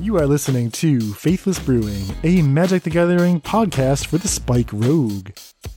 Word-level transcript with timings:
You 0.00 0.18
are 0.18 0.26
listening 0.26 0.72
to 0.72 1.14
Faithless 1.14 1.60
Brewing, 1.60 2.04
a 2.24 2.42
Magic 2.42 2.82
the 2.82 2.90
Gathering 2.90 3.40
podcast 3.40 4.08
for 4.08 4.18
the 4.18 4.26
Spike 4.26 4.70
Rogue. 4.72 5.30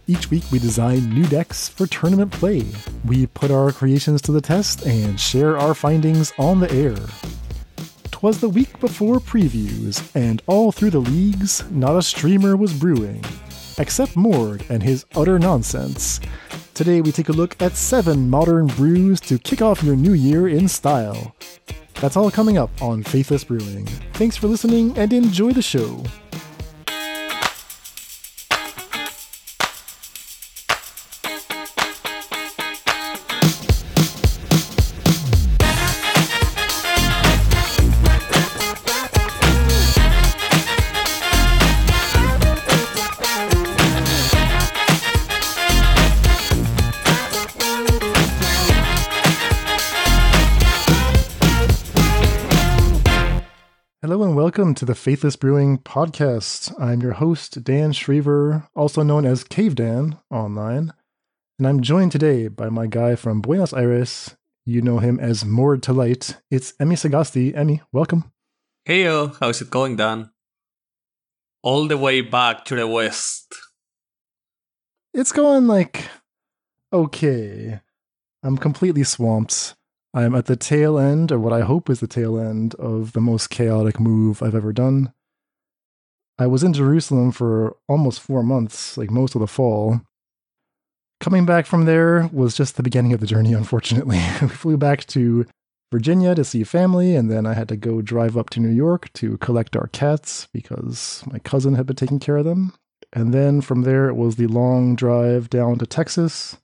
Each 0.07 0.31
week 0.31 0.43
we 0.51 0.57
design 0.57 1.09
new 1.11 1.25
decks 1.27 1.69
for 1.69 1.85
tournament 1.85 2.31
play. 2.31 2.65
We 3.05 3.27
put 3.27 3.51
our 3.51 3.71
creations 3.71 4.21
to 4.23 4.31
the 4.31 4.41
test 4.41 4.85
and 4.87 5.19
share 5.19 5.57
our 5.57 5.75
findings 5.75 6.33
on 6.39 6.59
the 6.59 6.71
air. 6.71 6.97
Twas 8.09 8.41
the 8.41 8.49
week 8.49 8.79
before 8.79 9.19
previews, 9.19 10.11
and 10.15 10.41
all 10.47 10.71
through 10.71 10.91
the 10.91 10.99
leagues, 10.99 11.63
not 11.69 11.95
a 11.95 12.01
streamer 12.01 12.57
was 12.57 12.73
brewing, 12.73 13.23
except 13.77 14.15
Morg 14.15 14.65
and 14.69 14.81
his 14.81 15.05
utter 15.15 15.37
nonsense. 15.37 16.19
Today 16.73 17.01
we 17.01 17.11
take 17.11 17.29
a 17.29 17.33
look 17.33 17.55
at 17.61 17.75
seven 17.75 18.29
modern 18.29 18.65
brews 18.65 19.21
to 19.21 19.37
kick 19.37 19.61
off 19.61 19.83
your 19.83 19.95
new 19.95 20.13
year 20.13 20.47
in 20.47 20.67
style. 20.67 21.35
That's 21.99 22.15
all 22.15 22.29
coming 22.29 22.57
up 22.57 22.69
on 22.81 23.01
Faithless 23.01 23.43
Brewing. 23.43 23.85
Thanks 24.13 24.37
for 24.37 24.47
listening 24.47 24.95
and 24.97 25.11
enjoy 25.11 25.51
the 25.51 25.63
show. 25.63 26.03
Welcome 54.57 54.73
to 54.73 54.85
the 54.85 54.95
Faithless 54.95 55.35
Brewing 55.35 55.77
Podcast. 55.77 56.73
I'm 56.81 56.99
your 56.99 57.11
host, 57.11 57.63
Dan 57.63 57.91
Shriver, 57.91 58.67
also 58.75 59.03
known 59.03 59.23
as 59.23 59.43
Cave 59.43 59.75
Dan 59.75 60.17
online. 60.31 60.93
And 61.59 61.67
I'm 61.67 61.81
joined 61.81 62.11
today 62.11 62.47
by 62.47 62.69
my 62.69 62.87
guy 62.87 63.15
from 63.15 63.39
Buenos 63.39 63.71
Aires. 63.71 64.35
You 64.65 64.81
know 64.81 64.97
him 64.97 65.19
as 65.19 65.45
Mord 65.45 65.83
to 65.83 65.93
Light. 65.93 66.37
It's 66.49 66.73
Emmy 66.79 66.95
Sagasti. 66.95 67.55
Emmy, 67.55 67.83
welcome. 67.91 68.31
Heyo, 68.89 69.37
how's 69.39 69.61
it 69.61 69.69
going, 69.69 69.95
Dan? 69.95 70.31
All 71.61 71.87
the 71.87 71.95
way 71.95 72.21
back 72.21 72.65
to 72.65 72.75
the 72.75 72.87
west. 72.87 73.53
It's 75.13 75.31
going 75.31 75.67
like 75.67 76.09
okay. 76.91 77.79
I'm 78.41 78.57
completely 78.57 79.03
swamped. 79.03 79.75
I'm 80.17 80.33
at 80.33 80.47
the 80.47 80.55
tail 80.55 80.97
end, 80.97 81.31
or 81.31 81.37
what 81.37 81.53
I 81.53 81.61
hope 81.61 81.91
is 81.91 81.99
the 81.99 82.07
tail 82.07 82.39
end, 82.39 82.73
of 82.75 83.13
the 83.13 83.21
most 83.21 83.51
chaotic 83.51 83.99
move 83.99 84.41
I've 84.41 84.55
ever 84.55 84.73
done. 84.73 85.13
I 86.39 86.47
was 86.47 86.63
in 86.63 86.73
Jerusalem 86.73 87.31
for 87.31 87.77
almost 87.87 88.21
four 88.21 88.41
months, 88.41 88.97
like 88.97 89.11
most 89.11 89.35
of 89.35 89.41
the 89.41 89.47
fall. 89.47 90.01
Coming 91.19 91.45
back 91.45 91.67
from 91.67 91.85
there 91.85 92.31
was 92.33 92.57
just 92.57 92.77
the 92.77 92.83
beginning 92.83 93.13
of 93.13 93.19
the 93.19 93.27
journey, 93.27 93.53
unfortunately. 93.61 94.19
we 94.41 94.47
flew 94.47 94.75
back 94.75 95.05
to 95.07 95.45
Virginia 95.91 96.33
to 96.33 96.43
see 96.43 96.63
family, 96.63 97.15
and 97.15 97.29
then 97.29 97.45
I 97.45 97.53
had 97.53 97.69
to 97.69 97.77
go 97.77 98.01
drive 98.01 98.35
up 98.35 98.49
to 98.51 98.59
New 98.59 98.73
York 98.73 99.13
to 99.13 99.37
collect 99.37 99.75
our 99.75 99.87
cats 99.87 100.47
because 100.51 101.23
my 101.31 101.37
cousin 101.37 101.75
had 101.75 101.85
been 101.85 101.95
taking 101.95 102.17
care 102.17 102.37
of 102.37 102.45
them. 102.45 102.73
And 103.13 103.35
then 103.35 103.61
from 103.61 103.83
there, 103.83 104.09
it 104.09 104.15
was 104.15 104.37
the 104.37 104.47
long 104.47 104.95
drive 104.95 105.47
down 105.47 105.77
to 105.77 105.85
Texas 105.85 106.57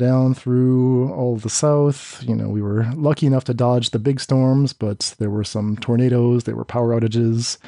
down 0.00 0.34
through 0.34 1.12
all 1.12 1.36
the 1.36 1.48
south. 1.48 2.20
You 2.26 2.34
know, 2.34 2.48
we 2.48 2.60
were 2.60 2.90
lucky 2.94 3.26
enough 3.26 3.44
to 3.44 3.54
dodge 3.54 3.90
the 3.90 4.00
big 4.00 4.18
storms, 4.18 4.72
but 4.72 5.14
there 5.18 5.30
were 5.30 5.44
some 5.44 5.76
tornadoes, 5.76 6.44
there 6.44 6.56
were 6.56 6.64
power 6.64 6.98
outages. 6.98 7.58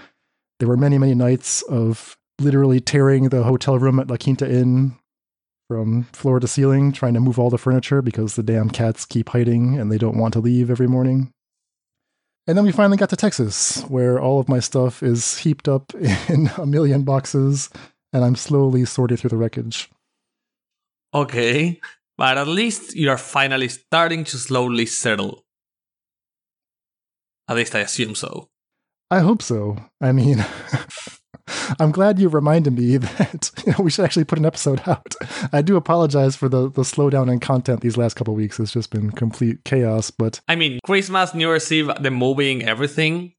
There 0.58 0.68
were 0.68 0.76
many, 0.76 0.98
many 0.98 1.14
nights 1.14 1.62
of 1.62 2.16
literally 2.40 2.80
tearing 2.80 3.28
the 3.28 3.44
hotel 3.44 3.78
room 3.78 4.00
at 4.00 4.08
La 4.08 4.16
Quinta 4.16 4.50
Inn 4.50 4.96
from 5.68 6.04
floor 6.12 6.40
to 6.40 6.48
ceiling, 6.48 6.92
trying 6.92 7.14
to 7.14 7.20
move 7.20 7.38
all 7.38 7.50
the 7.50 7.58
furniture 7.58 8.02
because 8.02 8.34
the 8.34 8.42
damn 8.42 8.70
cats 8.70 9.04
keep 9.04 9.28
hiding 9.30 9.78
and 9.78 9.90
they 9.90 9.98
don't 9.98 10.18
want 10.18 10.34
to 10.34 10.40
leave 10.40 10.70
every 10.70 10.88
morning. 10.88 11.32
And 12.46 12.58
then 12.58 12.64
we 12.64 12.72
finally 12.72 12.96
got 12.96 13.10
to 13.10 13.16
Texas, 13.16 13.82
where 13.82 14.20
all 14.20 14.40
of 14.40 14.48
my 14.48 14.58
stuff 14.58 15.02
is 15.02 15.38
heaped 15.38 15.68
up 15.68 15.94
in 16.28 16.50
a 16.58 16.66
million 16.66 17.04
boxes, 17.04 17.70
and 18.12 18.24
I'm 18.24 18.36
slowly 18.36 18.84
sorting 18.84 19.16
through 19.16 19.30
the 19.30 19.36
wreckage. 19.36 19.88
Okay, 21.14 21.80
but 22.16 22.38
at 22.38 22.48
least 22.48 22.94
you're 22.96 23.18
finally 23.18 23.68
starting 23.68 24.24
to 24.24 24.36
slowly 24.36 24.86
settle. 24.86 25.44
At 27.48 27.56
least 27.56 27.74
I 27.74 27.80
assume 27.80 28.14
so. 28.14 28.48
I 29.10 29.20
hope 29.20 29.42
so. 29.42 29.76
I 30.00 30.12
mean, 30.12 30.44
I'm 31.80 31.90
glad 31.90 32.18
you 32.18 32.28
reminded 32.28 32.78
me 32.78 32.96
that 32.98 33.50
you 33.66 33.72
know, 33.72 33.84
we 33.84 33.90
should 33.90 34.04
actually 34.04 34.24
put 34.24 34.38
an 34.38 34.46
episode 34.46 34.82
out. 34.86 35.14
I 35.52 35.62
do 35.62 35.76
apologize 35.76 36.36
for 36.36 36.48
the, 36.48 36.70
the 36.70 36.82
slowdown 36.82 37.30
in 37.30 37.40
content 37.40 37.80
these 37.80 37.96
last 37.96 38.14
couple 38.14 38.34
weeks. 38.34 38.58
It's 38.60 38.72
just 38.72 38.90
been 38.90 39.10
complete 39.10 39.64
chaos, 39.64 40.10
but 40.10 40.40
I 40.48 40.56
mean, 40.56 40.78
Christmas, 40.84 41.34
New 41.34 41.48
Year's 41.48 41.70
Eve, 41.70 41.90
the 42.00 42.10
moving, 42.10 42.62
everything 42.62 43.34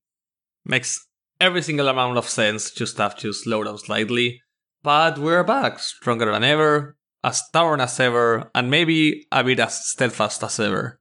makes 0.66 1.06
every 1.40 1.62
single 1.62 1.88
amount 1.88 2.18
of 2.18 2.30
sense. 2.30 2.72
Just 2.72 2.98
have 2.98 3.18
to 3.18 3.34
slow 3.34 3.64
down 3.64 3.78
slightly. 3.78 4.42
But 4.84 5.18
we're 5.18 5.46
back, 5.46 5.80
stronger 5.80 6.32
than 6.32 6.44
ever, 6.44 6.98
as 7.24 7.46
stubborn 7.46 7.82
as 7.82 8.00
ever, 8.00 8.50
and 8.54 8.70
maybe 8.70 9.28
a 9.32 9.44
bit 9.44 9.60
as 9.60 9.86
steadfast 9.88 10.44
as 10.44 10.60
ever. 10.60 11.00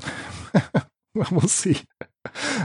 we'll 1.14 1.40
see. 1.42 1.80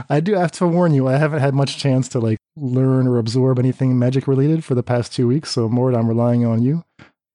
I 0.08 0.20
do 0.20 0.34
have 0.34 0.52
to 0.52 0.66
warn 0.66 0.94
you, 0.94 1.08
I 1.08 1.16
haven't 1.16 1.40
had 1.40 1.54
much 1.54 1.78
chance 1.78 2.08
to 2.10 2.20
like 2.20 2.38
learn 2.56 3.06
or 3.06 3.18
absorb 3.18 3.58
anything 3.58 3.98
magic 3.98 4.26
related 4.26 4.64
for 4.64 4.74
the 4.74 4.82
past 4.82 5.12
two 5.12 5.26
weeks, 5.26 5.50
so 5.50 5.68
Mord, 5.68 5.94
I'm 5.94 6.08
relying 6.08 6.44
on 6.44 6.62
you. 6.62 6.84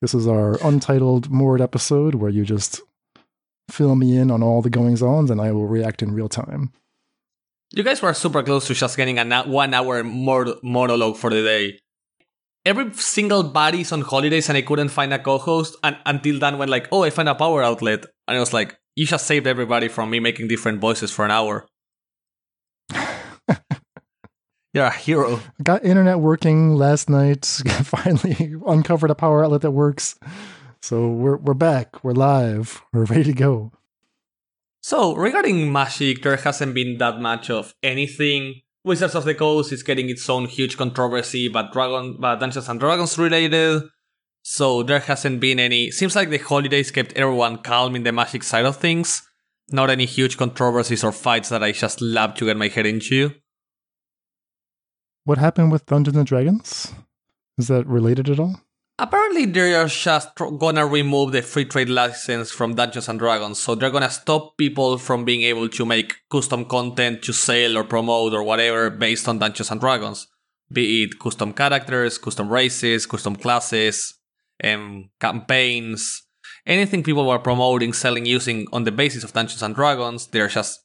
This 0.02 0.14
is 0.14 0.28
our 0.28 0.58
untitled 0.66 1.30
Mord 1.30 1.62
episode 1.62 2.16
where 2.16 2.30
you 2.30 2.44
just 2.44 2.82
fill 3.70 3.96
me 3.96 4.18
in 4.18 4.32
on 4.32 4.44
all 4.44 4.62
the 4.62 4.70
goings 4.70 5.02
ons 5.02 5.32
and 5.32 5.40
I 5.40 5.52
will 5.52 5.68
react 5.68 6.02
in 6.02 6.14
real 6.14 6.30
time. 6.30 6.74
You 7.72 7.84
guys 7.84 8.02
were 8.02 8.14
super 8.14 8.44
close 8.44 8.68
to 8.68 8.74
just 8.74 8.98
getting 8.98 9.18
a 9.18 9.44
one 9.44 9.74
hour 9.74 10.04
monologue 10.04 11.18
for 11.18 11.30
the 11.30 11.42
day. 11.42 11.80
Every 12.66 12.94
single 12.94 13.44
body's 13.44 13.92
on 13.92 14.02
holidays 14.02 14.48
and 14.48 14.58
I 14.58 14.62
couldn't 14.62 14.88
find 14.90 15.14
a 15.14 15.20
co-host 15.20 15.76
and 15.84 15.98
until 16.06 16.40
Dan 16.40 16.58
went 16.58 16.72
like, 16.72 16.88
oh, 16.94 17.04
I 17.04 17.10
found 17.10 17.28
a 17.28 17.36
power 17.36 17.62
outlet. 17.62 18.06
And 18.28 18.38
I 18.38 18.40
was 18.40 18.54
like, 18.54 18.80
you 18.96 19.06
just 19.06 19.28
saved 19.28 19.48
everybody 19.48 19.90
from 19.90 20.10
me 20.10 20.22
making 20.22 20.48
different 20.48 20.80
voices 20.80 21.12
for 21.12 21.26
an 21.26 21.32
hour. 21.32 21.68
You're 24.74 24.86
a 24.86 24.92
hero. 24.92 25.42
Got 25.62 25.84
internet 25.84 26.20
working 26.20 26.76
last 26.76 27.10
night. 27.10 27.46
Finally 27.84 28.56
uncovered 28.66 29.12
a 29.12 29.16
power 29.16 29.44
outlet 29.44 29.62
that 29.62 29.72
works. 29.72 30.18
So 30.82 31.10
we're 31.10 31.38
we're 31.38 31.54
back. 31.54 32.04
We're 32.04 32.14
live. 32.14 32.82
We're 32.92 33.06
ready 33.06 33.26
to 33.26 33.34
go. 33.34 33.72
So 34.82 35.16
regarding 35.16 35.72
Magic, 35.72 36.24
there 36.24 36.36
hasn't 36.38 36.74
been 36.74 36.98
that 36.98 37.20
much 37.20 37.50
of 37.50 37.76
anything. 37.84 38.63
Wizards 38.86 39.16
of 39.16 39.24
the 39.24 39.34
Coast 39.34 39.72
is 39.72 39.82
getting 39.82 40.10
its 40.10 40.30
own 40.30 40.46
huge 40.46 40.78
controversy, 40.78 41.48
but 41.48 41.72
Dragon, 41.72 42.18
but 42.20 42.36
Dungeons 42.38 42.68
and 42.68 42.80
Dragons 42.80 43.18
related. 43.18 43.84
So 44.44 44.84
there 44.84 45.00
hasn't 45.00 45.40
been 45.40 45.60
any. 45.60 45.90
Seems 45.90 46.16
like 46.16 46.30
the 46.30 46.38
holidays 46.38 46.92
kept 46.92 47.14
everyone 47.14 47.60
calm 47.60 47.96
in 47.96 48.04
the 48.04 48.12
Magic 48.12 48.44
side 48.44 48.66
of 48.66 48.76
things. 48.76 49.22
Not 49.70 49.90
any 49.90 50.06
huge 50.06 50.38
controversies 50.38 51.04
or 51.04 51.14
fights 51.14 51.48
that 51.48 51.64
I 51.64 51.72
just 51.72 52.02
love 52.02 52.36
to 52.36 52.46
get 52.46 52.58
my 52.58 52.68
head 52.68 52.86
into. 52.86 53.32
What 55.24 55.38
happened 55.38 55.72
with 55.72 55.86
Dungeons 55.86 56.18
and 56.18 56.28
Dragons? 56.28 56.94
Is 57.58 57.70
that 57.70 57.88
related 57.88 58.30
at 58.30 58.40
all? 58.40 58.60
Apparently, 59.00 59.46
they 59.46 59.74
are 59.74 59.88
just 59.88 60.30
gonna 60.36 60.86
remove 60.86 61.32
the 61.32 61.42
free 61.42 61.66
trade 61.66 61.90
license 61.90 62.52
from 62.52 62.76
Dungeons 62.76 63.10
and 63.10 63.18
Dragons, 63.18 63.58
so 63.58 63.74
they're 63.74 63.90
gonna 63.90 64.10
stop 64.10 64.56
people 64.56 65.00
from 65.00 65.26
being 65.26 65.42
able 65.42 65.68
to 65.70 65.86
make 65.86 66.14
custom 66.30 66.64
content 66.66 67.24
to 67.24 67.34
sell 67.34 67.76
or 67.76 67.84
promote 67.84 68.34
or 68.34 68.44
whatever 68.44 68.92
based 68.92 69.28
on 69.28 69.40
Dungeons 69.40 69.72
and 69.72 69.82
Dragons, 69.82 70.28
be 70.72 71.04
it 71.04 71.20
custom 71.20 71.54
characters, 71.54 72.20
custom 72.20 72.50
races, 72.50 73.08
custom 73.08 73.36
classes, 73.36 74.14
um, 74.64 75.10
campaigns, 75.20 76.24
anything 76.68 77.02
people 77.02 77.28
were 77.28 77.40
promoting, 77.40 77.94
selling, 77.94 78.28
using 78.28 78.68
on 78.72 78.84
the 78.84 78.92
basis 78.92 79.24
of 79.24 79.34
Dungeons 79.34 79.64
and 79.64 79.74
Dragons. 79.74 80.28
They're 80.28 80.48
just 80.48 80.82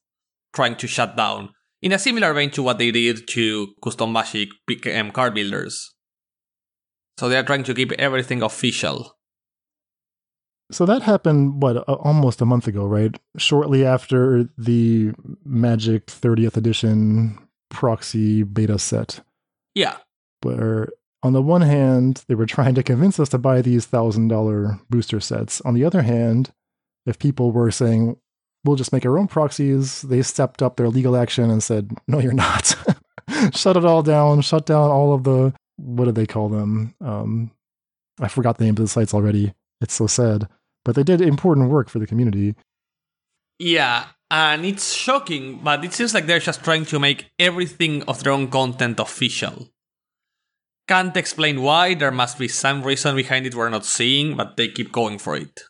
trying 0.55 0.77
to 0.77 0.87
shut 0.87 1.15
down 1.15 1.51
in 1.83 1.93
a 1.93 1.99
similar 1.99 2.33
vein 2.33 2.51
to 2.53 2.63
what 2.63 2.79
they 2.79 2.91
did 2.91 3.29
to 3.29 3.69
custom 3.85 4.13
Magic 4.13 4.49
card 5.13 5.35
builders. 5.35 5.95
So 7.19 7.29
they 7.29 7.37
are 7.37 7.43
trying 7.43 7.65
to 7.65 7.75
keep 7.75 7.91
everything 7.93 8.43
official. 8.43 9.17
So 10.71 10.87
that 10.87 11.03
happened, 11.03 11.61
what, 11.61 11.79
almost 11.89 12.41
a 12.41 12.47
month 12.47 12.69
ago, 12.69 12.87
right? 12.87 13.19
Shortly 13.37 13.85
after 13.85 14.49
the 14.57 15.13
Magic 15.45 16.07
30th 16.07 16.57
edition 16.57 17.37
proxy 17.71 18.45
beta 18.45 18.79
set. 18.79 19.21
Yeah. 19.75 19.97
Where, 20.43 20.91
on 21.25 21.33
the 21.33 21.43
one 21.43 21.63
hand, 21.63 22.23
they 22.29 22.37
were 22.37 22.47
trying 22.47 22.77
to 22.77 22.85
convince 22.85 23.19
us 23.19 23.31
to 23.31 23.39
buy 23.39 23.63
these 23.63 23.85
$1,000 23.85 24.81
booster 24.89 25.19
sets. 25.19 25.61
On 25.63 25.75
the 25.75 25.85
other 25.85 26.03
hand, 26.03 26.53
if 27.05 27.19
people 27.19 27.51
were 27.51 27.73
saying, 27.73 28.17
we'll 28.65 28.77
just 28.77 28.93
make 28.93 29.05
our 29.05 29.19
own 29.19 29.27
proxies. 29.27 30.03
They 30.03 30.23
stepped 30.23 30.63
up 30.63 30.77
their 30.77 30.89
legal 30.89 31.17
action 31.17 31.51
and 31.51 31.65
said, 31.65 31.97
no, 32.07 32.21
you're 32.21 32.33
not. 32.33 32.77
shut 33.55 33.77
it 33.77 33.85
all 33.85 34.05
down, 34.05 34.43
shut 34.43 34.67
down 34.67 34.91
all 34.91 35.13
of 35.13 35.25
the, 35.25 35.53
what 35.79 36.05
do 36.05 36.13
they 36.13 36.27
call 36.27 36.49
them? 36.49 36.95
Um, 37.01 37.51
I 38.21 38.29
forgot 38.29 38.59
the 38.59 38.65
name 38.65 38.75
of 38.75 38.77
the 38.77 38.89
sites 38.89 39.15
already. 39.15 39.55
It's 39.81 39.95
so 39.95 40.07
sad. 40.07 40.49
But 40.85 40.95
they 40.95 41.03
did 41.03 41.21
important 41.21 41.71
work 41.71 41.89
for 41.89 41.99
the 41.99 42.07
community. 42.07 42.55
Yeah, 43.59 44.07
and 44.31 44.65
it's 44.65 44.93
shocking, 44.93 45.61
but 45.63 45.85
it 45.85 45.93
seems 45.93 46.15
like 46.15 46.27
they're 46.27 46.39
just 46.39 46.63
trying 46.63 46.85
to 46.87 46.99
make 46.99 47.31
everything 47.39 48.03
of 48.05 48.23
their 48.23 48.33
own 48.33 48.49
content 48.49 49.01
official. 49.01 49.69
Can't 50.87 51.17
explain 51.17 51.63
why, 51.63 51.95
there 51.95 52.11
must 52.11 52.39
be 52.39 52.49
some 52.49 52.83
reason 52.83 53.17
behind 53.17 53.47
it 53.47 53.55
we're 53.55 53.69
not 53.69 53.85
seeing, 53.85 54.37
but 54.37 54.57
they 54.57 54.69
keep 54.69 54.93
going 54.93 55.19
for 55.19 55.37
it. 55.37 55.63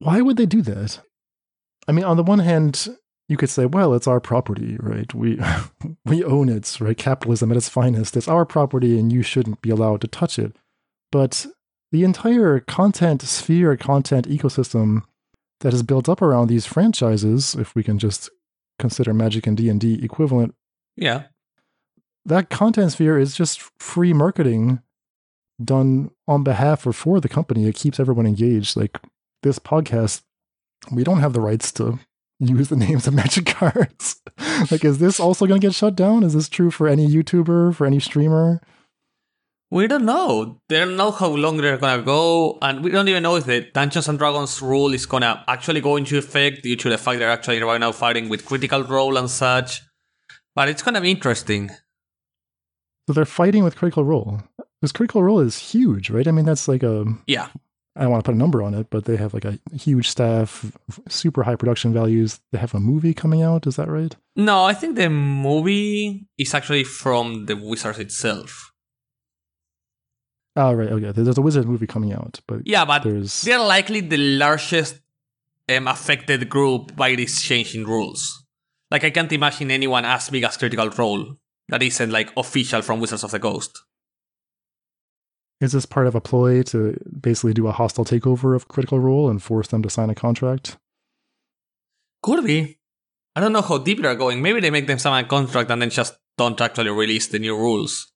Why 0.00 0.20
would 0.20 0.36
they 0.36 0.46
do 0.46 0.62
that? 0.62 1.00
I 1.86 1.92
mean, 1.92 2.04
on 2.04 2.16
the 2.16 2.22
one 2.22 2.40
hand, 2.40 2.88
you 3.28 3.36
could 3.36 3.50
say, 3.50 3.66
well, 3.66 3.94
it's 3.94 4.06
our 4.06 4.20
property, 4.20 4.76
right? 4.80 5.12
We 5.14 5.38
we 6.04 6.24
own 6.24 6.48
it, 6.48 6.78
right? 6.80 6.96
Capitalism 6.96 7.50
at 7.50 7.56
its 7.56 7.68
finest. 7.68 8.16
It's 8.16 8.28
our 8.28 8.44
property 8.46 8.98
and 8.98 9.12
you 9.12 9.22
shouldn't 9.22 9.60
be 9.62 9.70
allowed 9.70 10.00
to 10.02 10.08
touch 10.08 10.38
it. 10.38 10.56
But 11.12 11.46
the 11.92 12.04
entire 12.04 12.60
content 12.60 13.22
sphere, 13.22 13.76
content 13.76 14.28
ecosystem 14.28 15.02
that 15.60 15.72
is 15.74 15.82
built 15.82 16.08
up 16.08 16.22
around 16.22 16.46
these 16.48 16.66
franchises, 16.66 17.54
if 17.54 17.74
we 17.74 17.82
can 17.82 17.98
just 17.98 18.30
consider 18.78 19.12
Magic 19.12 19.46
and 19.46 19.56
D&D 19.56 20.04
equivalent, 20.04 20.54
Yeah. 20.96 21.24
that 22.24 22.48
content 22.50 22.92
sphere 22.92 23.18
is 23.18 23.34
just 23.34 23.60
free 23.80 24.12
marketing 24.12 24.80
done 25.62 26.10
on 26.28 26.44
behalf 26.44 26.86
or 26.86 26.92
for 26.92 27.20
the 27.20 27.28
company. 27.28 27.66
It 27.66 27.74
keeps 27.74 27.98
everyone 27.98 28.26
engaged. 28.26 28.76
Like 28.76 29.00
this 29.42 29.58
podcast, 29.58 30.22
we 30.92 31.02
don't 31.04 31.18
have 31.20 31.32
the 31.32 31.40
rights 31.40 31.72
to 31.72 31.98
use 32.38 32.68
the 32.68 32.76
names 32.76 33.06
of 33.06 33.14
magic 33.22 33.46
cards. 33.46 34.20
like, 34.70 34.84
is 34.84 34.98
this 34.98 35.18
also 35.20 35.46
going 35.46 35.60
to 35.60 35.66
get 35.66 35.74
shut 35.74 35.96
down? 35.96 36.22
Is 36.22 36.34
this 36.34 36.48
true 36.48 36.70
for 36.70 36.88
any 36.88 37.06
YouTuber, 37.08 37.74
for 37.74 37.86
any 37.86 38.00
streamer? 38.00 38.60
We 39.70 39.86
don't 39.86 40.06
know. 40.06 40.60
They 40.70 40.78
don't 40.78 40.96
know 40.96 41.10
how 41.10 41.28
long 41.28 41.58
they're 41.58 41.76
gonna 41.76 42.02
go, 42.02 42.56
and 42.62 42.82
we 42.82 42.90
don't 42.90 43.06
even 43.06 43.22
know 43.22 43.36
if 43.36 43.44
the 43.44 43.60
Dungeons 43.74 44.08
and 44.08 44.18
Dragons 44.18 44.62
rule 44.62 44.94
is 44.94 45.04
gonna 45.04 45.44
actually 45.46 45.82
go 45.82 45.96
into 45.96 46.16
effect 46.16 46.62
due 46.62 46.74
to 46.76 46.88
the 46.88 46.96
fact 46.96 47.18
they're 47.18 47.30
actually 47.30 47.62
right 47.62 47.78
now 47.78 47.92
fighting 47.92 48.30
with 48.30 48.46
Critical 48.46 48.82
Role 48.82 49.18
and 49.18 49.28
such. 49.28 49.82
But 50.54 50.70
it's 50.70 50.80
gonna 50.80 51.02
be 51.02 51.10
interesting. 51.10 51.68
So 53.06 53.12
they're 53.12 53.26
fighting 53.26 53.62
with 53.62 53.76
Critical 53.76 54.04
Role. 54.04 54.40
This 54.80 54.90
Critical 54.90 55.22
Role 55.22 55.40
is 55.40 55.58
huge, 55.58 56.08
right? 56.08 56.26
I 56.26 56.30
mean, 56.30 56.46
that's 56.46 56.66
like 56.66 56.82
a 56.82 57.04
Yeah. 57.26 57.48
I 57.98 58.02
don't 58.02 58.12
want 58.12 58.24
to 58.24 58.28
put 58.28 58.36
a 58.36 58.38
number 58.38 58.62
on 58.62 58.74
it, 58.74 58.90
but 58.90 59.06
they 59.06 59.16
have 59.16 59.34
like 59.34 59.44
a 59.44 59.58
huge 59.74 60.08
staff, 60.08 60.70
super 61.08 61.42
high 61.42 61.56
production 61.56 61.92
values. 61.92 62.38
They 62.52 62.58
have 62.58 62.72
a 62.72 62.78
movie 62.78 63.12
coming 63.12 63.42
out. 63.42 63.66
Is 63.66 63.74
that 63.74 63.88
right? 63.88 64.14
No, 64.36 64.64
I 64.64 64.72
think 64.72 64.94
the 64.94 65.10
movie 65.10 66.28
is 66.38 66.54
actually 66.54 66.84
from 66.84 67.46
the 67.46 67.56
Wizards 67.56 67.98
itself. 67.98 68.72
Oh, 70.54 70.72
right. 70.72 70.90
Okay. 70.90 71.10
There's 71.10 71.38
a 71.38 71.42
Wizard 71.42 71.66
movie 71.66 71.88
coming 71.88 72.12
out, 72.12 72.40
but 72.46 72.60
Yeah, 72.64 72.84
but 72.84 73.02
there's 73.02 73.42
they're 73.42 73.58
likely 73.58 74.00
the 74.00 74.16
largest 74.16 75.00
um, 75.68 75.88
affected 75.88 76.48
group 76.48 76.94
by 76.94 77.16
this 77.16 77.42
change 77.42 77.74
in 77.74 77.84
rules. 77.84 78.44
Like, 78.92 79.04
I 79.04 79.10
can't 79.10 79.32
imagine 79.32 79.72
anyone 79.72 80.04
as 80.04 80.30
big 80.30 80.44
as 80.44 80.56
Critical 80.56 80.88
Role 80.90 81.36
that 81.68 81.82
isn't 81.82 82.10
like 82.10 82.30
official 82.36 82.80
from 82.82 83.00
Wizards 83.00 83.24
of 83.24 83.32
the 83.32 83.40
Coast. 83.40 83.82
Is 85.60 85.72
this 85.72 85.86
part 85.86 86.06
of 86.06 86.14
a 86.14 86.20
ploy 86.20 86.62
to 86.64 86.98
basically 87.20 87.52
do 87.52 87.66
a 87.66 87.72
hostile 87.72 88.04
takeover 88.04 88.54
of 88.54 88.68
Critical 88.68 89.00
Role 89.00 89.28
and 89.28 89.42
force 89.42 89.68
them 89.68 89.82
to 89.82 89.90
sign 89.90 90.10
a 90.10 90.14
contract? 90.14 90.76
Could 92.22 92.44
be. 92.44 92.78
I 93.34 93.40
don't 93.40 93.52
know 93.52 93.62
how 93.62 93.78
deep 93.78 94.02
they're 94.02 94.14
going. 94.14 94.42
Maybe 94.42 94.60
they 94.60 94.70
make 94.70 94.86
them 94.86 94.98
sign 94.98 95.24
a 95.24 95.28
contract 95.28 95.70
and 95.70 95.82
then 95.82 95.90
just 95.90 96.16
don't 96.36 96.60
actually 96.60 96.90
release 96.90 97.26
the 97.28 97.38
new 97.38 97.56
rules. 97.56 98.12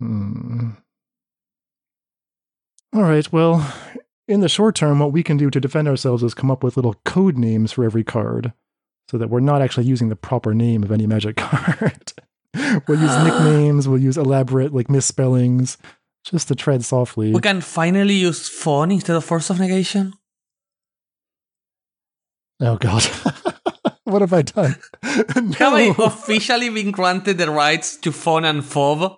Hmm. 0.00 0.70
All 2.92 3.02
right. 3.02 3.30
Well, 3.32 3.74
in 4.28 4.40
the 4.40 4.48
short 4.48 4.74
term, 4.74 4.98
what 4.98 5.12
we 5.12 5.22
can 5.22 5.36
do 5.36 5.50
to 5.50 5.60
defend 5.60 5.88
ourselves 5.88 6.22
is 6.22 6.34
come 6.34 6.50
up 6.50 6.62
with 6.62 6.76
little 6.76 6.94
code 7.04 7.36
names 7.36 7.72
for 7.72 7.84
every 7.84 8.04
card, 8.04 8.52
so 9.10 9.18
that 9.18 9.28
we're 9.28 9.40
not 9.40 9.62
actually 9.62 9.86
using 9.86 10.08
the 10.08 10.16
proper 10.16 10.54
name 10.54 10.82
of 10.82 10.90
any 10.90 11.06
Magic 11.06 11.36
card. 11.36 12.12
We'll 12.86 13.00
use 13.00 13.10
ah. 13.10 13.24
nicknames. 13.24 13.88
We'll 13.88 14.00
use 14.00 14.16
elaborate 14.16 14.72
like 14.72 14.90
misspellings, 14.90 15.78
just 16.24 16.48
to 16.48 16.54
tread 16.54 16.84
softly. 16.84 17.32
We 17.32 17.40
can 17.40 17.60
finally 17.60 18.14
use 18.14 18.48
fun 18.48 18.90
instead 18.90 19.16
of 19.16 19.24
force 19.24 19.50
of 19.50 19.60
negation. 19.60 20.14
Oh 22.60 22.76
God. 22.76 23.04
what 24.04 24.22
have 24.22 24.32
I 24.32 24.42
done? 24.42 24.76
Have 25.02 25.74
I 25.74 25.94
officially 25.98 26.68
been 26.70 26.90
granted 26.90 27.38
the 27.38 27.50
rights 27.50 27.96
to 27.98 28.12
fun 28.12 28.44
and 28.44 28.64
fob 28.64 29.16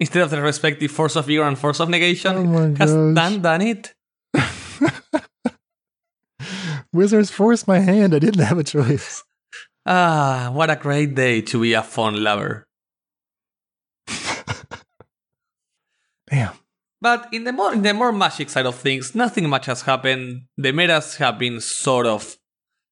instead 0.00 0.22
of 0.22 0.30
the 0.30 0.40
respective 0.40 0.90
force 0.90 1.16
of 1.16 1.26
vigor 1.26 1.42
and 1.42 1.58
force 1.58 1.80
of 1.80 1.88
negation? 1.88 2.36
Oh 2.36 2.44
my 2.44 2.78
Has 2.78 2.92
gosh. 2.92 3.14
Dan 3.14 3.42
done 3.42 3.62
it? 3.62 3.94
Wizards 6.92 7.30
forced 7.30 7.68
my 7.68 7.78
hand. 7.78 8.14
I 8.14 8.18
didn't 8.18 8.42
have 8.42 8.58
a 8.58 8.64
choice. 8.64 9.22
Ah, 9.86 10.50
what 10.52 10.68
a 10.68 10.74
great 10.74 11.14
day 11.14 11.40
to 11.40 11.60
be 11.60 11.72
a 11.72 11.82
fun 11.82 12.20
lover. 12.22 12.66
Damn. 16.28 16.54
But 17.00 17.28
in 17.32 17.44
the 17.44 17.52
more 17.52 17.72
in 17.72 17.82
the 17.82 17.94
more 17.94 18.10
magic 18.10 18.50
side 18.50 18.66
of 18.66 18.74
things, 18.74 19.14
nothing 19.14 19.48
much 19.48 19.66
has 19.66 19.82
happened. 19.82 20.46
The 20.56 20.72
metas 20.72 21.16
have 21.18 21.38
been 21.38 21.60
sort 21.60 22.06
of 22.06 22.36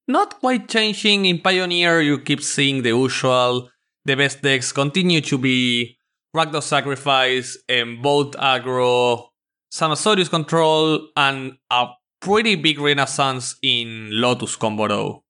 not 0.07 0.39
quite 0.39 0.69
changing. 0.69 1.25
In 1.25 1.39
Pioneer, 1.39 1.99
you 1.99 2.19
keep 2.19 2.41
seeing 2.41 2.81
the 2.81 2.95
usual. 2.95 3.69
The 4.05 4.15
best 4.15 4.41
decks 4.41 4.71
continue 4.71 5.19
to 5.19 5.37
be 5.37 5.97
Rakdos 6.33 6.63
Sacrifice, 6.63 7.57
and 7.67 8.01
both 8.01 8.31
aggro, 8.33 9.27
some 9.69 9.91
Azorius 9.91 10.29
control, 10.29 11.09
and 11.17 11.57
a 11.69 11.87
pretty 12.21 12.55
big 12.55 12.79
renaissance 12.79 13.55
in 13.61 14.09
Lotus 14.11 14.55
combo 14.55 14.87
though. 14.87 15.24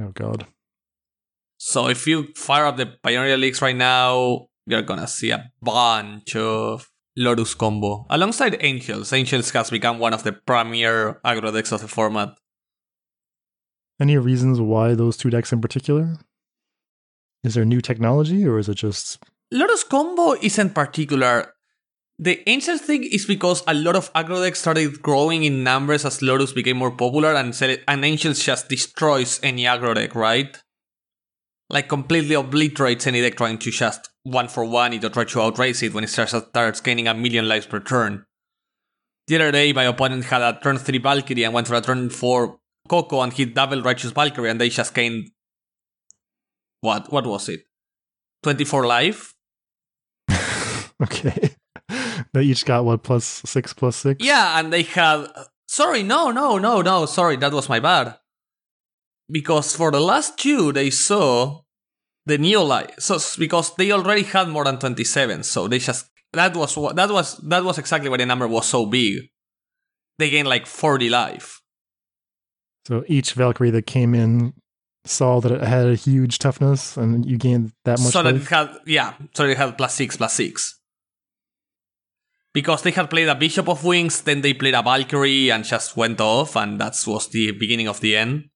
Oh 0.00 0.12
God. 0.14 0.46
So 1.58 1.88
if 1.88 2.06
you 2.06 2.28
fire 2.34 2.66
up 2.66 2.76
the 2.76 2.86
Pioneer 3.02 3.36
Leagues 3.36 3.60
right 3.60 3.76
now, 3.76 4.46
you're 4.66 4.82
gonna 4.82 5.06
see 5.06 5.30
a 5.30 5.50
bunch 5.60 6.34
of 6.36 6.90
Lotus 7.16 7.54
combo. 7.54 8.06
Alongside 8.08 8.56
Angels. 8.60 9.12
Angels 9.12 9.50
has 9.50 9.70
become 9.70 9.98
one 9.98 10.14
of 10.14 10.22
the 10.22 10.32
premier 10.32 11.20
aggro 11.24 11.52
decks 11.52 11.72
of 11.72 11.82
the 11.82 11.88
format. 11.88 12.30
Any 14.00 14.16
reasons 14.16 14.60
why 14.60 14.94
those 14.94 15.16
two 15.16 15.28
decks 15.28 15.52
in 15.52 15.60
particular? 15.60 16.16
Is 17.44 17.54
there 17.54 17.64
new 17.64 17.80
technology 17.80 18.46
or 18.46 18.58
is 18.58 18.68
it 18.68 18.76
just 18.76 19.18
Lotus 19.52 19.82
combo 19.82 20.34
isn't 20.40 20.74
particular. 20.74 21.54
The 22.22 22.46
Angels 22.46 22.82
thing 22.82 23.04
is 23.04 23.24
because 23.24 23.62
a 23.66 23.72
lot 23.72 23.96
of 23.96 24.12
aggro 24.12 24.44
decks 24.44 24.60
started 24.60 25.00
growing 25.00 25.44
in 25.44 25.64
numbers 25.64 26.04
as 26.04 26.20
Lotus 26.20 26.52
became 26.52 26.76
more 26.76 26.90
popular 26.90 27.32
and, 27.32 27.54
sell 27.54 27.74
and 27.88 28.18
just 28.18 28.68
destroys 28.68 29.40
any 29.42 29.64
aggro 29.64 29.94
deck, 29.94 30.14
right? 30.14 30.54
Like 31.70 31.88
completely 31.88 32.34
obliterates 32.34 33.06
any 33.06 33.22
deck 33.22 33.36
trying 33.36 33.56
to 33.60 33.70
just 33.70 34.10
one 34.24 34.48
for 34.48 34.66
one 34.66 34.92
it 34.92 35.02
or 35.02 35.08
try 35.08 35.24
to 35.24 35.40
outrace 35.40 35.82
it 35.82 35.94
when 35.94 36.04
it 36.04 36.08
starts, 36.08 36.34
starts 36.36 36.82
gaining 36.82 37.08
a 37.08 37.14
million 37.14 37.48
lives 37.48 37.64
per 37.64 37.80
turn. 37.80 38.26
The 39.26 39.36
other 39.36 39.52
day, 39.52 39.72
my 39.72 39.84
opponent 39.84 40.24
had 40.24 40.42
a 40.42 40.60
turn 40.60 40.76
3 40.76 40.98
Valkyrie 40.98 41.44
and 41.44 41.54
went 41.54 41.68
for 41.68 41.76
a 41.76 41.80
turn 41.80 42.10
4 42.10 42.58
Coco 42.86 43.22
and 43.22 43.32
hit 43.32 43.54
double 43.54 43.80
Righteous 43.80 44.10
Valkyrie 44.10 44.50
and 44.50 44.60
they 44.60 44.68
just 44.68 44.92
gained. 44.92 45.30
What? 46.82 47.10
What 47.10 47.26
was 47.26 47.48
it? 47.48 47.60
24 48.42 48.84
life? 48.84 49.34
okay? 51.02 51.56
They 52.32 52.42
each 52.42 52.64
got 52.64 52.84
what 52.84 53.02
plus 53.02 53.24
six 53.44 53.72
plus 53.72 53.96
six? 53.96 54.24
Yeah, 54.24 54.58
and 54.58 54.72
they 54.72 54.82
had. 54.82 55.26
Sorry, 55.66 56.02
no, 56.02 56.30
no, 56.30 56.58
no, 56.58 56.82
no, 56.82 57.06
sorry, 57.06 57.36
that 57.36 57.52
was 57.52 57.68
my 57.68 57.78
bad. 57.78 58.16
Because 59.30 59.76
for 59.76 59.92
the 59.92 60.00
last 60.00 60.36
two, 60.38 60.72
they 60.72 60.90
saw 60.90 61.60
the 62.26 62.38
new 62.38 62.62
life. 62.62 62.94
So 62.98 63.18
because 63.38 63.74
they 63.76 63.92
already 63.92 64.24
had 64.24 64.48
more 64.48 64.64
than 64.64 64.78
twenty-seven, 64.78 65.44
so 65.44 65.68
they 65.68 65.78
just 65.78 66.06
that 66.32 66.56
was 66.56 66.76
what 66.76 66.96
that 66.96 67.10
was 67.10 67.36
that 67.38 67.64
was 67.64 67.78
exactly 67.78 68.08
why 68.10 68.16
the 68.16 68.26
number 68.26 68.48
was 68.48 68.66
so 68.66 68.86
big. 68.86 69.28
They 70.18 70.30
gained 70.30 70.48
like 70.48 70.66
forty 70.66 71.08
life. 71.08 71.60
So 72.86 73.04
each 73.06 73.34
Valkyrie 73.34 73.70
that 73.70 73.86
came 73.86 74.14
in 74.14 74.54
saw 75.04 75.40
that 75.40 75.52
it 75.52 75.62
had 75.62 75.86
a 75.86 75.94
huge 75.94 76.38
toughness, 76.38 76.96
and 76.96 77.24
you 77.24 77.38
gained 77.38 77.72
that 77.84 78.00
much. 78.00 78.12
so 78.12 78.22
that 78.22 78.34
it 78.34 78.46
had 78.48 78.70
yeah, 78.86 79.14
so 79.34 79.46
they 79.46 79.54
had 79.54 79.76
plus 79.78 79.94
six, 79.94 80.16
plus 80.16 80.32
six. 80.34 80.79
Because 82.52 82.82
they 82.82 82.90
had 82.90 83.08
played 83.08 83.28
a 83.28 83.34
Bishop 83.34 83.68
of 83.68 83.84
Wings, 83.84 84.22
then 84.22 84.40
they 84.40 84.54
played 84.54 84.74
a 84.74 84.82
Valkyrie 84.82 85.50
and 85.50 85.64
just 85.64 85.96
went 85.96 86.20
off, 86.20 86.56
and 86.56 86.80
that 86.80 86.96
was 87.06 87.28
the 87.28 87.52
beginning 87.52 87.86
of 87.86 88.00
the 88.00 88.16
end. 88.16 88.50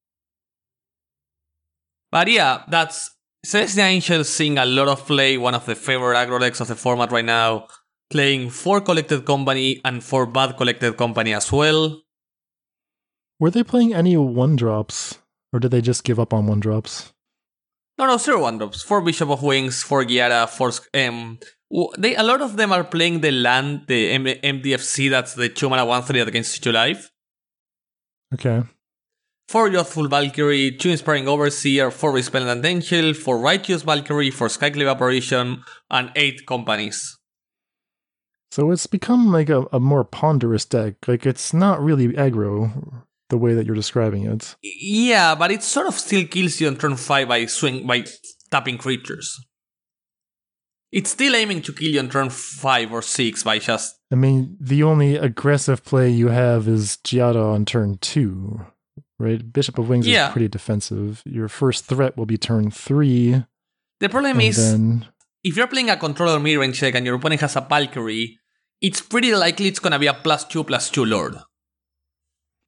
But 2.10 2.28
yeah, 2.28 2.62
that's 2.68 3.10
Selesnya 3.46 3.84
Angels 3.84 4.28
seeing 4.28 4.58
a 4.58 4.64
lot 4.64 4.88
of 4.88 5.06
play, 5.06 5.36
one 5.36 5.54
of 5.54 5.66
the 5.66 5.74
favorite 5.74 6.16
aggro 6.16 6.40
decks 6.40 6.60
of 6.60 6.68
the 6.68 6.74
format 6.74 7.12
right 7.12 7.24
now, 7.24 7.66
playing 8.10 8.50
for 8.50 8.80
Collected 8.80 9.26
Company 9.26 9.80
and 9.84 10.02
for 10.02 10.26
Bad 10.26 10.56
Collected 10.56 10.96
Company 10.96 11.34
as 11.34 11.52
well. 11.52 12.00
Were 13.38 13.50
they 13.50 13.62
playing 13.62 13.94
any 13.94 14.16
one 14.16 14.56
drops, 14.56 15.18
or 15.52 15.60
did 15.60 15.70
they 15.70 15.80
just 15.80 16.04
give 16.04 16.18
up 16.18 16.32
on 16.32 16.46
one 16.46 16.60
drops? 16.60 17.12
No, 17.98 18.06
no, 18.06 18.16
zero 18.16 18.42
one 18.42 18.58
drops. 18.58 18.82
Four 18.82 19.02
Bishop 19.02 19.28
of 19.30 19.42
Wings, 19.42 19.82
four 19.82 20.04
Giada, 20.04 20.48
four. 20.48 20.72
Um, 20.94 21.38
they 21.98 22.14
a 22.14 22.22
lot 22.22 22.40
of 22.40 22.56
them 22.56 22.72
are 22.72 22.84
playing 22.84 23.20
the 23.20 23.30
land, 23.30 23.84
the 23.88 24.10
M- 24.10 24.24
MDFC. 24.24 25.10
That's 25.10 25.34
the 25.34 25.48
two 25.48 25.68
mana 25.68 25.84
one 25.84 26.02
three 26.02 26.22
that 26.22 26.30
gains 26.30 26.58
two 26.58 26.72
life. 26.72 27.10
Okay. 28.32 28.62
Four 29.48 29.68
Youthful 29.68 30.08
Valkyrie, 30.08 30.72
two 30.72 30.90
Inspiring 30.90 31.28
Overseer, 31.28 31.90
four 31.90 32.12
Resplendent 32.12 32.64
Angel, 32.64 33.12
four 33.12 33.38
Righteous 33.38 33.82
Valkyrie, 33.82 34.30
four 34.30 34.48
Skyclave 34.48 34.90
Apparition, 34.90 35.62
and 35.90 36.10
eight 36.16 36.46
companies. 36.46 37.18
So 38.50 38.70
it's 38.70 38.86
become 38.86 39.32
like 39.32 39.50
a, 39.50 39.66
a 39.72 39.80
more 39.80 40.04
ponderous 40.04 40.64
deck. 40.64 40.94
Like 41.06 41.26
it's 41.26 41.52
not 41.52 41.82
really 41.82 42.08
aggro 42.08 43.02
the 43.28 43.36
way 43.36 43.52
that 43.54 43.66
you're 43.66 43.74
describing 43.74 44.24
it. 44.24 44.54
Yeah, 44.62 45.34
but 45.34 45.50
it 45.50 45.62
sort 45.62 45.88
of 45.88 45.94
still 45.94 46.26
kills 46.26 46.60
you 46.60 46.68
on 46.68 46.76
turn 46.76 46.96
five 46.96 47.28
by 47.28 47.46
swing 47.46 47.86
by 47.86 48.04
tapping 48.50 48.78
creatures. 48.78 49.44
It's 50.94 51.10
still 51.10 51.34
aiming 51.34 51.62
to 51.62 51.72
kill 51.72 51.90
you 51.90 51.98
on 51.98 52.08
turn 52.08 52.30
five 52.30 52.92
or 52.92 53.02
six 53.02 53.42
by 53.42 53.58
just. 53.58 53.98
I 54.12 54.14
mean, 54.14 54.56
the 54.60 54.84
only 54.84 55.16
aggressive 55.16 55.82
play 55.84 56.08
you 56.08 56.28
have 56.28 56.68
is 56.68 56.98
Giada 57.02 57.52
on 57.52 57.64
turn 57.64 57.98
two, 57.98 58.64
right? 59.18 59.42
Bishop 59.52 59.76
of 59.76 59.88
Wings 59.88 60.06
Yeah. 60.06 60.28
is 60.28 60.32
pretty 60.32 60.46
defensive. 60.46 61.20
Your 61.26 61.48
first 61.48 61.86
threat 61.86 62.16
will 62.16 62.26
be 62.26 62.38
turn 62.38 62.70
three. 62.70 63.42
The 63.98 64.08
problem 64.08 64.40
is 64.40 64.56
then 64.56 65.06
if 65.42 65.56
you're 65.56 65.66
playing 65.66 65.90
a 65.90 65.96
controller 65.96 66.38
midrange 66.38 66.74
check 66.74 66.94
and 66.94 67.04
your 67.04 67.16
opponent 67.16 67.40
has 67.40 67.56
a 67.56 67.60
Valkyrie, 67.60 68.38
it's 68.80 69.00
pretty 69.00 69.34
likely 69.34 69.66
it's 69.66 69.80
gonna 69.80 69.98
be 69.98 70.06
a 70.06 70.14
plus 70.14 70.44
two 70.44 70.62
plus 70.62 70.90
two 70.90 71.04
Lord. 71.04 71.34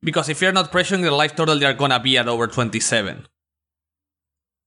Because 0.02 0.28
if 0.28 0.40
you're 0.42 0.50
not 0.52 0.72
pressuring 0.72 1.02
the 1.02 1.12
life 1.12 1.36
total, 1.36 1.60
they're 1.60 1.74
gonna 1.74 2.00
be 2.00 2.18
at 2.18 2.26
over 2.26 2.48
27. 2.48 3.28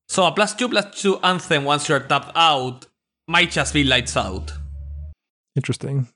So 0.08 0.26
a 0.26 0.32
plus 0.32 0.56
two 0.56 0.70
plus 0.70 1.02
two 1.02 1.20
anthem 1.20 1.66
once 1.66 1.90
you're 1.90 2.00
tapped 2.00 2.32
out 2.36 2.86
might 3.30 3.52
just 3.52 3.74
be 3.74 3.84
lights 3.84 4.18
out. 4.18 4.52
interesting. 5.56 6.08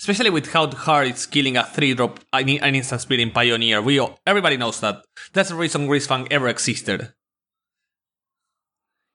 Especially 0.00 0.30
with 0.30 0.52
how 0.52 0.70
hard 0.70 1.08
it's 1.08 1.26
killing 1.26 1.56
a 1.56 1.64
three 1.64 1.94
drop 1.94 2.20
an 2.32 2.48
an 2.48 2.74
instant 2.74 3.00
speed 3.00 3.20
in 3.20 3.32
Pioneer. 3.32 3.82
We 3.82 3.98
all, 3.98 4.18
everybody 4.24 4.56
knows 4.56 4.78
that. 4.80 5.02
That's 5.32 5.48
the 5.48 5.56
reason 5.56 5.88
Greasefang 5.88 6.28
ever 6.30 6.46
existed. 6.48 7.12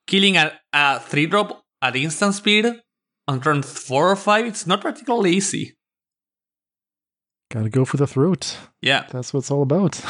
Killing 0.07 0.35
a, 0.35 0.51
a 0.73 0.99
three 0.99 1.27
drop 1.27 1.63
at 1.81 1.95
instant 1.95 2.35
speed 2.35 2.65
on 3.27 3.39
turn 3.39 3.61
four 3.61 4.11
or 4.11 4.17
five, 4.17 4.45
it's 4.45 4.67
not 4.67 4.81
particularly 4.81 5.31
easy. 5.31 5.77
Gotta 7.49 7.69
go 7.69 7.85
for 7.85 7.97
the 7.97 8.07
throat. 8.07 8.57
Yeah, 8.81 9.05
That's 9.11 9.33
what 9.33 9.39
it's 9.39 9.51
all 9.51 9.61
about. 9.61 10.01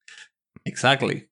exactly. 0.66 1.28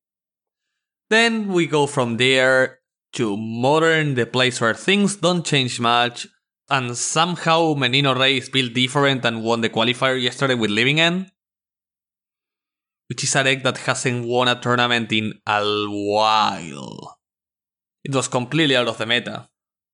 Then 1.08 1.48
we 1.48 1.66
go 1.66 1.86
from 1.86 2.18
there 2.18 2.75
to 3.16 3.36
modern, 3.36 4.14
the 4.14 4.26
place 4.26 4.60
where 4.60 4.74
things 4.74 5.16
don't 5.16 5.44
change 5.44 5.80
much, 5.80 6.26
and 6.68 6.96
somehow 6.96 7.74
Menino 7.74 8.14
Rey 8.14 8.38
is 8.38 8.48
built 8.48 8.74
different 8.74 9.24
and 9.24 9.42
won 9.42 9.60
the 9.60 9.70
qualifier 9.70 10.20
yesterday 10.20 10.54
with 10.54 10.70
Living 10.70 11.00
End. 11.00 11.30
Which 13.08 13.22
is 13.22 13.36
a 13.36 13.44
deck 13.44 13.62
that 13.62 13.78
hasn't 13.78 14.26
won 14.26 14.48
a 14.48 14.60
tournament 14.60 15.12
in 15.12 15.34
a 15.46 15.62
while. 15.86 17.18
It 18.04 18.14
was 18.14 18.28
completely 18.28 18.76
out 18.76 18.88
of 18.88 18.98
the 18.98 19.06
meta. 19.06 19.48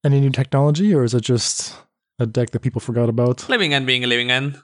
Any 0.04 0.20
new 0.20 0.30
technology, 0.30 0.94
or 0.94 1.04
is 1.04 1.14
it 1.14 1.22
just 1.22 1.76
a 2.18 2.26
deck 2.26 2.50
that 2.50 2.60
people 2.60 2.80
forgot 2.80 3.08
about? 3.08 3.48
Living 3.48 3.74
End 3.74 3.86
being 3.86 4.04
a 4.04 4.06
Living 4.06 4.30
End, 4.30 4.58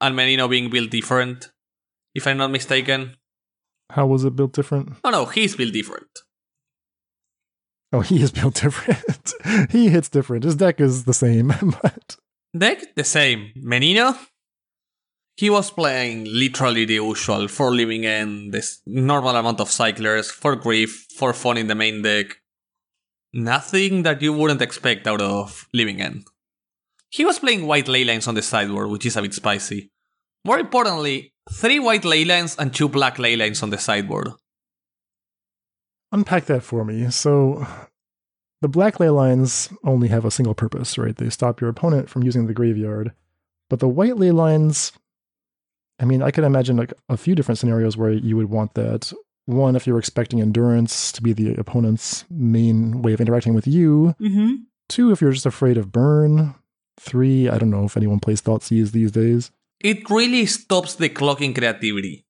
and 0.00 0.16
Menino 0.16 0.48
being 0.48 0.70
built 0.70 0.90
different, 0.90 1.50
if 2.14 2.26
I'm 2.26 2.38
not 2.38 2.50
mistaken. 2.50 3.16
How 3.90 4.06
was 4.06 4.24
it 4.24 4.34
built 4.34 4.52
different? 4.52 4.94
Oh 5.04 5.10
no, 5.10 5.26
he's 5.26 5.54
built 5.54 5.72
different. 5.72 6.08
Oh, 7.94 8.00
he 8.00 8.20
is 8.20 8.32
built 8.32 8.56
different. 8.56 9.34
he 9.70 9.88
hits 9.88 10.08
different. 10.08 10.42
His 10.42 10.56
deck 10.56 10.80
is 10.80 11.04
the 11.04 11.14
same, 11.14 11.52
but 11.82 12.16
Deck 12.56 12.96
the 12.96 13.04
same. 13.04 13.52
Menino? 13.54 14.16
He 15.36 15.48
was 15.48 15.70
playing 15.70 16.24
literally 16.24 16.84
the 16.86 16.94
usual 16.94 17.46
for 17.46 17.70
Living 17.70 18.04
End 18.04 18.52
this 18.52 18.80
normal 18.84 19.36
amount 19.36 19.60
of 19.60 19.70
cyclers, 19.70 20.28
for 20.28 20.56
grief, 20.56 21.06
for 21.16 21.32
fun 21.32 21.56
in 21.56 21.68
the 21.68 21.76
main 21.76 22.02
deck. 22.02 22.26
Nothing 23.32 24.02
that 24.02 24.20
you 24.20 24.32
wouldn't 24.32 24.62
expect 24.62 25.06
out 25.06 25.20
of 25.20 25.68
Living 25.72 26.00
End. 26.00 26.24
He 27.10 27.24
was 27.24 27.38
playing 27.38 27.64
white 27.68 27.86
ley 27.86 28.02
lines 28.02 28.26
on 28.26 28.34
the 28.34 28.42
sideboard, 28.42 28.90
which 28.90 29.06
is 29.06 29.16
a 29.16 29.22
bit 29.22 29.34
spicy. 29.34 29.92
More 30.44 30.58
importantly, 30.58 31.32
three 31.48 31.78
white 31.78 32.04
ley 32.04 32.24
lines 32.24 32.56
and 32.58 32.74
two 32.74 32.88
black 32.88 33.20
ley 33.20 33.36
lines 33.36 33.62
on 33.62 33.70
the 33.70 33.78
sideboard. 33.78 34.30
Unpack 36.12 36.46
that 36.46 36.62
for 36.62 36.84
me. 36.84 37.10
So, 37.10 37.66
the 38.62 38.68
black 38.68 38.98
ley 38.98 39.10
lines 39.10 39.68
only 39.84 40.08
have 40.08 40.24
a 40.24 40.30
single 40.30 40.54
purpose, 40.54 40.96
right? 40.96 41.16
They 41.16 41.28
stop 41.28 41.60
your 41.60 41.70
opponent 41.70 42.08
from 42.08 42.22
using 42.22 42.46
the 42.46 42.54
graveyard. 42.54 43.12
But 43.68 43.80
the 43.80 43.88
white 43.88 44.16
ley 44.16 44.30
lines, 44.30 44.92
I 46.00 46.04
mean, 46.04 46.22
I 46.22 46.30
could 46.30 46.44
imagine 46.44 46.76
like 46.76 46.92
a 47.08 47.16
few 47.16 47.34
different 47.34 47.58
scenarios 47.58 47.96
where 47.96 48.10
you 48.10 48.36
would 48.36 48.50
want 48.50 48.74
that. 48.74 49.12
One, 49.46 49.76
if 49.76 49.86
you're 49.86 49.98
expecting 49.98 50.40
endurance 50.40 51.12
to 51.12 51.20
be 51.20 51.32
the 51.32 51.54
opponent's 51.56 52.24
main 52.30 53.02
way 53.02 53.12
of 53.12 53.20
interacting 53.20 53.52
with 53.52 53.66
you. 53.66 54.14
Mm-hmm. 54.20 54.54
Two, 54.88 55.12
if 55.12 55.20
you're 55.20 55.32
just 55.32 55.46
afraid 55.46 55.76
of 55.76 55.92
burn. 55.92 56.54
Three, 56.98 57.48
I 57.48 57.58
don't 57.58 57.70
know 57.70 57.84
if 57.84 57.96
anyone 57.96 58.20
plays 58.20 58.40
Thoughtseize 58.40 58.92
these 58.92 59.10
days. 59.10 59.50
It 59.80 60.08
really 60.08 60.46
stops 60.46 60.94
the 60.94 61.10
clocking 61.10 61.54
creativity. 61.54 62.24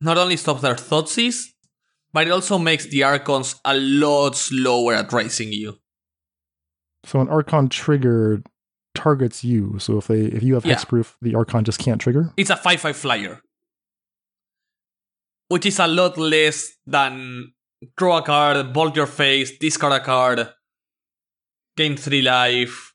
Not 0.00 0.18
only 0.18 0.36
stops 0.36 0.62
their 0.62 0.74
Thoughtseize, 0.74 1.52
but 2.12 2.26
it 2.26 2.30
also 2.30 2.58
makes 2.58 2.86
the 2.86 3.02
Archons 3.02 3.56
a 3.64 3.74
lot 3.76 4.36
slower 4.36 4.94
at 4.94 5.12
raising 5.12 5.52
you. 5.52 5.78
So 7.04 7.20
an 7.20 7.28
Archon 7.28 7.68
trigger 7.68 8.42
targets 8.94 9.44
you. 9.44 9.78
So 9.78 9.98
if 9.98 10.08
they 10.08 10.22
if 10.22 10.42
you 10.42 10.54
have 10.54 10.64
Yeah. 10.66 10.74
hexproof, 10.76 11.14
the 11.22 11.34
Archon 11.34 11.64
just 11.64 11.78
can't 11.78 12.00
trigger. 12.00 12.32
It's 12.36 12.50
a 12.50 12.56
5 12.56 12.80
5 12.80 12.96
flyer. 12.96 13.40
Which 15.48 15.64
is 15.66 15.78
a 15.78 15.86
lot 15.86 16.18
less 16.18 16.66
than 16.86 17.52
draw 17.96 18.18
a 18.18 18.22
card, 18.22 18.72
bolt 18.72 18.96
your 18.96 19.06
face, 19.06 19.56
discard 19.58 19.92
a 19.92 20.04
card, 20.04 20.52
gain 21.76 21.96
3 21.96 22.22
life, 22.22 22.92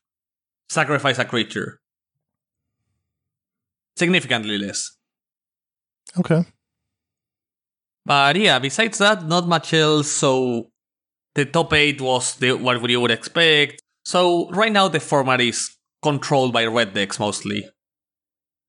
sacrifice 0.68 1.18
a 1.18 1.24
creature. 1.24 1.80
Significantly 3.96 4.58
less. 4.58 4.96
Okay. 6.18 6.44
But 8.06 8.36
yeah, 8.36 8.58
besides 8.58 8.98
that, 8.98 9.24
not 9.26 9.48
much 9.48 9.72
else. 9.72 10.10
So 10.12 10.70
the 11.34 11.46
top 11.46 11.72
eight 11.72 12.00
was 12.00 12.36
the, 12.36 12.52
what 12.52 12.88
you 12.88 13.00
would 13.00 13.10
expect. 13.10 13.82
So 14.04 14.50
right 14.50 14.72
now 14.72 14.88
the 14.88 15.00
format 15.00 15.40
is 15.40 15.76
controlled 16.02 16.52
by 16.52 16.66
red 16.66 16.92
decks 16.92 17.18
mostly. 17.18 17.68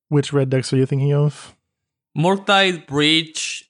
Which 0.07 0.31
red 0.31 0.49
decks 0.49 0.71
are 0.71 0.77
you 0.77 0.85
thinking 0.85 1.13
of? 1.13 1.55
Murktide, 2.17 2.87
Breach 2.87 3.69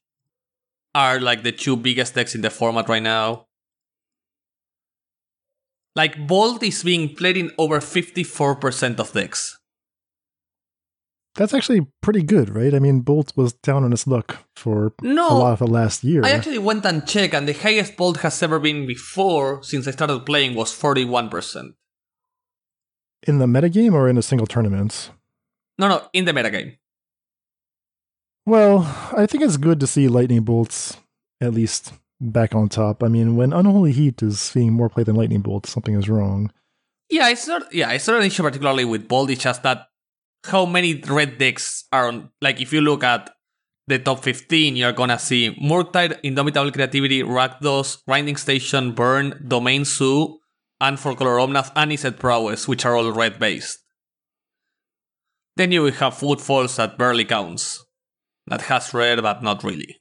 are 0.93 1.19
like 1.19 1.43
the 1.43 1.51
two 1.51 1.75
biggest 1.75 2.13
decks 2.13 2.35
in 2.35 2.41
the 2.41 2.49
format 2.49 2.87
right 2.87 3.01
now. 3.01 3.47
Like 5.95 6.27
Bolt 6.27 6.61
is 6.61 6.83
being 6.83 7.15
played 7.15 7.37
in 7.37 7.51
over 7.57 7.79
54% 7.79 8.99
of 8.99 9.13
decks. 9.13 9.57
That's 11.35 11.53
actually 11.53 11.85
pretty 12.01 12.23
good, 12.23 12.49
right? 12.55 12.73
I 12.73 12.79
mean, 12.79 13.01
Bolt 13.01 13.33
was 13.35 13.51
down 13.53 13.83
on 13.83 13.91
his 13.91 14.07
luck 14.07 14.45
for 14.55 14.93
No, 15.01 15.27
a 15.29 15.33
lot 15.37 15.53
of 15.53 15.59
the 15.59 15.67
last 15.67 16.03
year. 16.03 16.23
I 16.23 16.31
actually 16.31 16.59
went 16.59 16.85
and 16.85 17.05
checked, 17.05 17.33
and 17.33 17.45
the 17.47 17.53
highest 17.53 17.97
Bolt 17.97 18.17
has 18.21 18.41
ever 18.41 18.57
been 18.59 18.87
before 18.87 19.61
since 19.61 19.85
I 19.87 19.91
started 19.91 20.25
playing 20.25 20.55
was 20.55 20.71
41%. 20.71 21.73
in 23.27 23.39
the 23.39 23.47
metagame 23.47 23.93
or 23.93 24.07
in 24.07 24.17
a 24.17 24.21
single 24.21 24.47
tournament? 24.47 25.09
No, 25.79 25.87
no, 25.89 26.07
in 26.13 26.25
the 26.25 26.31
metagame. 26.31 26.77
Well, 28.45 28.83
I 29.17 29.25
think 29.25 29.43
it's 29.43 29.57
good 29.57 29.79
to 29.79 29.87
see 29.87 30.07
Lightning 30.07 30.43
Bolts 30.43 30.97
at 31.41 31.53
least 31.53 31.93
back 32.21 32.53
on 32.53 32.69
top. 32.69 33.03
I 33.03 33.07
mean, 33.07 33.35
when 33.35 33.51
Unholy 33.51 33.91
Heat 33.91 34.21
is 34.21 34.39
seeing 34.39 34.73
more 34.73 34.89
play 34.89 35.03
than 35.03 35.15
Lightning 35.15 35.41
Bolts, 35.41 35.71
something 35.71 35.95
is 35.95 36.07
wrong. 36.07 36.51
Yeah, 37.09 37.29
it's 37.29 37.47
not. 37.47 37.73
Yeah, 37.73 37.91
it's 37.91 38.07
not 38.07 38.19
an 38.19 38.25
issue 38.27 38.43
particularly 38.43 38.85
with 38.85 39.07
Bolt. 39.07 39.29
It's 39.31 39.43
just 39.43 39.63
that 39.63 39.87
how 40.45 40.65
many 40.65 40.95
red 41.07 41.37
decks 41.37 41.85
are 41.91 42.07
on. 42.07 42.29
Like, 42.41 42.61
if 42.61 42.71
you 42.73 42.81
look 42.81 43.03
at 43.03 43.29
the 43.87 43.99
top 43.99 44.23
15, 44.23 44.75
you're 44.75 44.91
gonna 44.93 45.19
see 45.19 45.55
Murktide, 45.61 46.19
Indomitable 46.23 46.71
Creativity, 46.71 47.21
Rakdos, 47.21 47.99
Grinding 48.07 48.35
Station, 48.37 48.93
Burn, 48.93 49.43
Domain 49.47 49.85
Zoo, 49.85 50.39
and 50.81 50.99
for 50.99 51.15
Color 51.15 51.37
Omnath, 51.37 51.71
and 51.75 51.91
Izzet 51.91 52.19
Prowess, 52.19 52.67
which 52.67 52.85
are 52.85 52.95
all 52.95 53.11
red 53.11 53.39
based. 53.39 53.79
Then 55.55 55.71
you 55.71 55.83
will 55.83 55.91
have 55.91 56.17
Footfalls 56.17 56.75
that 56.77 56.97
barely 56.97 57.25
counts. 57.25 57.83
That 58.47 58.61
has 58.63 58.93
red, 58.93 59.21
but 59.21 59.41
not 59.41 59.63
really. 59.63 59.97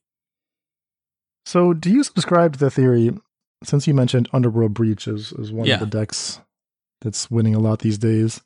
So, 1.47 1.73
do 1.75 1.91
you 1.91 2.03
subscribe 2.03 2.55
to 2.55 2.59
the 2.59 2.71
theory, 2.71 3.11
since 3.63 3.87
you 3.87 3.95
mentioned 3.95 4.29
Underworld 4.33 4.75
Breach 4.75 5.07
is, 5.07 5.33
is 5.33 5.53
one 5.53 5.67
Yeah. 5.67 5.75
of 5.75 5.81
the 5.81 5.87
decks 5.99 6.41
that's 7.03 7.31
winning 7.31 7.55
a 7.55 7.59
lot 7.61 7.81
these 7.81 7.99
days? 7.99 8.41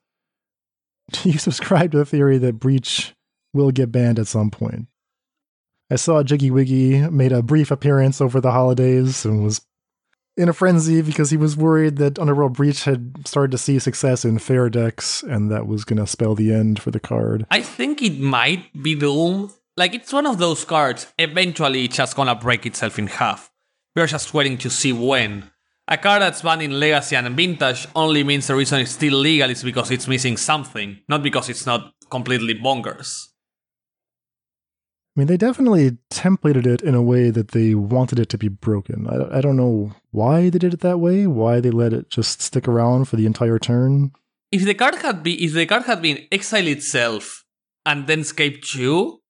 Do 1.12 1.30
you 1.30 1.38
subscribe 1.38 1.92
to 1.92 1.98
the 1.98 2.04
theory 2.04 2.38
that 2.38 2.60
Breach 2.60 3.14
will 3.52 3.70
get 3.70 3.92
banned 3.92 4.18
at 4.18 4.26
some 4.26 4.50
point? 4.50 4.86
I 5.90 5.96
saw 5.96 6.22
Jiggy 6.22 6.50
Wiggy 6.50 7.08
made 7.08 7.32
a 7.32 7.42
brief 7.42 7.70
appearance 7.70 8.20
over 8.20 8.40
the 8.40 8.52
holidays 8.52 9.24
and 9.24 9.42
was 9.42 9.62
in 10.36 10.48
a 10.48 10.52
frenzy 10.52 11.02
because 11.02 11.30
he 11.30 11.36
was 11.36 11.56
worried 11.56 11.96
that 11.96 12.18
Underworld 12.18 12.52
Breach 12.52 12.84
had 12.84 13.26
started 13.26 13.50
to 13.52 13.58
see 13.58 13.78
success 13.78 14.24
in 14.24 14.38
fair 14.38 14.68
decks 14.68 15.22
and 15.22 15.50
that 15.50 15.66
was 15.66 15.84
going 15.84 15.98
to 15.98 16.06
spell 16.06 16.34
the 16.34 16.52
end 16.52 16.80
for 16.80 16.90
the 16.90 17.00
card. 17.00 17.46
I 17.50 17.62
think 17.62 18.02
it 18.02 18.20
might 18.20 18.70
be 18.80 18.94
Doom. 18.94 19.50
Like, 19.78 19.94
it's 19.94 20.12
one 20.12 20.26
of 20.26 20.38
those 20.38 20.64
cards, 20.64 21.06
eventually 21.18 21.84
it's 21.84 21.96
just 21.96 22.16
gonna 22.16 22.34
break 22.34 22.66
itself 22.66 22.98
in 22.98 23.06
half. 23.06 23.50
We're 23.94 24.08
just 24.08 24.34
waiting 24.34 24.58
to 24.58 24.70
see 24.70 24.92
when. 24.92 25.50
A 25.90 25.97
card 25.97 26.21
that's 26.21 26.42
banned 26.42 26.61
in 26.61 26.78
Legacy 26.78 27.16
and 27.16 27.35
Vintage 27.35 27.88
only 27.97 28.23
means 28.23 28.47
the 28.47 28.54
reason 28.54 28.80
it's 28.80 28.90
still 28.90 29.14
legal 29.14 29.49
is 29.49 29.64
because 29.64 29.90
it's 29.90 30.07
missing 30.07 30.37
something, 30.37 30.99
not 31.09 31.23
because 31.23 31.49
it's 31.49 31.64
not 31.64 31.95
completely 32.11 32.54
bonkers. 32.54 33.28
I 35.16 35.21
mean, 35.21 35.28
they 35.28 35.38
definitely 35.38 35.97
templated 36.11 36.66
it 36.66 36.83
in 36.83 36.95
a 36.95 37.02
way 37.02 37.30
that 37.30 37.52
they 37.52 37.75
wanted 37.75 38.18
it 38.18 38.28
to 38.28 38.38
be 38.38 38.49
broken. 38.49 39.07
I, 39.09 39.38
I 39.38 39.40
don't 39.40 39.57
know 39.57 39.92
why 40.11 40.50
they 40.50 40.59
did 40.59 40.75
it 40.75 40.80
that 40.80 40.99
way, 40.99 41.26
why 41.26 41.59
they 41.61 41.71
let 41.71 41.95
it 41.95 42.11
just 42.11 42.42
stick 42.42 42.68
around 42.68 43.07
for 43.07 43.16
the 43.16 43.25
entire 43.25 43.59
turn. 43.59 44.12
If 44.52 44.64
the 44.64 44.75
card 44.75 44.97
had 44.97 45.23
been 45.23 45.38
if 45.40 45.54
the 45.54 45.64
card 45.64 45.85
had 45.85 46.02
been 46.02 46.28
exile 46.30 46.66
itself 46.66 47.45
and 47.87 48.07
then 48.07 48.21
escape 48.21 48.62
two, 48.62 49.21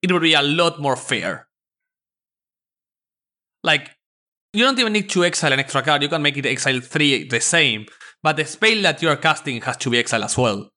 it 0.00 0.10
would 0.10 0.22
be 0.22 0.34
a 0.34 0.42
lot 0.42 0.80
more 0.80 0.96
fair. 0.96 1.48
Like 3.62 3.95
you 4.56 4.64
don't 4.64 4.78
even 4.78 4.92
need 4.92 5.10
to 5.10 5.24
exile 5.24 5.52
an 5.52 5.60
extra 5.60 5.82
card, 5.82 6.02
you 6.02 6.08
can 6.08 6.22
make 6.22 6.36
it 6.36 6.46
exile 6.46 6.80
three 6.80 7.28
the 7.28 7.40
same, 7.40 7.86
but 8.22 8.36
the 8.36 8.44
spell 8.44 8.82
that 8.82 9.02
you 9.02 9.08
are 9.08 9.16
casting 9.16 9.60
has 9.60 9.76
to 9.78 9.90
be 9.90 9.98
exiled 9.98 10.24
as 10.24 10.36
well. 10.36 10.70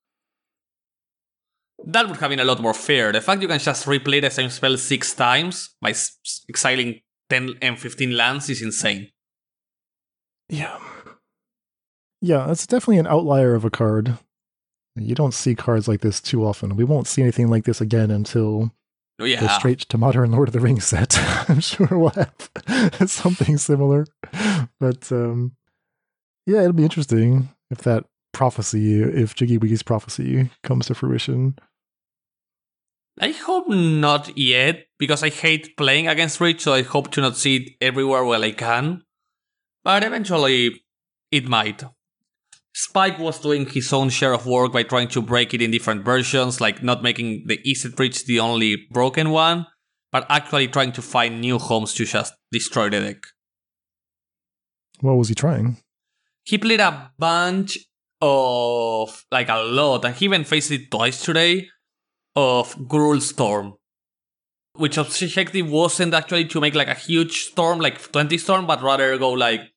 That 1.86 2.08
would 2.08 2.18
have 2.18 2.28
been 2.28 2.40
a 2.40 2.44
lot 2.44 2.60
more 2.60 2.74
fair. 2.74 3.10
The 3.10 3.22
fact 3.22 3.40
you 3.40 3.48
can 3.48 3.58
just 3.58 3.86
replay 3.86 4.20
the 4.20 4.30
same 4.30 4.50
spell 4.50 4.76
six 4.76 5.14
times 5.14 5.70
by 5.80 5.94
exiling 6.48 7.00
10 7.30 7.54
and 7.62 7.78
15 7.78 8.16
lands 8.16 8.50
is 8.50 8.60
insane. 8.60 9.08
Yeah. 10.50 10.78
Yeah, 12.20 12.50
it's 12.50 12.66
definitely 12.66 12.98
an 12.98 13.06
outlier 13.06 13.54
of 13.54 13.64
a 13.64 13.70
card. 13.70 14.18
You 14.94 15.14
don't 15.14 15.32
see 15.32 15.54
cards 15.54 15.88
like 15.88 16.02
this 16.02 16.20
too 16.20 16.44
often. 16.44 16.76
We 16.76 16.84
won't 16.84 17.06
see 17.06 17.22
anything 17.22 17.48
like 17.48 17.64
this 17.64 17.80
again 17.80 18.10
until 18.10 18.72
oh, 19.20 19.24
yeah. 19.24 19.40
the 19.40 19.58
straight 19.58 19.80
to 19.80 19.98
modern 19.98 20.32
Lord 20.32 20.48
of 20.48 20.52
the 20.52 20.60
Rings 20.60 20.86
set. 20.86 21.18
I'm 21.48 21.60
sure 21.60 21.88
we'll 21.90 22.10
have 22.10 23.10
something 23.10 23.58
similar. 23.58 24.06
But 24.78 25.10
um, 25.12 25.52
yeah, 26.46 26.60
it'll 26.60 26.72
be 26.72 26.84
interesting 26.84 27.50
if 27.70 27.78
that 27.78 28.04
prophecy, 28.32 29.02
if 29.02 29.34
Jiggy 29.34 29.58
Wiggy's 29.58 29.82
prophecy 29.82 30.50
comes 30.62 30.86
to 30.86 30.94
fruition. 30.94 31.56
I 33.20 33.32
hope 33.32 33.68
not 33.68 34.36
yet, 34.38 34.86
because 34.98 35.22
I 35.22 35.28
hate 35.28 35.76
playing 35.76 36.08
against 36.08 36.40
Rich, 36.40 36.62
so 36.62 36.72
I 36.72 36.82
hope 36.82 37.10
to 37.12 37.20
not 37.20 37.36
see 37.36 37.56
it 37.56 37.72
everywhere 37.80 38.24
where 38.24 38.40
I 38.40 38.52
can. 38.52 39.02
But 39.84 40.04
eventually, 40.04 40.82
it 41.30 41.46
might. 41.46 41.84
Spike 42.72 43.18
was 43.18 43.40
doing 43.40 43.66
his 43.66 43.92
own 43.92 44.10
share 44.10 44.32
of 44.32 44.46
work 44.46 44.72
by 44.72 44.84
trying 44.84 45.08
to 45.08 45.22
break 45.22 45.52
it 45.54 45.62
in 45.62 45.70
different 45.70 46.04
versions, 46.04 46.60
like 46.60 46.82
not 46.82 47.02
making 47.02 47.44
the 47.46 47.58
Izzet 47.66 47.96
Breach 47.96 48.24
the 48.26 48.40
only 48.40 48.86
broken 48.90 49.30
one, 49.30 49.66
but 50.12 50.26
actually 50.28 50.68
trying 50.68 50.92
to 50.92 51.02
find 51.02 51.40
new 51.40 51.58
homes 51.58 51.94
to 51.94 52.04
just 52.04 52.34
destroy 52.52 52.88
the 52.88 53.00
deck. 53.00 53.24
What 55.00 55.16
was 55.16 55.28
he 55.28 55.34
trying? 55.34 55.78
He 56.44 56.58
played 56.58 56.80
a 56.80 57.10
bunch 57.18 57.78
of, 58.20 59.24
like 59.32 59.48
a 59.48 59.62
lot, 59.62 60.04
and 60.04 60.14
he 60.14 60.26
even 60.26 60.44
faced 60.44 60.70
it 60.70 60.90
twice 60.90 61.22
today 61.24 61.68
of 62.36 62.74
Gruul 62.76 63.20
Storm, 63.20 63.74
which 64.74 64.96
objective 64.96 65.68
wasn't 65.68 66.14
actually 66.14 66.44
to 66.46 66.60
make 66.60 66.74
like 66.74 66.88
a 66.88 66.94
huge 66.94 67.46
storm, 67.46 67.80
like 67.80 68.12
20 68.12 68.38
storm, 68.38 68.66
but 68.66 68.82
rather 68.82 69.18
go 69.18 69.30
like 69.30 69.69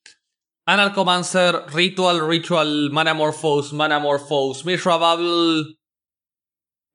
Anarchomancer, 0.68 1.74
Ritual, 1.74 2.22
Ritual, 2.22 2.90
Manamorphose, 2.90 3.72
Manamorphose, 3.74 4.64
Mishra 4.66 4.98
Bauble, 4.98 5.74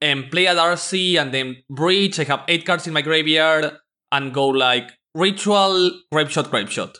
and 0.00 0.30
play 0.30 0.46
a 0.46 0.54
Darcy, 0.54 1.16
and 1.16 1.34
then 1.34 1.56
Breach. 1.68 2.18
I 2.18 2.24
have 2.24 2.44
8 2.48 2.64
cards 2.64 2.86
in 2.86 2.92
my 2.92 3.02
graveyard, 3.02 3.72
and 4.10 4.32
go 4.32 4.48
like 4.48 4.90
Ritual, 5.14 5.90
Grapeshot, 6.12 6.50
Grapeshot. 6.50 6.96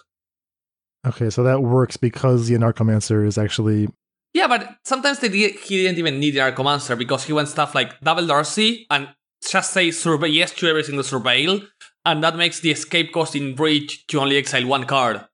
Okay, 1.06 1.30
so 1.30 1.42
that 1.42 1.62
works 1.62 1.96
because 1.96 2.48
the 2.48 2.54
Anarchomancer 2.54 3.26
is 3.26 3.38
actually 3.38 3.88
yeah, 4.34 4.46
but 4.46 4.76
sometimes 4.84 5.20
they 5.20 5.28
did, 5.28 5.54
he 5.56 5.82
didn't 5.82 5.98
even 5.98 6.20
need 6.20 6.32
the 6.32 6.40
Arcomancer 6.40 6.98
because 6.98 7.24
he 7.24 7.32
went 7.32 7.48
stuff 7.48 7.74
like 7.74 7.98
double 8.00 8.26
Darcy 8.26 8.86
and 8.90 9.08
just 9.42 9.72
say 9.72 9.90
survey 9.90 10.28
yes 10.28 10.52
to 10.52 10.68
every 10.68 10.84
single 10.84 11.04
surveil, 11.04 11.66
and 12.04 12.22
that 12.22 12.36
makes 12.36 12.60
the 12.60 12.70
escape 12.70 13.12
cost 13.12 13.34
in 13.34 13.54
breach 13.54 14.06
to 14.08 14.20
only 14.20 14.36
exile 14.36 14.66
one 14.66 14.84
card. 14.84 15.24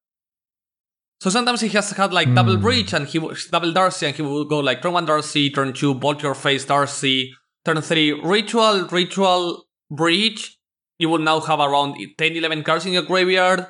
So 1.20 1.30
sometimes 1.30 1.60
he 1.60 1.68
has 1.68 1.90
had 1.90 2.12
like 2.12 2.28
mm. 2.28 2.34
double 2.34 2.56
hmm. 2.56 2.62
breach 2.62 2.92
and 2.92 3.06
he 3.06 3.18
double 3.50 3.72
Darcy 3.72 4.06
and 4.06 4.14
he 4.14 4.22
will 4.22 4.44
go 4.44 4.60
like 4.60 4.82
turn 4.82 4.92
one 4.92 5.06
Darcy, 5.06 5.50
turn 5.50 5.72
two 5.72 5.94
bolt 5.94 6.22
your 6.22 6.34
face 6.34 6.64
Darcy, 6.64 7.32
turn 7.64 7.80
three 7.80 8.12
ritual, 8.12 8.86
ritual, 8.88 9.64
breach. 9.90 10.58
You 10.98 11.08
will 11.08 11.18
now 11.18 11.40
have 11.40 11.60
around 11.60 11.96
10, 12.18 12.36
11 12.36 12.62
cards 12.62 12.86
in 12.86 12.92
your 12.92 13.02
graveyard 13.02 13.66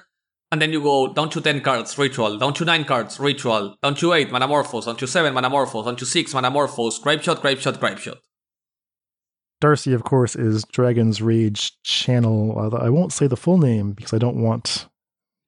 and 0.54 0.62
then 0.62 0.72
you 0.72 0.80
go 0.80 1.12
down 1.12 1.28
to 1.30 1.40
10 1.40 1.62
cards, 1.62 1.98
ritual, 1.98 2.38
down 2.38 2.54
to 2.54 2.64
9 2.64 2.84
cards, 2.84 3.18
ritual, 3.18 3.76
down 3.82 3.96
to 3.96 4.12
8, 4.12 4.30
Manamorphose, 4.30 4.84
down 4.84 4.96
to 4.96 5.06
7, 5.06 5.34
Manamorphose, 5.34 5.84
down 5.84 5.96
to 5.96 6.06
6, 6.06 6.32
Manamorphose, 6.32 7.02
Grapeshot, 7.02 7.40
Grapeshot, 7.40 7.78
Grapeshot. 7.78 8.18
Darcy, 9.60 9.92
of 9.92 10.04
course, 10.04 10.36
is 10.36 10.62
Dragon's 10.70 11.20
Rage 11.20 11.72
Channel. 11.82 12.76
I 12.80 12.88
won't 12.88 13.12
say 13.12 13.26
the 13.26 13.36
full 13.36 13.58
name 13.58 13.94
because 13.94 14.12
I 14.12 14.18
don't 14.18 14.36
want 14.36 14.86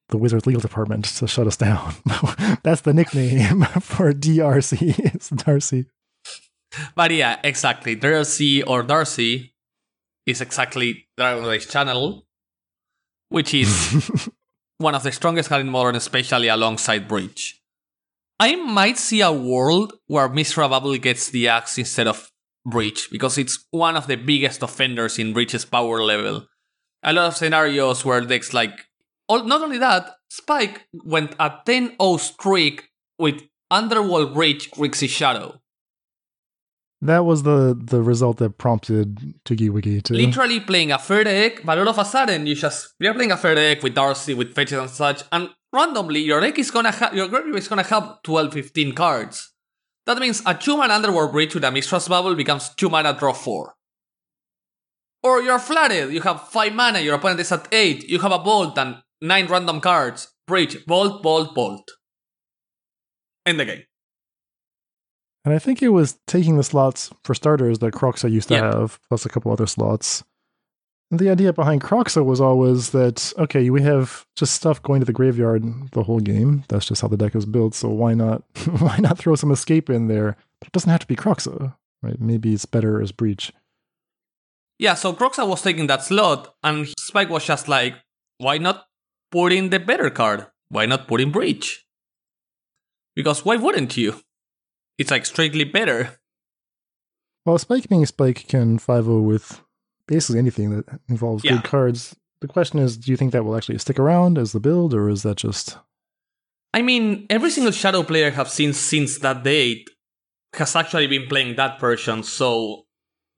the 0.09 0.19
Wizards 0.19 0.47
legal 0.47 0.61
department 0.61 1.05
to 1.05 1.27
shut 1.27 1.47
us 1.47 1.57
down. 1.57 1.95
That's 2.63 2.83
the 2.83 2.95
nickname 2.95 3.63
for 3.81 4.13
DRC. 4.13 5.15
It's 5.15 5.31
Darcy. 5.31 5.87
But 6.95 7.11
yeah, 7.11 7.39
exactly. 7.43 7.95
Darcy 7.95 8.63
or 8.63 8.83
Darcy 8.83 9.55
is 10.27 10.41
exactly 10.41 11.09
Dragon's 11.17 11.49
Rage 11.49 11.69
Channel, 11.69 12.27
which 13.29 13.55
is 13.55 14.31
one 14.79 14.95
of 14.95 15.03
the 15.03 15.13
strongest 15.13 15.49
cards 15.49 15.65
in 15.65 15.71
Modern, 15.71 15.97
especially 15.97 16.49
alongside 16.49 17.09
Breach. 17.09 17.61
I 18.39 18.57
might 18.57 18.99
see 18.99 19.23
a 19.23 19.33
world 19.33 19.95
where 20.09 20.29
Mishra 20.29 20.69
Bauble 20.69 20.99
gets 20.99 21.31
the 21.31 21.49
axe 21.49 21.79
instead 21.79 22.07
of 22.07 22.31
Breach, 22.67 23.09
because 23.11 23.39
it's 23.39 23.65
one 23.71 23.97
of 23.97 24.09
the 24.09 24.17
biggest 24.17 24.63
offenders 24.63 25.19
in 25.19 25.33
Breach's 25.33 25.65
power 25.65 26.03
level. 26.03 26.47
A 27.03 27.13
lot 27.13 27.29
of 27.29 27.37
scenarios 27.37 28.05
where 28.05 28.21
decks 28.21 28.53
like. 28.53 28.86
Not 29.29 29.63
only 29.63 29.79
that, 29.79 30.17
Spike 30.31 30.87
went 30.93 31.35
a 31.41 31.53
10 31.65 31.97
0 32.01 32.17
streak 32.19 32.91
with 33.19 33.43
Underworld 33.71 34.35
Breach 34.35 34.71
Grixis 34.71 35.09
Shadow. 35.09 35.61
That 37.03 37.27
was 37.27 37.43
the 37.43 37.79
the 37.79 38.03
result 38.03 38.39
that 38.39 38.57
prompted 38.57 39.35
Wiggy 39.49 40.01
to 40.01 40.15
literally 40.15 40.61
playing 40.61 40.93
a 40.93 40.99
fair 40.99 41.25
deck, 41.25 41.63
but 41.63 41.79
all 41.79 41.89
of 41.89 41.99
a 41.99 42.05
sudden 42.05 42.47
you 42.47 42.55
just 42.55 42.95
you're 42.99 43.13
playing 43.13 43.33
a 43.33 43.37
fair 43.37 43.55
deck 43.55 43.83
with 43.83 43.95
Darcy, 43.95 44.33
with 44.33 44.55
fetches 44.55 44.79
and 44.79 44.91
such, 44.91 45.23
and 45.31 45.51
randomly 45.73 46.21
your 46.21 46.41
deck 46.41 46.59
is 46.59 46.71
gonna 46.71 46.91
have 46.91 47.15
your 47.15 47.29
graveyard 47.29 47.59
is 47.59 47.69
gonna 47.69 47.83
have 47.83 48.23
12, 48.23 48.53
15 48.55 48.95
cards. 48.95 49.53
That 50.07 50.19
means 50.19 50.43
a 50.47 50.55
two 50.55 50.77
mana 50.79 50.95
Underworld 50.95 51.33
Breach 51.33 51.55
with 51.55 51.65
a 51.65 51.71
Mishra's 51.71 52.09
Bauble 52.09 52.35
becomes 52.35 52.71
two 52.71 52.89
mana 52.89 53.13
draw 53.13 53.35
four. 53.35 53.75
Or 55.23 55.43
you're 55.43 55.59
flooded, 55.59 56.13
you 56.13 56.23
have 56.23 56.49
five 56.49 56.73
mana, 56.73 57.01
your 57.01 57.17
opponent 57.17 57.41
is 57.41 57.53
at 57.53 57.69
eight, 57.73 58.09
you 58.09 58.21
have 58.21 58.33
a 58.33 58.39
bolt 58.39 58.79
and 58.79 59.03
nine 59.21 59.47
random 59.47 59.81
cards. 59.81 60.33
Breach, 60.47 60.87
bolt, 60.87 61.23
bolt, 61.23 61.55
bolt. 61.55 61.91
End 63.45 63.61
the 63.61 63.65
game. 63.65 63.83
And 65.45 65.55
I 65.55 65.61
think 65.61 65.81
it 65.81 65.91
was 65.91 66.19
taking 66.27 66.57
the 66.57 66.65
slots 66.65 67.11
for 67.23 67.35
starters 67.35 67.79
that 67.79 67.95
Kroxa 67.95 68.31
used 68.31 68.49
to 68.49 68.57
have, 68.57 68.99
plus 69.09 69.25
a 69.25 69.29
couple 69.29 69.53
other 69.53 69.67
slots. 69.67 70.25
And 71.11 71.21
the 71.21 71.31
idea 71.31 71.53
behind 71.53 71.83
Kroxa 71.83 72.25
was 72.25 72.41
always 72.41 72.91
that, 72.91 73.33
okay, 73.39 73.71
we 73.71 73.81
have 73.83 74.27
just 74.35 74.55
stuff 74.55 74.83
going 74.83 74.99
to 75.01 75.07
the 75.07 75.13
graveyard 75.13 75.63
the 75.93 76.03
whole 76.03 76.19
game. 76.19 76.65
That's 76.69 76.87
just 76.87 77.01
how 77.01 77.07
the 77.07 77.17
deck 77.17 77.37
is 77.37 77.47
built, 77.47 77.77
so 77.77 77.89
why 77.91 78.15
not 78.15 78.43
why 78.81 78.97
not 78.99 79.19
throw 79.19 79.37
some 79.37 79.53
escape 79.53 79.89
in 79.89 80.09
there? 80.09 80.37
But 80.61 80.69
it 80.69 80.73
doesn't 80.73 80.91
have 80.91 81.01
to 81.01 81.07
be 81.07 81.15
Kroxa, 81.15 81.77
right? 82.03 82.21
Maybe 82.21 82.53
it's 82.53 82.67
better 82.67 83.01
as 83.01 83.13
Breach. 83.13 83.53
Yeah, 84.81 84.95
so 84.95 85.13
Kroxa 85.13 85.47
was 85.47 85.63
taking 85.63 85.87
that 85.87 86.03
slot, 86.03 86.57
and 86.65 86.89
Spike 86.99 87.31
was 87.31 87.45
just 87.45 87.69
like, 87.69 87.95
why 88.39 88.59
not 88.59 88.87
put 89.37 89.53
in 89.53 89.71
the 89.71 89.79
better 89.79 90.11
card? 90.11 90.47
Why 90.69 90.87
not 90.87 91.09
put 91.09 91.21
in 91.21 91.31
Breach? 91.31 91.85
Because 93.15 93.45
why 93.45 93.57
wouldn't 93.57 93.97
you? 93.97 94.21
it's 94.99 95.11
like 95.11 95.27
strictly 95.27 95.65
better. 95.65 96.19
Well, 97.45 97.59
Spike 97.59 97.89
being 97.89 98.07
Spike 98.07 98.49
can 98.49 98.79
5 98.79 99.07
with 99.07 99.61
basically 100.09 100.39
anything 100.39 100.71
that 100.71 101.01
involves 101.09 101.45
yeah. 101.45 101.53
good 101.53 101.65
cards. 101.65 102.17
The 102.41 102.49
question 102.49 102.79
is, 102.79 102.97
do 102.97 103.11
you 103.11 103.17
think 103.17 103.33
that 103.33 103.45
will 103.45 103.57
actually 103.57 103.79
stick 103.79 103.99
around 103.99 104.39
as 104.39 104.53
the 104.53 104.61
build, 104.61 104.95
or 104.95 105.09
is 105.09 105.23
that 105.23 105.37
just. 105.37 105.79
I 106.75 106.83
mean, 106.83 107.27
every 107.31 107.51
single 107.51 107.73
Shadow 107.73 108.03
player 108.03 108.33
I've 108.37 108.51
seen 108.51 108.73
since 108.73 109.19
that 109.19 109.43
date 109.43 109.89
has 110.55 110.77
actually 110.77 111.07
been 111.07 111.29
playing 111.29 111.57
that 111.57 111.81
version, 111.81 112.23
so 112.23 112.86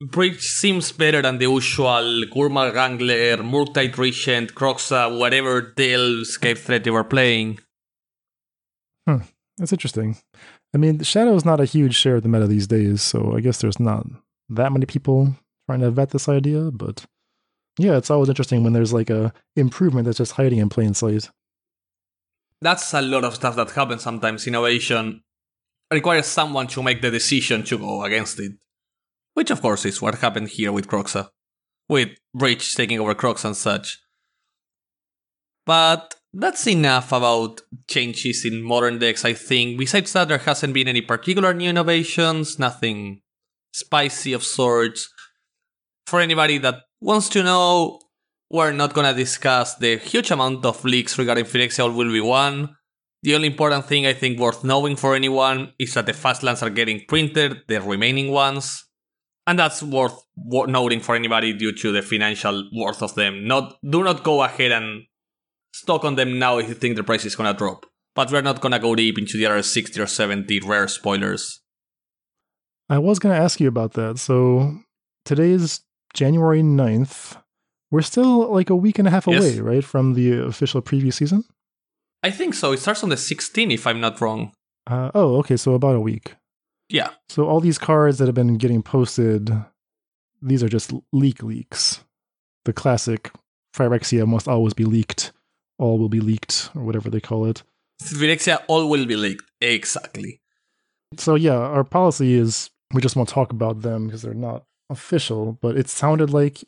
Breach 0.01 0.41
seems 0.41 0.93
better 0.93 1.21
than 1.21 1.39
the 1.39 1.45
usual 1.45 2.23
Gurmag 2.33 2.75
Angler, 2.77 3.37
Murktide 3.43 3.97
Regent, 3.97 4.55
Kroxa, 4.55 5.19
whatever 5.19 5.73
escape 5.77 6.57
threat 6.57 6.85
they 6.85 6.91
were 6.91 7.03
playing. 7.03 7.59
That's 9.57 9.73
interesting. 9.73 10.15
I 10.73 10.77
mean, 10.77 11.03
Shadow 11.03 11.35
is 11.35 11.43
not 11.43 11.59
a 11.59 11.65
huge 11.65 11.95
share 11.95 12.15
of 12.15 12.23
the 12.23 12.29
meta 12.29 12.47
these 12.47 12.67
days, 12.67 13.01
so 13.01 13.35
I 13.35 13.41
guess 13.41 13.59
there's 13.59 13.79
not 13.79 14.05
that 14.47 14.71
many 14.71 14.85
people 14.85 15.35
trying 15.67 15.81
to 15.81 15.91
vet 15.91 16.11
this 16.11 16.29
idea. 16.29 16.71
But 16.71 17.05
yeah, 17.77 17.97
it's 17.97 18.09
always 18.09 18.29
interesting 18.29 18.63
when 18.63 18.71
there's 18.71 18.93
like 18.93 19.09
a 19.09 19.33
improvement 19.57 20.05
that's 20.05 20.19
just 20.19 20.31
hiding 20.33 20.59
in 20.59 20.69
plain 20.69 20.93
sight. 20.93 21.29
That's 22.61 22.93
a 22.93 23.01
lot 23.01 23.25
of 23.25 23.35
stuff 23.35 23.57
that 23.57 23.71
happens 23.71 24.03
sometimes. 24.03 24.47
Innovation 24.47 25.23
requires 25.91 26.27
someone 26.27 26.67
to 26.67 26.81
make 26.81 27.01
the 27.01 27.11
decision 27.11 27.63
to 27.63 27.77
go 27.77 28.03
against 28.03 28.39
it. 28.39 28.53
Which, 29.39 29.51
of 29.51 29.61
course, 29.61 29.85
is 29.85 30.01
what 30.01 30.15
happened 30.15 30.49
here 30.49 30.73
with 30.73 30.89
Kroxa. 30.89 31.29
With 31.87 32.09
Breach 32.35 32.75
taking 32.75 32.99
over 32.99 33.15
Kroxa 33.15 33.45
and 33.45 33.55
such. 33.55 33.97
But 35.65 36.15
that's 36.33 36.67
enough 36.67 37.13
about 37.13 37.61
changes 37.87 38.43
in 38.43 38.61
modern 38.61 38.99
decks, 38.99 39.23
I 39.23 39.31
think. 39.31 39.79
Besides 39.79 40.11
that, 40.11 40.27
there 40.27 40.39
hasn't 40.39 40.73
been 40.73 40.89
any 40.89 40.99
particular 40.99 41.53
new 41.53 41.69
innovations, 41.69 42.59
nothing 42.59 43.21
spicy 43.71 44.33
of 44.33 44.43
sorts. 44.43 45.07
For 46.07 46.19
anybody 46.19 46.57
that 46.57 46.81
wants 46.99 47.29
to 47.29 47.41
know, 47.41 48.01
we're 48.51 48.73
not 48.73 48.93
gonna 48.93 49.13
discuss 49.13 49.75
the 49.75 49.99
huge 49.99 50.31
amount 50.31 50.65
of 50.65 50.83
leaks 50.83 51.17
regarding 51.17 51.45
Phyrexia 51.45 51.87
will 51.87 52.11
be 52.11 52.19
one. 52.19 52.75
The 53.23 53.35
only 53.35 53.47
important 53.47 53.85
thing 53.85 54.05
I 54.05 54.11
think 54.11 54.37
worth 54.37 54.65
knowing 54.65 54.97
for 54.97 55.15
anyone 55.15 55.71
is 55.79 55.93
that 55.93 56.07
the 56.07 56.13
fast 56.13 56.43
lands 56.43 56.61
are 56.61 56.69
getting 56.69 57.05
printed, 57.07 57.61
the 57.69 57.79
remaining 57.79 58.33
ones. 58.33 58.83
And 59.49 59.57
that's 59.57 59.81
worth 59.81 60.17
noting 60.37 60.99
for 60.99 61.15
anybody 61.15 61.53
due 61.53 61.71
to 61.71 61.91
the 61.91 62.03
financial 62.03 62.69
worth 62.71 63.01
of 63.01 63.15
them. 63.15 63.47
Not 63.47 63.77
do 63.81 64.03
not 64.03 64.23
go 64.23 64.43
ahead 64.43 64.71
and 64.71 65.05
stock 65.73 66.03
on 66.05 66.15
them 66.15 66.37
now 66.37 66.59
if 66.59 66.67
you 66.69 66.75
think 66.75 66.95
the 66.95 67.03
price 67.03 67.25
is 67.25 67.35
gonna 67.35 67.55
drop. 67.55 67.85
But 68.13 68.31
we're 68.31 68.41
not 68.49 68.61
gonna 68.61 68.77
go 68.79 68.93
deep 68.93 69.17
into 69.17 69.37
the 69.37 69.47
other 69.47 69.63
60 69.63 69.99
or 69.99 70.05
70 70.05 70.59
rare 70.61 70.87
spoilers. 70.87 71.61
I 72.89 72.97
was 72.97 73.19
going 73.19 73.35
to 73.35 73.41
ask 73.41 73.59
you 73.59 73.67
about 73.67 73.93
that. 73.93 74.17
So 74.17 74.79
today 75.23 75.51
is 75.51 75.81
January 76.13 76.63
9th. 76.63 77.37
We're 77.91 78.01
still 78.01 78.51
like 78.51 78.69
a 78.71 78.75
week 78.75 78.97
and 78.99 79.07
a 79.07 79.11
half 79.11 79.27
Yes. 79.27 79.43
away, 79.43 79.59
right, 79.59 79.83
from 79.83 80.13
the 80.15 80.39
official 80.39 80.81
preview 80.81 81.13
season? 81.13 81.43
I 82.23 82.31
think 82.31 82.55
so. 82.55 82.71
It 82.71 82.79
starts 82.79 83.03
on 83.03 83.09
the 83.09 83.15
16th 83.15 83.71
if 83.71 83.85
I'm 83.85 83.99
not 84.01 84.19
wrong. 84.21 84.53
Uh, 84.87 85.11
oh, 85.13 85.37
okay, 85.37 85.55
so 85.57 85.73
about 85.75 85.95
a 85.95 85.99
week. 86.01 86.35
Yeah. 86.89 87.11
So 87.29 87.47
all 87.47 87.59
these 87.59 87.77
cards 87.77 88.17
that 88.17 88.25
have 88.27 88.35
been 88.35 88.57
getting 88.57 88.81
posted, 88.81 89.51
these 90.41 90.63
are 90.63 90.69
just 90.69 90.91
leak 91.13 91.43
leaks. 91.43 92.03
The 92.65 92.73
classic 92.73 93.31
Phyrexia 93.75 94.27
must 94.27 94.47
always 94.47 94.73
be 94.73 94.85
leaked. 94.85 95.31
All 95.77 95.97
will 95.97 96.09
be 96.09 96.19
leaked, 96.19 96.71
or 96.75 96.83
whatever 96.83 97.09
they 97.09 97.21
call 97.21 97.45
it. 97.45 97.63
Phyrexia 98.03 98.61
all 98.67 98.89
will 98.89 99.05
be 99.05 99.15
leaked. 99.15 99.45
Exactly. 99.61 100.41
So 101.17 101.35
yeah, 101.35 101.55
our 101.55 101.83
policy 101.83 102.33
is 102.33 102.69
we 102.93 103.01
just 103.01 103.15
won't 103.15 103.29
talk 103.29 103.51
about 103.51 103.81
them 103.81 104.07
because 104.07 104.21
they're 104.21 104.33
not 104.33 104.65
official. 104.89 105.57
But 105.61 105.77
it 105.77 105.87
sounded 105.87 106.31
like 106.31 106.63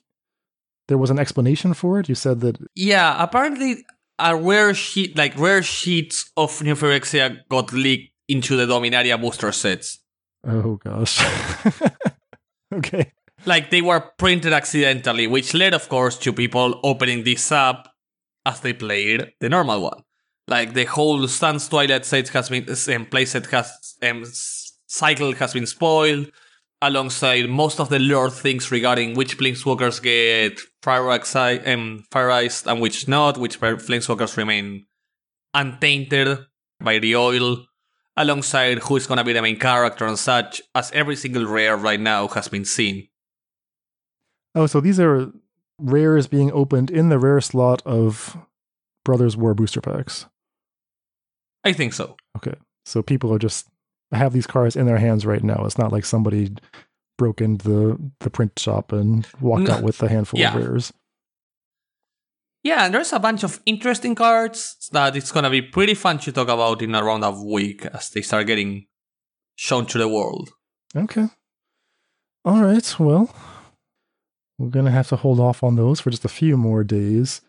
there 0.88 0.98
was 0.98 1.10
an 1.10 1.20
explanation 1.20 1.74
for 1.74 2.00
it. 2.00 2.10
You 2.10 2.16
said 2.16 2.42
that 2.42 2.58
Yeah, 2.76 3.22
apparently 3.22 3.86
a 4.20 4.36
rare 4.36 4.74
sheet 4.74 5.18
like 5.18 5.38
rare 5.38 5.64
sheets 5.64 6.32
of 6.38 6.62
New 6.62 6.76
Phyrexia 6.76 7.40
got 7.50 7.74
leaked 7.74 8.14
into 8.28 8.56
the 8.56 8.66
Dominaria 8.66 9.20
booster 9.20 9.52
sets. 9.52 10.00
Oh 10.48 10.76
gosh, 10.76 11.24
okay, 12.74 13.12
Like 13.46 13.70
they 13.72 13.82
were 13.82 14.02
printed 14.18 14.54
accidentally, 14.54 15.28
which 15.28 15.54
led 15.54 15.74
of 15.74 15.90
course 15.90 16.18
to 16.20 16.34
people 16.34 16.80
opening 16.84 17.24
this 17.24 17.52
up 17.52 17.92
as 18.46 18.60
they 18.62 18.74
played 18.74 19.34
the 19.40 19.50
normal 19.50 19.82
one. 19.82 20.04
Like 20.48 20.74
the 20.74 20.86
whole 20.86 21.28
Stance 21.28 21.70
Twilight 21.70 22.06
set 22.06 22.30
has 22.30 22.50
been 22.50 22.64
um, 22.70 23.06
playset 23.06 23.50
has 23.52 23.96
um, 24.04 24.24
cycle 24.88 25.34
has 25.34 25.54
been 25.54 25.66
spoiled, 25.66 26.32
alongside 26.82 27.50
most 27.50 27.80
of 27.80 27.90
the 27.90 28.00
lore 28.00 28.30
things 28.30 28.72
regarding 28.72 29.14
which 29.14 29.38
planeswalkers 29.38 30.02
get 30.02 30.60
fire 30.82 31.10
oxide 31.10 31.68
um, 31.68 32.04
fire 32.12 32.32
iced 32.32 32.68
and 32.68 32.82
which 32.82 33.08
not, 33.08 33.38
which 33.38 33.60
planeswalkers 33.60 34.38
remain 34.38 34.86
untainted 35.54 36.40
by 36.80 36.98
the 37.00 37.16
oil, 37.16 37.66
alongside 38.22 38.80
who 38.80 38.96
is 38.98 39.08
gonna 39.08 39.24
be 39.24 39.34
the 39.34 39.42
main 39.42 39.60
character 39.60 40.06
and 40.06 40.18
such, 40.18 40.62
as 40.76 40.92
every 40.92 41.16
single 41.16 41.46
rare 41.46 41.76
right 41.78 42.00
now 42.00 42.28
has 42.30 42.48
been 42.48 42.66
seen. 42.66 43.08
oh, 44.56 44.68
so 44.68 44.82
these 44.82 45.00
are 45.00 45.32
rares 45.80 46.28
being 46.28 46.52
opened 46.52 46.92
in 46.92 47.10
the 47.10 47.18
rare 47.20 47.42
slot 47.42 47.82
of 47.86 48.38
Brothers 49.06 49.36
War 49.38 49.54
booster 49.54 49.82
packs. 49.82 50.26
I 51.64 51.74
think 51.74 51.94
so. 51.94 52.16
Okay, 52.38 52.56
so 52.86 53.02
people 53.02 53.34
are 53.34 53.40
just 53.40 53.68
have 54.12 54.34
these 54.34 54.48
cards 54.48 54.76
in 54.76 54.86
their 54.88 54.98
hands 54.98 55.26
right 55.26 55.44
now. 55.44 55.64
It's 55.66 55.78
not 55.78 55.92
like 55.92 56.06
somebody 56.06 56.52
broke 57.18 57.40
into 57.42 57.68
the 57.70 58.12
the 58.20 58.30
print 58.30 58.58
shop 58.60 58.92
and 58.92 59.28
walked 59.40 59.64
No. 59.68 59.74
out 59.76 59.84
with 59.84 60.02
a 60.04 60.10
handful 60.10 60.40
Yeah. 60.40 60.56
of 60.58 60.64
rares. 60.68 60.94
Yeah, 62.64 62.86
and 62.86 62.94
there's 62.94 63.14
a 63.14 63.20
bunch 63.20 63.44
of 63.44 63.60
interesting 63.66 64.14
cards 64.14 64.90
that 64.92 65.16
it's 65.16 65.32
gonna 65.32 65.50
be 65.50 65.62
pretty 65.62 65.96
fun 65.96 66.20
to 66.20 66.32
talk 66.32 66.48
about 66.48 66.82
in 66.82 66.96
around 66.96 67.24
a 67.24 67.32
week 67.32 67.86
as 67.86 68.10
they 68.10 68.22
start 68.22 68.48
getting 68.48 68.86
shown 69.56 69.86
to 69.88 69.98
the 69.98 70.08
world. 70.08 70.52
Okay. 70.96 71.28
All 72.46 72.62
right. 72.62 73.00
Well, 73.00 73.34
we're 74.58 74.70
to 74.70 74.92
have 74.92 75.10
to 75.10 75.16
hold 75.16 75.40
off 75.40 75.64
on 75.64 75.76
those 75.76 76.00
for 76.00 76.12
just 76.12 76.26
a 76.26 76.30
few 76.30 76.58
more 76.58 76.84
days. 76.84 77.42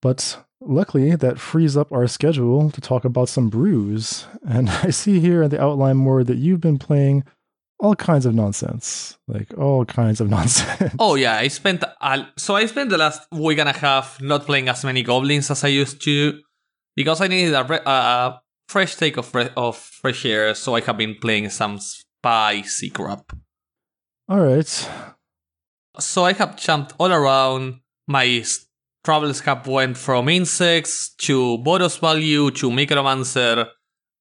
But 0.00 0.44
luckily, 0.60 1.16
that 1.16 1.38
frees 1.38 1.76
up 1.76 1.92
our 1.92 2.06
schedule 2.06 2.70
to 2.70 2.80
talk 2.80 3.04
about 3.04 3.28
some 3.28 3.48
brews. 3.48 4.26
And 4.46 4.68
I 4.82 4.90
see 4.90 5.20
here 5.20 5.42
in 5.42 5.50
the 5.50 5.62
outline 5.62 5.96
more 5.96 6.22
that 6.24 6.36
you've 6.36 6.60
been 6.60 6.78
playing 6.78 7.24
all 7.78 7.94
kinds 7.94 8.26
of 8.26 8.34
nonsense. 8.34 9.18
Like, 9.28 9.56
all 9.58 9.84
kinds 9.84 10.20
of 10.20 10.28
nonsense. 10.36 10.94
Oh 10.98 11.14
yeah, 11.14 11.36
I 11.36 11.48
spent 11.48 11.84
so 12.36 12.56
I 12.56 12.66
spent 12.66 12.90
the 12.90 12.98
last 12.98 13.26
week 13.32 13.58
and 13.58 13.68
a 13.68 13.72
half 13.72 14.20
not 14.20 14.46
playing 14.46 14.68
as 14.68 14.84
many 14.84 15.02
goblins 15.02 15.50
as 15.50 15.64
I 15.64 15.68
used 15.68 16.02
to 16.04 16.40
because 16.94 17.20
I 17.20 17.28
needed 17.28 17.54
a, 17.54 17.64
re- 17.64 17.80
a, 17.84 18.40
fresh 18.68 18.96
take 18.96 19.16
of 19.16 19.26
fre- 19.26 19.54
of 19.56 19.76
fresh 19.76 20.24
air. 20.24 20.54
So 20.54 20.74
I 20.74 20.80
have 20.80 20.96
been 20.96 21.16
playing 21.20 21.50
some 21.50 21.78
spicy 21.78 22.90
crap. 22.90 23.32
All 24.28 24.40
right. 24.40 24.90
So 25.98 26.24
I 26.24 26.32
have 26.32 26.56
jumped 26.56 26.94
all 26.98 27.12
around. 27.12 27.80
My 28.08 28.44
travels 29.04 29.40
have 29.40 29.66
went 29.66 29.96
from 29.96 30.28
insects 30.28 31.14
to 31.18 31.58
Boros 31.58 32.00
value 32.00 32.50
to 32.52 32.70
Micromancer 32.70 33.68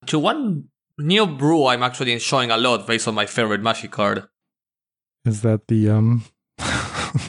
to 0.06 0.20
one 0.20 0.66
new 0.98 1.26
brew 1.26 1.66
I'm 1.66 1.84
actually 1.84 2.14
enjoying 2.14 2.52
a 2.52 2.58
lot 2.58 2.88
based 2.88 3.08
on 3.08 3.16
my 3.16 3.26
favorite 3.26 3.62
magic 3.62 3.92
card. 3.92 4.28
Is 5.26 5.42
that 5.42 5.68
the, 5.68 5.90
um, 5.90 6.24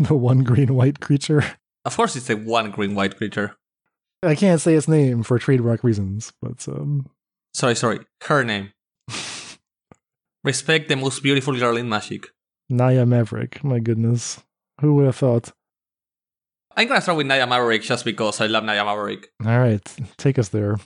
the 0.01 0.15
one 0.15 0.45
green 0.45 0.75
white 0.75 1.01
creature? 1.01 1.43
Of 1.85 1.97
course, 1.97 2.17
it's 2.17 2.31
a 2.31 2.37
one 2.37 2.71
green 2.71 2.95
white 2.95 3.17
creature. 3.17 3.57
I 4.23 4.35
can't 4.35 4.61
say 4.61 4.75
its 4.75 4.89
name 4.89 5.23
for 5.23 5.39
trademark 5.39 5.85
reasons, 5.85 6.33
but, 6.43 6.67
um, 6.69 7.09
Sorry, 7.55 7.75
sorry, 7.75 8.01
her 8.25 8.45
name. 8.45 8.73
Respect 10.45 10.89
the 10.89 10.97
most 10.97 11.23
beautiful 11.23 11.59
girl 11.59 11.77
in 11.79 11.89
magic. 11.89 12.27
Naya 12.69 13.07
Maverick. 13.07 13.65
My 13.65 13.79
goodness. 13.79 14.43
Who 14.81 14.95
would 14.97 15.07
have 15.07 15.17
thought? 15.17 15.53
I'm 16.77 16.87
gonna 16.89 17.01
start 17.01 17.17
with 17.17 17.27
Naya 17.27 17.47
Maverick 17.47 17.81
just 17.83 18.05
because 18.05 18.41
I 18.43 18.47
love 18.47 18.65
Naya 18.65 18.85
Maverick. 18.85 19.29
All 19.43 19.59
right, 19.59 19.81
take 20.19 20.39
us 20.39 20.51
there. 20.51 20.77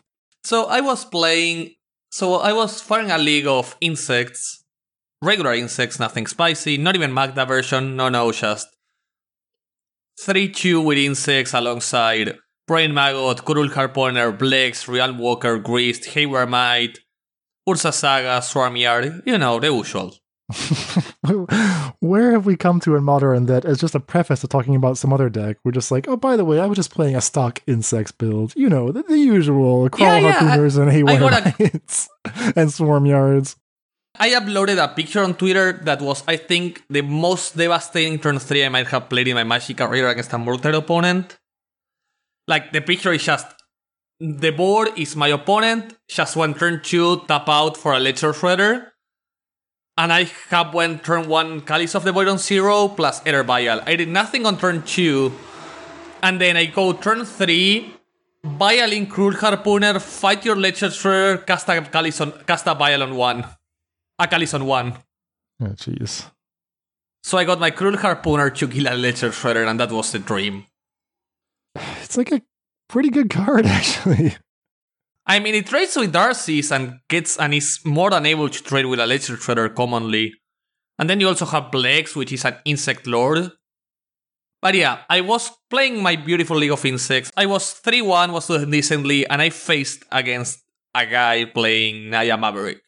So 0.44 0.66
I 0.66 0.80
was 0.80 1.04
playing. 1.04 1.74
So 2.10 2.34
I 2.34 2.52
was 2.52 2.80
firing 2.80 3.12
a 3.12 3.18
league 3.18 3.46
of 3.46 3.76
insects, 3.80 4.64
regular 5.22 5.54
insects, 5.54 6.00
nothing 6.00 6.26
spicy, 6.26 6.76
not 6.76 6.96
even 6.96 7.14
Magda 7.14 7.46
version. 7.46 7.94
No, 7.94 8.08
no, 8.08 8.32
just 8.32 8.68
three 10.20 10.48
two 10.48 10.80
with 10.80 10.98
insects 10.98 11.54
alongside 11.54 12.36
Brain 12.66 12.92
Maggot, 12.92 13.44
Kurul 13.44 13.70
Harponer, 13.70 14.36
Blex, 14.36 14.88
Real 14.88 15.14
Walker, 15.14 15.58
Grist, 15.58 16.04
Haywire 16.06 16.46
Mite, 16.46 16.98
Urza's 17.68 17.96
Saga, 17.96 18.40
Swarmyard. 18.40 19.22
You 19.24 19.38
know 19.38 19.60
the 19.60 19.72
usual. 19.72 20.19
Where 22.00 22.32
have 22.32 22.46
we 22.46 22.56
come 22.56 22.80
to 22.80 22.96
in 22.96 23.04
modern 23.04 23.46
that 23.46 23.64
as 23.64 23.80
just 23.80 23.94
a 23.94 24.00
preface 24.00 24.40
to 24.40 24.48
talking 24.48 24.74
about 24.74 24.98
some 24.98 25.12
other 25.12 25.28
deck, 25.28 25.58
we're 25.64 25.72
just 25.72 25.90
like, 25.90 26.08
oh, 26.08 26.16
by 26.16 26.36
the 26.36 26.44
way, 26.44 26.60
I 26.60 26.66
was 26.66 26.76
just 26.76 26.92
playing 26.92 27.16
a 27.16 27.20
stock 27.20 27.62
insects 27.66 28.12
build. 28.12 28.52
You 28.56 28.68
know, 28.68 28.92
the, 28.92 29.02
the 29.02 29.18
usual 29.18 29.88
crawl 29.88 30.08
Yeah, 30.08 30.18
yeah, 30.18 30.56
harpooners 30.56 30.78
and 30.78 30.90
haywire 30.90 32.52
and 32.56 32.72
swarm 32.72 33.06
yards. 33.06 33.56
I 34.18 34.30
uploaded 34.30 34.82
a 34.82 34.88
picture 34.88 35.22
on 35.22 35.34
Twitter 35.34 35.72
that 35.84 36.02
was, 36.02 36.24
I 36.26 36.36
think, 36.36 36.82
the 36.90 37.02
most 37.02 37.56
devastating 37.56 38.18
turn 38.18 38.38
3 38.38 38.66
I 38.66 38.68
might 38.68 38.88
have 38.88 39.08
played 39.08 39.28
in 39.28 39.34
my 39.34 39.44
Magic 39.44 39.78
career 39.78 40.08
against 40.08 40.32
a 40.32 40.38
mortal 40.38 40.74
opponent. 40.74 41.38
Like, 42.46 42.72
the 42.72 42.80
picture 42.80 43.12
is 43.12 43.24
just. 43.24 43.46
The 44.18 44.50
board 44.50 44.90
is 44.98 45.16
my 45.16 45.28
opponent, 45.28 45.94
just 46.06 46.36
one 46.36 46.52
turn 46.52 46.82
2, 46.82 47.22
tap 47.26 47.48
out 47.48 47.78
for 47.78 47.94
a 47.94 47.98
Ledger 47.98 48.34
Shredder. 48.34 48.89
And 49.96 50.12
I 50.12 50.24
have 50.48 50.72
went 50.72 51.04
turn 51.04 51.28
one 51.28 51.64
Chalice 51.66 51.94
of 51.94 52.04
the 52.04 52.12
Void 52.12 52.28
on 52.28 52.38
zero 52.38 52.88
plus 52.88 53.20
Aether 53.26 53.44
Vial. 53.44 53.82
I 53.86 53.96
did 53.96 54.08
nothing 54.08 54.46
on 54.46 54.58
turn 54.58 54.82
two. 54.82 55.32
And 56.22 56.40
then 56.40 56.56
I 56.56 56.66
go 56.66 56.92
turn 56.92 57.24
three, 57.24 57.94
Vial 58.44 58.92
in 58.92 59.06
Cruel 59.06 59.32
Harpooner, 59.32 60.00
fight 60.00 60.44
your 60.44 60.56
Ledger 60.56 60.88
Shredder, 60.88 61.46
cast 61.46 61.68
a, 61.68 61.80
Chalice 61.82 62.20
on, 62.20 62.32
cast 62.46 62.66
a 62.66 62.74
Vial 62.74 63.02
on 63.02 63.14
one. 63.14 63.44
A 64.18 64.26
Chalice 64.26 64.54
on 64.54 64.64
one. 64.66 64.94
Oh, 65.62 65.66
jeez. 65.66 66.30
So 67.22 67.36
I 67.36 67.44
got 67.44 67.60
my 67.60 67.70
Cruel 67.70 67.96
Harpooner 67.96 68.54
to 68.56 68.68
kill 68.68 68.86
a 68.88 68.96
Ledger 68.96 69.30
Shredder, 69.30 69.68
and 69.68 69.78
that 69.80 69.92
was 69.92 70.12
the 70.12 70.18
dream. 70.18 70.66
It's 72.02 72.16
like 72.16 72.32
a 72.32 72.42
pretty 72.88 73.10
good 73.10 73.30
card, 73.30 73.66
actually. 73.78 74.36
I 75.30 75.38
mean, 75.38 75.54
it 75.54 75.66
trades 75.66 75.94
with 75.94 76.10
Darcy's 76.10 76.72
and 76.72 76.98
gets 77.08 77.38
and 77.38 77.54
is 77.54 77.78
more 77.84 78.10
than 78.10 78.26
able 78.26 78.48
to 78.48 78.62
trade 78.64 78.86
with 78.86 78.98
a 78.98 79.06
Ledger 79.06 79.36
Shredder 79.36 79.72
commonly. 79.72 80.34
And 80.98 81.08
then 81.08 81.20
you 81.20 81.28
also 81.28 81.46
have 81.46 81.70
Blex, 81.70 82.16
which 82.16 82.32
is 82.32 82.44
an 82.44 82.56
Insect 82.64 83.06
Lord. 83.06 83.52
But 84.60 84.74
yeah, 84.74 85.02
I 85.08 85.20
was 85.20 85.52
playing 85.70 86.02
my 86.02 86.16
beautiful 86.16 86.56
League 86.56 86.72
of 86.72 86.84
Insects. 86.84 87.30
I 87.36 87.46
was 87.46 87.74
3 87.74 88.02
1, 88.02 88.32
was 88.32 88.48
doing 88.48 88.72
decently, 88.72 89.24
and 89.24 89.40
I 89.40 89.50
faced 89.50 90.02
against 90.10 90.64
a 90.96 91.06
guy 91.06 91.44
playing 91.44 92.10
Naya 92.10 92.36
Maverick. 92.36 92.82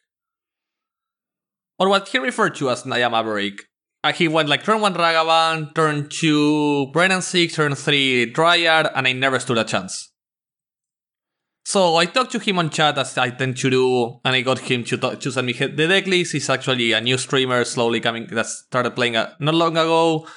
Or 1.79 1.87
what 1.87 2.09
he 2.09 2.17
referred 2.17 2.55
to 2.55 2.71
as 2.71 2.85
Naya 2.85 3.09
Maverick. 3.09 3.61
Uh, 4.03 4.11
he 4.11 4.27
went 4.27 4.49
like 4.49 4.65
turn 4.65 4.81
1 4.81 4.95
Ragavan, 4.95 5.73
turn 5.73 6.09
2 6.09 6.91
Wrenn 6.93 7.13
and 7.13 7.23
6, 7.23 7.55
turn 7.55 7.73
3 7.73 8.33
Dryad, 8.33 8.89
and 8.93 9.07
I 9.07 9.13
never 9.13 9.39
stood 9.39 9.57
a 9.57 9.63
chance. 9.63 10.12
So 11.65 11.95
I 11.95 12.05
talked 12.05 12.31
to 12.33 12.39
him 12.39 12.59
on 12.59 12.69
chat 12.69 12.97
as 12.97 13.17
I 13.17 13.29
tend 13.29 13.57
to 13.57 13.69
do, 13.69 14.19
and 14.25 14.35
I 14.35 14.41
got 14.41 14.59
him 14.59 14.83
to, 14.83 14.97
talk, 14.97 15.19
to 15.21 15.31
send 15.31 15.47
me 15.47 15.53
the 15.53 15.87
deck 15.87 16.05
list. 16.07 16.33
He's 16.33 16.49
actually 16.49 16.91
a 16.91 16.99
new 16.99 17.17
streamer, 17.17 17.63
slowly 17.63 18.01
coming 18.01 18.27
that 18.27 18.47
started 18.47 18.95
playing 18.95 19.15
uh, 19.15 19.33
not 19.39 19.55
long 19.55 19.77
ago. 19.77 20.27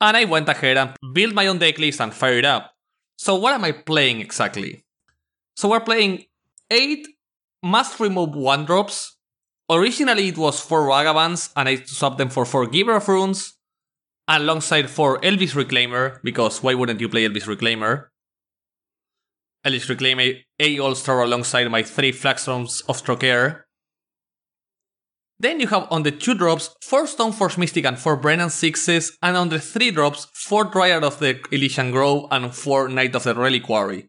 And 0.00 0.16
I 0.16 0.24
went 0.24 0.48
ahead 0.48 0.76
and 0.76 0.94
built 1.14 1.34
my 1.34 1.46
own 1.46 1.58
deck 1.58 1.78
list 1.78 2.00
and 2.00 2.12
fired 2.12 2.44
up. 2.44 2.74
So 3.16 3.36
what 3.36 3.54
am 3.54 3.64
I 3.64 3.72
playing 3.72 4.20
exactly? 4.20 4.84
So 5.56 5.70
we're 5.70 5.80
playing 5.80 6.24
eight 6.70 7.08
must 7.62 7.98
remove 7.98 8.34
one 8.34 8.66
drops. 8.66 9.16
Originally 9.70 10.28
it 10.28 10.38
was 10.38 10.60
four 10.60 10.86
Ragavans, 10.86 11.50
and 11.56 11.68
I 11.68 11.76
swapped 11.76 12.18
them 12.18 12.28
for 12.28 12.44
four 12.44 12.66
Giver 12.66 12.96
of 12.96 13.08
Runes, 13.08 13.56
alongside 14.28 14.90
four 14.90 15.24
Elvish 15.24 15.54
Reclaimer, 15.54 16.20
because 16.22 16.62
why 16.62 16.74
wouldn't 16.74 17.00
you 17.00 17.08
play 17.08 17.24
Elvish 17.24 17.46
Reclaimer? 17.46 18.08
Elvish 19.64 19.88
Reclaimer 19.88 20.42
A 20.58 20.78
All-Star 20.78 21.22
alongside 21.22 21.70
my 21.70 21.82
three 21.82 22.12
Flagstones 22.12 22.82
of 22.88 23.02
Trokair. 23.02 23.62
Then 25.38 25.60
you 25.60 25.66
have 25.66 25.86
on 25.90 26.02
the 26.02 26.10
2 26.10 26.34
drops 26.34 26.74
4 26.82 27.04
Stoneforge 27.04 27.58
Mystic 27.58 27.84
and 27.84 27.98
4 27.98 28.16
Wrenn 28.16 28.40
and 28.40 28.50
6s, 28.50 29.12
and 29.22 29.36
on 29.36 29.50
the 29.50 29.60
3 29.60 29.90
drops 29.90 30.26
4 30.32 30.64
Dryad 30.64 31.04
of 31.04 31.18
the 31.18 31.34
Ilysian 31.52 31.92
Grove 31.92 32.26
and 32.30 32.54
4 32.54 32.88
Knight 32.88 33.14
of 33.14 33.24
the 33.24 33.34
Reliquary. 33.34 34.08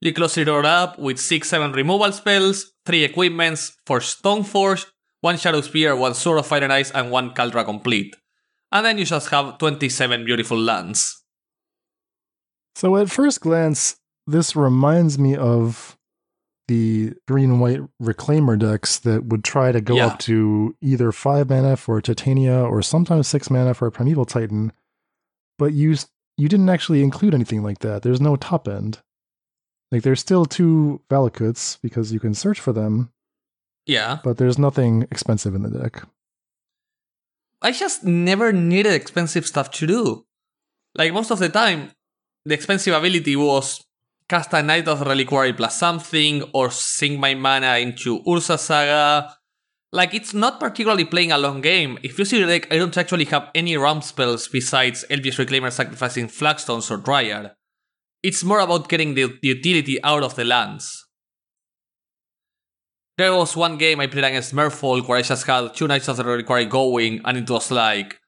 You 0.00 0.14
close 0.14 0.38
it 0.38 0.48
all 0.48 0.66
up 0.66 0.98
with 0.98 1.20
6 1.20 1.46
7 1.46 1.72
removal 1.72 2.10
spells, 2.10 2.72
3 2.86 3.04
equipments, 3.04 3.76
4 3.86 4.00
Stoneforge, 4.00 4.86
1 5.20 5.36
Shadow 5.36 5.60
Spear, 5.60 5.94
1 5.94 6.14
Sword 6.14 6.38
of 6.38 6.46
Fire 6.46 6.64
and 6.64 6.72
Ice, 6.72 6.90
and 6.90 7.10
1 7.10 7.34
Kaldra 7.34 7.64
Compleat. 7.64 8.16
And 8.72 8.86
then 8.86 8.96
you 8.96 9.04
just 9.04 9.28
have 9.28 9.58
27 9.58 10.24
beautiful 10.24 10.58
lands. 10.58 11.22
So 12.74 12.96
at 12.96 13.10
first 13.10 13.42
glance, 13.42 13.96
this 14.26 14.54
reminds 14.56 15.18
me 15.18 15.36
of 15.36 15.96
the 16.68 17.12
green 17.26 17.50
and 17.50 17.60
white 17.60 17.80
reclaimer 18.00 18.58
decks 18.58 18.98
that 19.00 19.24
would 19.26 19.42
try 19.44 19.72
to 19.72 19.80
go 19.80 19.96
Yeah. 19.96 20.06
up 20.06 20.18
to 20.20 20.76
either 20.80 21.10
five 21.12 21.50
mana 21.50 21.76
for 21.76 22.00
Titania 22.00 22.62
or 22.62 22.82
sometimes 22.82 23.26
six 23.26 23.50
mana 23.50 23.74
for 23.74 23.86
a 23.86 23.92
Primeval 23.92 24.24
Titan, 24.24 24.72
but 25.58 25.72
you 25.72 25.96
you 26.38 26.48
didn't 26.48 26.68
actually 26.70 27.02
include 27.02 27.34
anything 27.34 27.62
like 27.62 27.80
that. 27.80 28.02
There's 28.02 28.20
no 28.20 28.36
top 28.36 28.66
end. 28.66 29.00
Like 29.90 30.02
there's 30.02 30.20
still 30.20 30.46
two 30.46 31.02
Valakuts 31.10 31.78
because 31.82 32.10
you 32.12 32.18
can 32.20 32.32
search 32.32 32.58
for 32.58 32.72
them, 32.72 33.10
Yeah. 33.84 34.18
but 34.24 34.38
there's 34.38 34.58
nothing 34.58 35.02
expensive 35.10 35.54
in 35.54 35.62
the 35.62 35.68
deck. 35.70 36.04
I 37.60 37.70
just 37.72 38.02
never 38.04 38.52
needed 38.52 38.92
expensive 38.94 39.46
stuff 39.46 39.70
to 39.72 39.86
do. 39.86 40.24
Like 40.94 41.12
most 41.12 41.30
of 41.30 41.38
the 41.38 41.48
time, 41.48 41.90
the 42.44 42.54
expensive 42.54 42.94
ability 42.94 43.36
was 43.36 43.84
cast 44.32 44.54
a 44.54 44.62
Knight 44.62 44.88
of 44.88 45.02
Reliquary 45.02 45.52
plus 45.52 45.76
something, 45.76 46.42
or 46.54 46.70
sink 46.70 47.20
my 47.20 47.34
mana 47.34 47.76
into 47.76 48.20
Urza's 48.20 48.62
Saga. 48.62 49.36
Like 49.92 50.14
it's 50.14 50.32
not 50.32 50.58
particularly 50.58 51.04
playing 51.04 51.32
a 51.32 51.36
long 51.36 51.60
game. 51.60 51.98
If 52.02 52.18
you 52.18 52.24
see 52.24 52.40
the 52.40 52.46
deck, 52.46 52.72
I 52.72 52.78
don't 52.78 52.96
actually 52.96 53.26
have 53.26 53.50
any 53.54 53.76
ramp 53.76 54.02
spells 54.02 54.48
besides 54.48 55.04
Elvish 55.10 55.36
Reclaimer 55.36 55.70
sacrificing 55.70 56.28
Flagstones 56.28 56.90
or 56.90 56.96
Dryad. 56.96 57.52
It's 58.22 58.42
more 58.42 58.60
about 58.60 58.88
getting 58.88 59.12
the, 59.12 59.26
the 59.42 59.48
utility 59.48 60.02
out 60.02 60.22
of 60.22 60.34
the 60.34 60.44
lands. 60.44 61.06
There 63.18 63.34
was 63.34 63.54
one 63.54 63.76
game 63.76 64.00
I 64.00 64.06
played 64.06 64.24
against 64.24 64.54
Merfolk 64.54 65.06
where 65.06 65.18
I 65.18 65.22
just 65.22 65.46
had 65.46 65.74
two 65.74 65.86
Knights 65.86 66.08
of 66.08 66.16
the 66.16 66.24
Reliquary 66.24 66.64
going, 66.64 67.20
and 67.26 67.36
it 67.36 67.50
was 67.50 67.70
like 67.70 68.18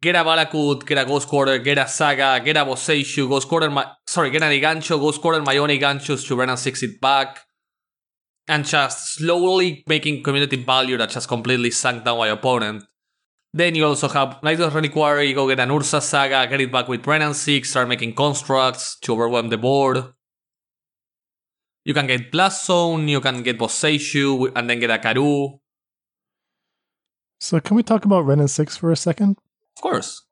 get 0.00 0.14
a 0.14 0.18
Valakut, 0.18 0.86
get 0.86 0.98
a 0.98 1.04
Ghost 1.04 1.28
Quarter, 1.28 1.58
get 1.58 1.78
a 1.78 1.88
Saga, 1.88 2.42
get 2.44 2.56
a 2.56 2.64
Boseiju, 2.64 3.28
Ghost 3.28 3.48
Quarter, 3.48 3.70
my, 3.70 3.86
sorry, 4.06 4.30
get 4.30 4.42
an 4.42 4.52
Eiganjo, 4.52 5.00
Ghost 5.00 5.20
Quarter, 5.20 5.42
my 5.42 5.56
own 5.56 5.68
Eiganjos 5.68 6.26
to 6.28 6.36
run 6.36 6.50
and 6.50 6.58
six 6.58 6.82
it 6.82 7.00
back, 7.00 7.40
and 8.48 8.64
just 8.64 9.14
slowly 9.14 9.84
making 9.86 10.22
community 10.22 10.62
value 10.62 10.96
that 10.96 11.10
just 11.10 11.28
completely 11.28 11.70
sank 11.70 12.04
down 12.04 12.18
my 12.18 12.28
opponent. 12.28 12.84
Then 13.52 13.74
you 13.74 13.86
also 13.86 14.08
have 14.08 14.42
Knight 14.42 14.60
of 14.60 14.74
Reliquary, 14.74 15.32
go 15.32 15.48
get 15.48 15.60
an 15.60 15.70
Urza's 15.70 16.04
Saga, 16.04 16.46
get 16.46 16.60
it 16.60 16.70
back 16.70 16.88
with 16.88 17.06
Wrenn 17.06 17.22
and 17.22 17.34
6, 17.34 17.68
start 17.68 17.88
making 17.88 18.14
constructs 18.14 18.98
to 19.00 19.12
overwhelm 19.14 19.48
the 19.48 19.56
board. 19.56 20.04
You 21.84 21.94
can 21.94 22.06
get 22.06 22.30
Blast 22.30 22.66
Zone, 22.66 23.08
you 23.08 23.20
can 23.20 23.42
get 23.42 23.58
Boseiju, 23.58 24.52
and 24.54 24.68
then 24.68 24.80
get 24.80 24.90
a 24.90 24.98
Karu. 24.98 25.58
So 27.38 27.60
can 27.60 27.76
we 27.76 27.82
talk 27.82 28.04
about 28.04 28.26
Wrenn 28.26 28.40
and 28.40 28.50
Six 28.50 28.76
for 28.76 28.90
a 28.90 28.96
second? 28.96 29.36
Of 29.76 29.82
course. 29.82 30.22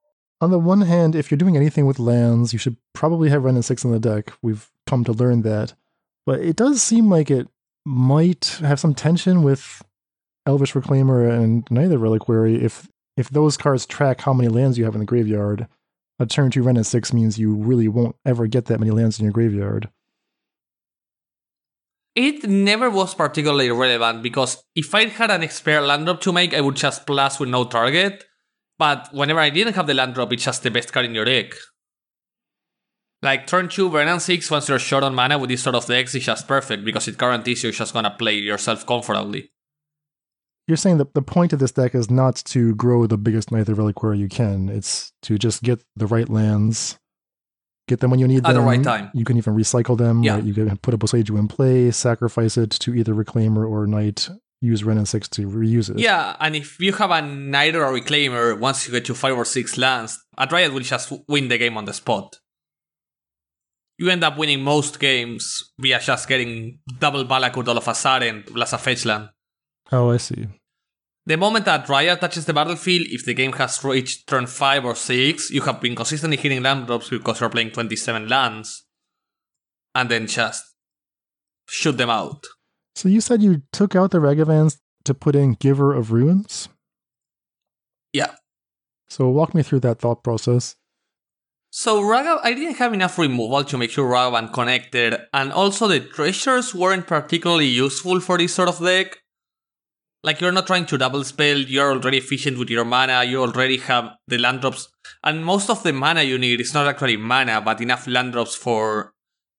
On 0.41 0.51
the 0.51 0.59
one 0.59 0.83
hand, 0.83 1.15
if 1.15 1.31
you're 1.31 1.39
doing 1.39 1.57
anything 1.57 1.87
with 1.87 1.99
lands, 1.99 2.53
you 2.53 2.59
should 2.59 2.77
probably 2.93 3.31
have 3.31 3.45
Wrenn 3.45 3.55
and 3.55 3.65
Six 3.65 3.85
on 3.85 3.93
the 3.93 4.01
deck. 4.01 4.33
We've 4.43 4.71
come 4.87 5.05
to 5.05 5.13
learn 5.13 5.43
that. 5.43 5.75
But 6.27 6.41
it 6.41 6.57
does 6.57 6.83
seem 6.83 7.09
like 7.09 7.31
it 7.31 7.49
might 7.85 8.59
have 8.61 8.81
some 8.81 8.95
tension 8.95 9.43
with 9.43 9.83
Elvish 10.47 10.73
Reclaimer 10.73 11.31
and 11.31 11.71
Knight 11.71 11.93
of 11.93 12.01
Reliquary 12.01 12.63
if 12.63 12.89
if 13.17 13.31
those 13.31 13.57
cards 13.57 13.87
track 13.87 14.23
how 14.23 14.33
many 14.33 14.49
lands 14.49 14.77
you 14.77 14.85
have 14.85 14.95
in 14.95 15.01
the 15.01 15.07
graveyard. 15.07 15.69
A 16.19 16.27
turn 16.27 16.51
two 16.51 16.63
Wrenn 16.63 16.77
and 16.77 16.87
Six 16.87 17.13
means 17.13 17.39
you 17.39 17.55
really 17.55 17.89
won't 17.89 18.17
ever 18.25 18.47
get 18.47 18.67
that 18.67 18.81
many 18.81 18.91
lands 18.91 19.19
in 19.19 19.25
your 19.25 19.33
graveyard. 19.33 19.89
It 22.15 22.45
never 22.45 22.91
was 22.91 23.15
particularly 23.15 23.71
relevant 23.71 24.23
because 24.23 24.63
if 24.77 24.95
I 24.95 25.07
had 25.07 25.31
an 25.31 25.49
spare 25.49 25.83
land 25.83 26.07
drop 26.07 26.21
to 26.23 26.33
make, 26.33 26.55
I 26.55 26.61
would 26.61 26.77
just 26.77 27.07
plus 27.07 27.41
with 27.41 27.49
no 27.49 27.65
target. 27.65 28.25
But 28.79 29.09
whenever 29.13 29.41
I 29.41 29.51
didn't 29.51 29.75
have 29.75 29.87
the 29.87 29.95
land 29.95 30.15
drop, 30.15 30.33
it's 30.33 30.45
just 30.45 30.63
the 30.63 30.71
best 30.71 30.93
card 30.93 31.07
in 31.07 31.15
your 31.15 31.25
deck. 31.25 31.55
Like 33.23 33.47
turn 33.47 33.69
2, 33.69 33.89
Wrenn 33.89 34.09
and 34.09 34.21
6, 34.21 34.51
once 34.51 34.69
you're 34.69 34.79
short 34.79 35.03
on 35.03 35.15
mana 35.15 35.39
with 35.39 35.49
this 35.49 35.63
sort 35.63 35.77
of 35.77 35.87
decks, 35.87 36.15
it's 36.15 36.27
just 36.27 36.47
perfect 36.47 36.85
because 36.85 37.09
it 37.09 37.17
guarantees 37.17 37.63
you're 37.63 37.73
just 37.73 37.95
gonna 37.95 38.11
play 38.11 38.35
yourself 38.35 38.85
comfortably. 38.85 39.51
You're 40.67 40.77
saying 40.77 40.99
that 40.99 41.15
the 41.15 41.23
point 41.23 41.53
of 41.53 41.59
this 41.59 41.73
deck 41.73 41.95
is 41.95 42.11
not 42.11 42.37
to 42.37 42.75
grow 42.75 43.07
the 43.07 43.19
biggest 43.19 43.51
Knight 43.51 43.69
of 43.69 43.79
Reliquary 43.79 44.19
you 44.19 44.29
can. 44.29 44.69
It's 44.69 45.13
to 45.23 45.39
just 45.39 45.63
get 45.63 45.83
the 45.97 46.07
right 46.07 46.29
lands, 46.29 46.99
get 47.87 48.01
them 48.01 48.11
when 48.11 48.21
you 48.21 48.27
need 48.27 48.45
them. 48.45 48.51
At 48.51 48.55
the 48.55 48.61
right 48.61 48.83
time. 48.83 49.11
You 49.15 49.25
can 49.25 49.37
even 49.37 49.55
recycle 49.55 49.97
them. 49.97 50.23
Yeah. 50.23 50.35
right? 50.35 50.45
You 50.45 50.53
can 50.55 50.77
put 50.79 50.95
a 50.95 50.99
Boseiju 50.99 51.39
in 51.39 51.49
play, 51.49 51.91
sacrifice 51.91 52.57
it 52.57 52.71
to 52.71 52.95
either 52.95 53.15
Reclaimer 53.15 53.69
or 53.69 53.87
Knight, 53.87 54.29
use 54.64 54.83
Wrenn 54.85 54.98
and 54.98 55.09
6 55.09 55.29
to 55.29 55.46
reuse 55.48 55.90
it. 55.90 55.98
Yeah, 55.98 56.37
and 56.40 56.57
if 56.57 56.81
you 56.81 56.92
have 56.92 57.11
a 57.11 57.22
Knight 57.22 57.74
or 57.74 57.85
a 57.85 58.00
Reclaimer, 58.00 58.59
once 58.59 58.87
you 58.87 58.92
get 58.92 59.05
to 59.07 59.14
5 59.14 59.37
or 59.37 59.44
6 59.44 59.79
lands, 59.79 60.18
a 60.38 60.46
Dryad 60.46 60.72
will 60.72 60.81
just 60.81 61.12
win 61.29 61.48
the 61.48 61.59
game 61.59 61.77
on 61.77 61.85
the 61.85 61.92
spot. 61.92 62.37
You 63.98 64.11
end 64.11 64.24
up 64.24 64.37
winning 64.37 64.62
most 64.62 64.98
games 64.98 65.72
via 65.79 66.00
just 66.00 66.29
getting 66.29 66.81
double 66.98 67.24
Valakut 67.24 67.68
all 67.68 67.79
of 67.79 67.87
a 67.87 67.94
sudden, 67.94 68.42
plus 68.44 68.72
a 68.72 68.79
fetch 68.79 69.05
land. 69.05 69.29
Oh, 69.92 70.11
I 70.11 70.16
see. 70.16 70.48
The 71.27 71.37
moment 71.37 71.64
that 71.64 71.87
Dryad 71.87 72.20
touches 72.20 72.44
the 72.44 72.53
battlefield, 72.53 73.07
if 73.09 73.24
the 73.24 73.35
game 73.35 73.53
has 73.53 73.83
reached 73.85 74.29
turn 74.29 74.46
5 74.46 74.85
or 74.85 74.94
6, 74.94 75.50
you 75.50 75.62
have 75.62 75.81
been 75.81 75.94
consistently 75.94 76.37
hitting 76.37 76.62
land 76.62 76.87
drops 76.87 77.09
because 77.09 77.40
you're 77.40 77.50
playing 77.50 77.70
27 77.70 78.29
lands. 78.29 78.85
And 79.94 80.11
then 80.11 80.27
just 80.27 80.64
shoot 81.68 81.96
them 81.96 82.11
out. 82.11 82.44
So 82.95 83.09
you 83.09 83.21
said 83.21 83.43
you 83.43 83.63
took 83.73 83.97
out 83.97 84.13
the 84.13 84.19
Ragavans 84.19 84.79
to 85.05 85.15
put 85.15 85.35
in 85.35 85.55
Giver 85.55 85.93
of 85.93 86.13
Runes? 86.13 86.69
Yeah. 88.13 88.35
So 89.09 89.29
walk 89.29 89.55
me 89.55 89.63
through 89.63 89.81
that 89.81 89.99
thought 89.99 90.23
process. 90.23 90.77
So 91.71 92.01
Ragav, 92.01 92.39
I 92.45 92.55
didn't 92.55 92.77
have 92.77 92.95
enough 92.95 93.19
removal 93.19 93.65
to 93.65 93.77
make 93.77 93.91
sure 93.91 94.09
Ragavan 94.09 94.53
connected, 94.53 95.17
and 95.33 95.53
also 95.53 95.89
the 95.89 95.99
treasures 95.99 96.73
weren't 96.73 97.09
particularly 97.09 97.67
useful 97.67 98.21
for 98.21 98.39
this 98.39 98.55
sort 98.55 98.69
of 98.69 98.79
deck. 98.79 99.19
Like 100.23 100.41
you're 100.41 100.53
not 100.53 100.69
trying 100.69 100.87
to 100.87 100.97
double 100.97 101.25
spell, 101.25 101.59
you're 101.59 101.91
already 101.91 102.19
efficient 102.19 102.59
with 102.59 102.71
your 102.71 102.85
mana, 102.85 103.25
you 103.25 103.43
already 103.43 103.79
have 103.79 104.11
the 104.29 104.39
land 104.39 104.61
drops. 104.61 104.89
And 105.25 105.45
most 105.45 105.69
of 105.69 105.83
the 105.83 105.93
mana 105.93 106.23
you 106.23 106.39
need 106.39 106.61
is 106.61 106.73
not 106.73 106.87
actually 106.87 107.17
mana, 107.17 107.61
but 107.61 107.81
enough 107.81 108.07
land 108.07 108.33
drops 108.33 108.55
for 108.55 109.13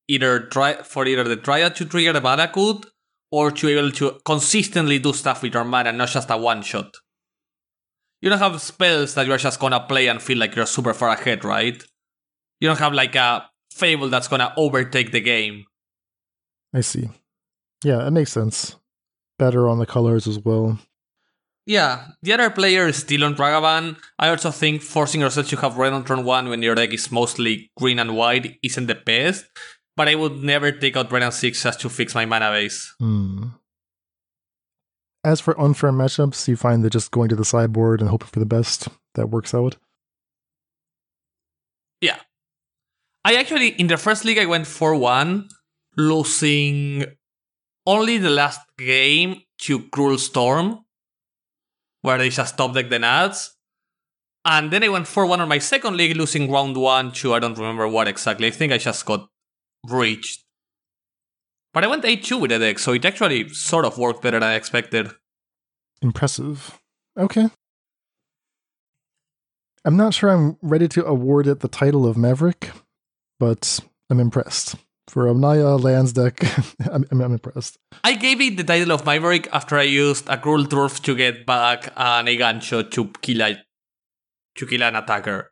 either 0.07 0.39
dry, 0.39 0.75
for 0.83 1.05
either 1.05 1.25
the 1.25 1.35
Dryad 1.35 1.75
to 1.75 1.85
trigger 1.85 2.13
the 2.13 2.21
Valakut 2.21 2.85
or 3.31 3.51
to 3.51 3.67
be 3.67 3.73
able 3.73 3.91
to 3.91 4.19
consistently 4.25 4.99
do 4.99 5.13
stuff 5.13 5.41
with 5.41 5.53
your 5.53 5.63
mana, 5.63 5.91
not 5.91 6.09
just 6.09 6.29
a 6.29 6.37
one 6.37 6.61
shot. 6.61 6.91
You 8.21 8.29
don't 8.29 8.39
have 8.39 8.61
spells 8.61 9.13
that 9.15 9.27
you're 9.27 9.37
just 9.37 9.59
gonna 9.59 9.79
play 9.79 10.07
and 10.07 10.21
feel 10.21 10.37
like 10.37 10.55
you're 10.55 10.65
super 10.65 10.93
far 10.93 11.09
ahead, 11.09 11.43
right? 11.43 11.83
You 12.59 12.67
don't 12.67 12.79
have 12.79 12.93
like 12.93 13.15
a 13.15 13.49
fable 13.71 14.09
that's 14.09 14.27
gonna 14.27 14.53
overtake 14.57 15.11
the 15.11 15.21
game. 15.21 15.65
I 16.73 16.81
see. 16.81 17.09
Yeah, 17.83 18.07
it 18.07 18.11
makes 18.11 18.31
sense. 18.31 18.77
Better 19.37 19.67
on 19.67 19.79
the 19.79 19.85
colors 19.85 20.27
as 20.27 20.39
well. 20.39 20.79
Yeah, 21.67 22.09
the 22.21 22.33
other 22.33 22.49
player 22.51 22.87
is 22.87 22.97
still 22.97 23.23
on 23.23 23.35
Ragavan. 23.35 23.97
I 24.19 24.29
also 24.29 24.51
think 24.51 24.81
forcing 24.81 25.21
yourself 25.21 25.49
to 25.49 25.57
have 25.57 25.77
red 25.77 25.93
on 25.93 26.05
turn 26.05 26.23
1 26.23 26.47
when 26.47 26.61
your 26.61 26.75
deck 26.75 26.93
is 26.93 27.11
mostly 27.11 27.71
green 27.75 27.97
and 27.97 28.15
white 28.15 28.59
isn't 28.61 28.85
the 28.85 28.95
best, 28.95 29.45
but 29.95 30.07
I 30.07 30.15
would 30.15 30.43
never 30.43 30.71
take 30.71 30.97
out 30.97 31.11
and 31.11 31.33
6 31.33 31.63
just 31.63 31.81
to 31.81 31.89
fix 31.89 32.13
my 32.15 32.25
mana 32.25 32.51
base. 32.51 32.93
Hmm. 32.99 33.47
As 35.23 35.39
for 35.39 35.59
unfair 35.59 35.91
matchups, 35.91 36.47
you 36.47 36.55
find 36.55 36.83
that 36.83 36.91
just 36.91 37.11
going 37.11 37.29
to 37.29 37.35
the 37.35 37.45
sideboard 37.45 37.99
and 38.01 38.09
hoping 38.09 38.27
for 38.27 38.39
the 38.39 38.45
best, 38.45 38.89
that 39.15 39.29
works 39.29 39.53
out. 39.53 39.77
Yeah. 41.99 42.17
I 43.23 43.35
actually, 43.35 43.69
in 43.69 43.87
the 43.87 43.97
first 43.97 44.23
league, 44.23 44.37
I 44.37 44.45
went 44.45 44.67
4 44.67 44.95
1, 44.95 45.47
losing 45.97 47.05
only 47.87 48.17
the 48.17 48.29
last 48.29 48.59
game 48.77 49.41
to 49.61 49.87
Cruel 49.89 50.17
Storm, 50.17 50.85
where 52.01 52.17
they 52.17 52.29
just 52.29 52.57
top 52.57 52.73
deck 52.73 52.89
the 52.89 52.99
nuts. 52.99 53.55
And 54.43 54.69
then 54.69 54.83
I 54.83 54.89
went 54.89 55.07
4 55.07 55.25
1 55.25 55.41
on 55.41 55.49
my 55.49 55.57
second 55.57 55.97
league, 55.97 56.15
losing 56.15 56.51
round 56.51 56.77
1 56.77 57.13
to 57.13 57.33
I 57.33 57.39
don't 57.39 57.57
remember 57.57 57.87
what 57.87 58.07
exactly. 58.07 58.45
I 58.45 58.51
think 58.51 58.71
I 58.71 58.77
just 58.77 59.03
got 59.07 59.27
breached. 59.85 60.43
But 61.73 61.83
I 61.83 61.87
went 61.87 62.05
8 62.05 62.23
2 62.23 62.37
with 62.37 62.51
the 62.51 62.59
deck, 62.59 62.79
so 62.79 62.93
it 62.93 63.03
actually 63.03 63.49
sort 63.49 63.85
of 63.85 63.97
worked 63.97 64.21
better 64.21 64.39
than 64.39 64.49
I 64.49 64.55
expected. 64.55 65.11
Impressive. 66.01 66.79
Okay. 67.17 67.49
I'm 69.83 69.97
not 69.97 70.13
sure 70.13 70.29
I'm 70.29 70.57
ready 70.61 70.87
to 70.87 71.05
award 71.05 71.47
it 71.47 71.59
the 71.59 71.67
title 71.67 72.07
of 72.07 72.17
Maverick, 72.17 72.71
but 73.39 73.79
I'm 74.09 74.19
impressed. 74.19 74.75
For 75.07 75.27
a 75.27 75.33
Naya 75.35 75.75
lands 75.75 76.13
deck, 76.13 76.39
I'm, 76.91 77.05
I'm, 77.11 77.21
impressed. 77.21 77.77
I 78.03 78.15
gave 78.15 78.41
it 78.41 78.57
the 78.57 78.63
title 78.63 78.91
of 78.91 79.05
Maverick 79.05 79.47
after 79.53 79.77
I 79.77 79.83
used 79.83 80.27
a 80.27 80.37
Cruel 80.37 80.65
Dwarf 80.65 81.03
to 81.03 81.15
get 81.15 81.45
back 81.45 81.93
an 81.95 82.25
Eiganjo 82.25 82.89
to 82.89 83.11
kill, 83.21 83.41
a, 83.43 83.63
to 84.55 84.65
kill 84.65 84.81
an 84.81 84.95
attacker. 84.95 85.51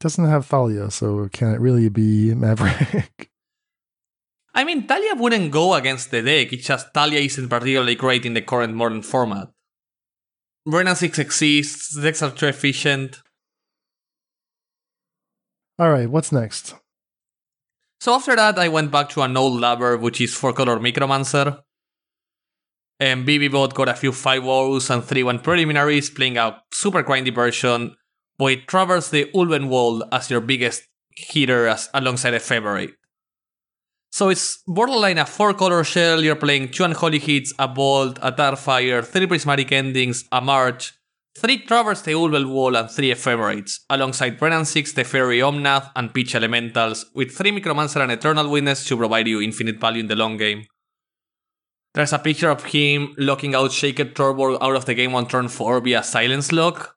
It 0.00 0.04
doesn't 0.04 0.30
have 0.30 0.46
Thalia, 0.46 0.90
so 0.90 1.28
can 1.30 1.52
it 1.52 1.60
really 1.60 1.90
be 1.90 2.34
Maverick? 2.34 3.28
I 4.54 4.64
mean, 4.64 4.86
Thalia 4.86 5.14
wouldn't 5.14 5.52
go 5.52 5.74
against 5.74 6.10
the 6.10 6.22
deck, 6.22 6.54
it's 6.54 6.66
just 6.66 6.94
Thalia 6.94 7.20
isn't 7.20 7.50
particularly 7.50 7.96
great 7.96 8.24
in 8.24 8.32
the 8.32 8.40
current 8.40 8.72
modern 8.72 9.02
format. 9.02 9.48
Wrenn 10.64 10.88
and 10.88 10.96
6 10.96 11.18
exists, 11.18 12.00
decks 12.00 12.22
are 12.22 12.30
too 12.30 12.46
efficient. 12.46 13.20
Alright, 15.78 16.08
what's 16.08 16.32
next? 16.32 16.76
So 18.00 18.14
after 18.14 18.34
that, 18.36 18.58
I 18.58 18.68
went 18.68 18.90
back 18.90 19.10
to 19.10 19.20
an 19.20 19.36
old 19.36 19.60
lover, 19.60 19.98
which 19.98 20.22
is 20.22 20.32
4 20.32 20.54
color 20.54 20.78
Micromancer. 20.78 21.60
And 22.98 23.28
BB 23.28 23.74
got 23.74 23.88
a 23.90 23.94
few 23.94 24.12
5 24.12 24.44
woes 24.44 24.88
and 24.88 25.04
3 25.04 25.24
1 25.24 25.40
preliminaries, 25.40 26.08
playing 26.08 26.38
a 26.38 26.62
super 26.72 27.02
grindy 27.02 27.34
version, 27.34 27.96
but 28.40 28.52
it 28.52 28.66
traversed 28.66 29.10
the 29.10 29.26
Ulvenwald 29.34 30.08
as 30.10 30.30
your 30.30 30.40
biggest 30.40 30.88
hitter 31.14 31.66
as, 31.66 31.90
alongside 31.92 32.32
Ephemerate. 32.32 32.94
So 34.10 34.30
it's 34.30 34.62
borderline 34.66 35.18
a 35.18 35.26
four 35.26 35.52
color 35.52 35.84
shell, 35.84 36.24
you're 36.24 36.36
playing 36.36 36.70
two 36.70 36.84
Unholy 36.84 37.18
Heats, 37.18 37.52
a 37.58 37.68
bolt, 37.68 38.18
a 38.22 38.32
Tarfire, 38.32 39.04
three 39.04 39.26
prismatic 39.26 39.70
endings, 39.72 40.24
a 40.32 40.40
march, 40.40 40.94
three 41.36 41.58
Traverse 41.58 42.00
the 42.00 42.12
Ulvenwald, 42.12 42.80
and 42.80 42.90
three 42.90 43.10
ephemerates, 43.10 43.84
alongside 43.90 44.40
Wrenn 44.40 44.54
and 44.54 44.66
6, 44.66 44.94
the 44.94 45.04
Fairy 45.04 45.40
Omnath, 45.40 45.90
and 45.94 46.14
Pitch 46.14 46.34
Elementals, 46.34 47.10
with 47.14 47.32
three 47.32 47.52
Micromancer 47.52 48.00
and 48.00 48.10
Eternal 48.10 48.48
Witness 48.48 48.86
to 48.86 48.96
provide 48.96 49.28
you 49.28 49.42
infinite 49.42 49.78
value 49.78 50.00
in 50.00 50.06
the 50.06 50.16
long 50.16 50.38
game. 50.38 50.64
There's 51.92 52.14
a 52.14 52.18
picture 52.18 52.48
of 52.48 52.64
him 52.64 53.14
locking 53.18 53.54
out 53.54 53.72
Shaked 53.72 54.14
Torborg 54.14 54.56
out 54.62 54.76
of 54.76 54.86
the 54.86 54.94
game 54.94 55.14
on 55.14 55.28
turn 55.28 55.48
4 55.48 55.82
via 55.82 56.02
Silence 56.02 56.52
Lock. 56.52 56.96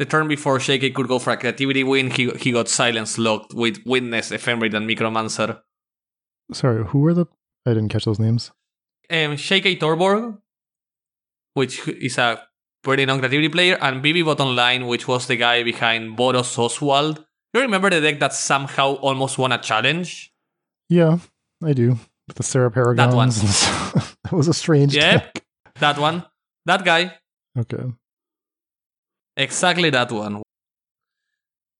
The 0.00 0.06
turn 0.06 0.28
before 0.28 0.58
Shaked 0.58 0.94
could 0.94 1.08
go 1.08 1.18
for 1.18 1.30
a 1.30 1.36
creativity 1.36 1.84
win, 1.84 2.10
he, 2.10 2.30
he 2.30 2.52
got 2.52 2.70
Silence 2.70 3.18
Locked 3.18 3.52
with 3.52 3.84
Witness, 3.84 4.30
Ephemerate, 4.30 4.72
and 4.72 4.88
Micromancer. 4.88 5.60
Sorry, 6.54 6.86
who 6.86 7.00
were 7.00 7.12
the? 7.12 7.26
I 7.66 7.74
didn't 7.74 7.90
catch 7.90 8.06
those 8.06 8.18
names. 8.18 8.50
Um, 9.10 9.36
Shakey 9.36 9.76
Torborg, 9.76 10.38
which 11.52 11.86
is 11.86 12.16
a 12.16 12.42
pretty 12.82 13.04
non-creativity 13.04 13.50
player, 13.50 13.76
and 13.78 14.02
BB 14.02 14.24
Bot 14.24 14.40
Online, 14.40 14.86
which 14.86 15.06
was 15.06 15.26
the 15.26 15.36
guy 15.36 15.62
behind 15.62 16.16
Boros 16.16 16.58
Oswald. 16.58 17.22
You 17.52 17.60
remember 17.60 17.90
the 17.90 18.00
deck 18.00 18.20
that 18.20 18.32
somehow 18.32 18.94
almost 18.94 19.36
won 19.36 19.52
a 19.52 19.58
challenge? 19.58 20.32
Yeah, 20.88 21.18
I 21.62 21.74
do. 21.74 21.98
With 22.26 22.38
the 22.38 22.42
Sarah 22.42 22.70
Paragons. 22.70 22.96
That 22.96 23.14
one. 23.14 23.28
that 24.24 24.32
was 24.32 24.48
a 24.48 24.54
strange 24.54 24.96
yeah, 24.96 25.18
deck. 25.18 25.44
That 25.78 25.98
one. 25.98 26.24
That 26.64 26.86
guy. 26.86 27.18
Okay. 27.58 27.84
Exactly 29.36 29.90
that 29.90 30.10
one. 30.12 30.42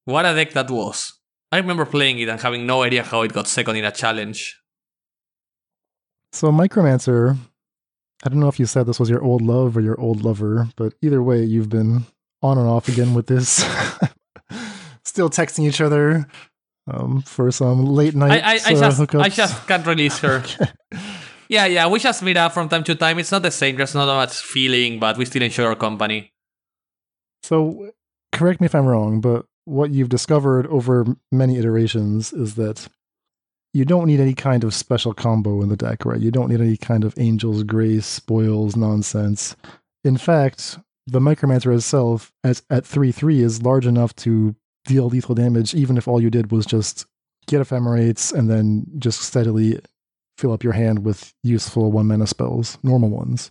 What 0.05 0.27
a 0.27 0.35
deck 0.35 0.53
that 0.53 0.71
was. 0.71 1.19
I 1.53 1.59
remember 1.59 1.85
playing 1.85 2.19
it 2.19 2.29
and 2.29 2.41
having 2.41 2.67
no 2.67 2.83
idea 2.83 3.03
how 3.03 3.23
it 3.23 3.33
got 3.33 3.49
second 3.49 3.77
in 3.77 3.85
a 3.85 3.91
challenge. 3.91 4.61
So 6.33 6.53
Micromancer, 6.53 7.37
I 8.25 8.29
don't 8.29 8.41
know 8.41 8.49
if 8.49 8.61
you 8.61 8.67
said 8.67 8.87
this 8.87 9.01
was 9.01 9.11
your 9.11 9.23
old 9.23 9.43
love 9.43 9.77
or 9.77 9.81
your 9.81 10.01
old 10.01 10.23
lover, 10.23 10.69
but 10.77 10.95
either 11.03 11.23
way, 11.23 11.43
you've 11.43 11.69
been 11.69 12.07
on 12.43 12.57
and 12.57 12.69
off 12.69 12.89
again 12.89 13.15
with 13.15 13.27
this. 13.27 13.65
Still 15.05 15.29
texting 15.29 15.67
each 15.67 15.81
other 15.81 16.29
um, 16.87 17.23
for 17.23 17.51
some 17.51 17.85
late 17.85 18.15
night. 18.15 18.43
I, 18.45 18.53
I, 18.53 18.53
I, 18.53 18.75
uh, 18.75 18.91
just, 18.91 19.15
I 19.15 19.29
just 19.29 19.67
can't 19.67 19.87
release 19.87 20.19
her. 20.21 20.43
Yeah, 21.51 21.67
yeah, 21.67 21.89
we 21.89 21.99
just 21.99 22.23
meet 22.23 22.37
up 22.37 22.53
from 22.53 22.69
time 22.69 22.85
to 22.85 22.95
time. 22.95 23.19
It's 23.19 23.33
not 23.33 23.43
the 23.43 23.51
same. 23.51 23.75
There's 23.75 23.93
not 23.93 24.07
much 24.07 24.37
feeling, 24.37 25.01
but 25.01 25.19
we 25.19 25.25
still 25.25 25.43
enjoy 25.43 25.65
our 25.65 25.75
company. 25.75 26.30
So, 27.43 27.93
correct 28.33 28.61
me 28.61 28.67
if 28.67 28.75
I'm 28.75 28.87
wrong, 28.87 29.21
but 29.21 29.47
what 29.65 29.91
you've 29.91 30.09
discovered 30.09 30.67
over 30.67 31.07
many 31.31 31.59
iterations 31.59 32.33
is 32.33 32.55
that 32.57 32.89
you 33.73 33.85
don't 33.85 34.07
need 34.07 34.21
any 34.21 34.35
kind 34.35 34.65
of 34.65 34.75
special 34.75 35.15
combo 35.15 35.63
in 35.63 35.69
the 35.69 35.77
deck, 35.77 36.05
right? 36.05 36.21
You 36.21 36.31
don't 36.31 36.49
need 36.49 36.61
any 36.61 36.77
kind 36.77 37.05
of 37.05 37.17
Angel's 37.17 37.63
Grace, 37.63 38.07
spoils, 38.07 38.77
nonsense. 38.77 39.55
In 40.03 40.17
fact, 40.17 40.79
the 41.07 41.21
Micromancer 41.21 41.75
itself, 41.75 42.33
as 42.43 42.63
at 42.71 42.85
3 42.85 43.13
3, 43.13 43.43
is 43.43 43.63
large 43.63 43.87
enough 43.87 44.15
to 44.17 44.55
deal 44.87 45.09
lethal 45.09 45.35
damage, 45.35 45.75
even 45.75 45.97
if 45.97 46.09
all 46.09 46.21
you 46.21 46.31
did 46.31 46.51
was 46.51 46.67
just 46.67 47.07
get 47.47 47.61
ephemerates 47.61 48.33
and 48.33 48.51
then 48.51 48.87
just 48.99 49.21
steadily 49.21 49.79
fill 50.39 50.53
up 50.53 50.65
your 50.65 50.73
hand 50.73 51.05
with 51.05 51.35
useful 51.43 51.93
one 51.93 52.07
mana 52.07 52.27
spells, 52.27 52.79
normal 52.83 53.11
ones. 53.11 53.51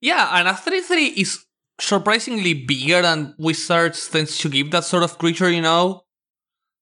Yeah, 0.00 0.30
and 0.32 0.48
a 0.48 0.54
3 0.54 0.80
3 0.80 1.06
is 1.08 1.44
surprisingly 1.80 2.54
bigger 2.54 3.02
than 3.02 3.34
Wizards 3.38 4.08
tends 4.08 4.38
to 4.38 4.48
give 4.48 4.70
that 4.70 4.84
sort 4.84 5.02
of 5.02 5.18
creature, 5.18 5.50
you 5.50 5.60
know? 5.60 6.02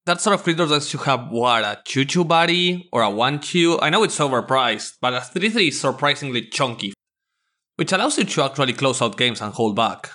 That 0.05 0.21
sort 0.21 0.35
of 0.35 0.43
creature 0.43 0.67
tends 0.67 0.91
to 0.91 0.99
have 0.99 1.29
what, 1.31 1.65
a 1.65 1.81
2 1.85 2.05
2 2.05 2.25
body 2.25 2.89
or 2.93 3.03
a 3.03 3.11
1 3.11 3.41
2? 3.41 3.81
I 3.81 3.91
know 3.91 4.03
it's 4.03 4.19
overpriced, 4.19 4.95
but 5.01 5.15
a 5.15 5.21
3 5.21 5.49
3 5.49 5.69
is 5.69 5.81
surprisingly 5.81 6.49
chunky, 6.49 6.93
which 7.77 7.93
allows 7.93 8.19
you 8.19 8.25
to 8.25 8.43
actually 8.43 8.73
close 8.73 9.01
out 9.01 9.17
games 9.17 9.41
and 9.41 9.55
hold 9.55 9.77
back. 9.77 10.11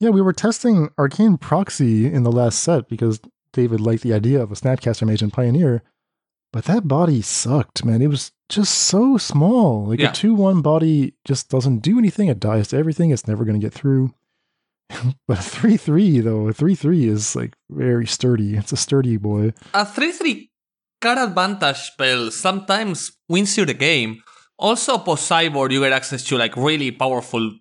Yeah, 0.00 0.10
we 0.10 0.20
were 0.20 0.34
testing 0.34 0.90
Arcane 0.98 1.38
Proxy 1.38 2.06
in 2.06 2.22
the 2.22 2.32
last 2.32 2.58
set 2.58 2.88
because 2.88 3.20
David 3.52 3.80
liked 3.80 4.02
the 4.02 4.12
idea 4.12 4.42
of 4.42 4.52
a 4.52 4.54
Snapcaster 4.54 5.06
Mage 5.06 5.22
and 5.22 5.32
Pioneer, 5.32 5.82
but 6.56 6.64
that 6.64 6.88
body 6.88 7.20
sucked, 7.20 7.84
man. 7.84 8.00
It 8.00 8.06
was 8.06 8.32
just 8.48 8.72
so 8.72 9.18
small. 9.18 9.84
Like 9.88 10.00
yeah. 10.00 10.08
a 10.08 10.12
2 10.14 10.34
1 10.34 10.62
body 10.62 11.12
just 11.26 11.50
doesn't 11.50 11.80
do 11.80 11.98
anything. 11.98 12.28
It 12.28 12.40
dies 12.40 12.68
to 12.68 12.78
everything. 12.78 13.10
It's 13.10 13.28
never 13.28 13.44
going 13.44 13.60
to 13.60 13.66
get 13.66 13.74
through. 13.74 14.14
but 15.28 15.38
a 15.38 15.42
3 15.42 15.76
3, 15.76 16.20
though, 16.20 16.48
a 16.48 16.54
3 16.54 16.74
3 16.74 17.08
is 17.08 17.36
like 17.36 17.54
very 17.68 18.06
sturdy. 18.06 18.56
It's 18.56 18.72
a 18.72 18.76
sturdy 18.78 19.18
boy. 19.18 19.52
A 19.74 19.84
3 19.84 20.12
3 20.12 20.50
card 21.02 21.18
advantage 21.18 21.76
spell 21.76 22.30
sometimes 22.30 23.12
wins 23.28 23.58
you 23.58 23.66
the 23.66 23.74
game. 23.74 24.22
Also, 24.58 24.96
post 24.96 25.30
cyborg, 25.30 25.72
you 25.72 25.80
get 25.80 25.92
access 25.92 26.24
to 26.24 26.38
like 26.38 26.56
really 26.56 26.90
powerful 26.90 27.52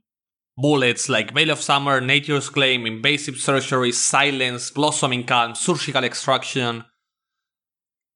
bullets 0.55 1.09
like 1.09 1.33
Veil 1.33 1.49
of 1.49 1.59
Summer, 1.59 1.99
Nature's 1.99 2.49
Claim, 2.49 2.85
Invasive 2.85 3.35
Surgery, 3.35 3.91
Silence, 3.91 4.71
Blossoming 4.71 5.25
Calm, 5.25 5.53
Surgical 5.53 6.05
Extraction. 6.05 6.85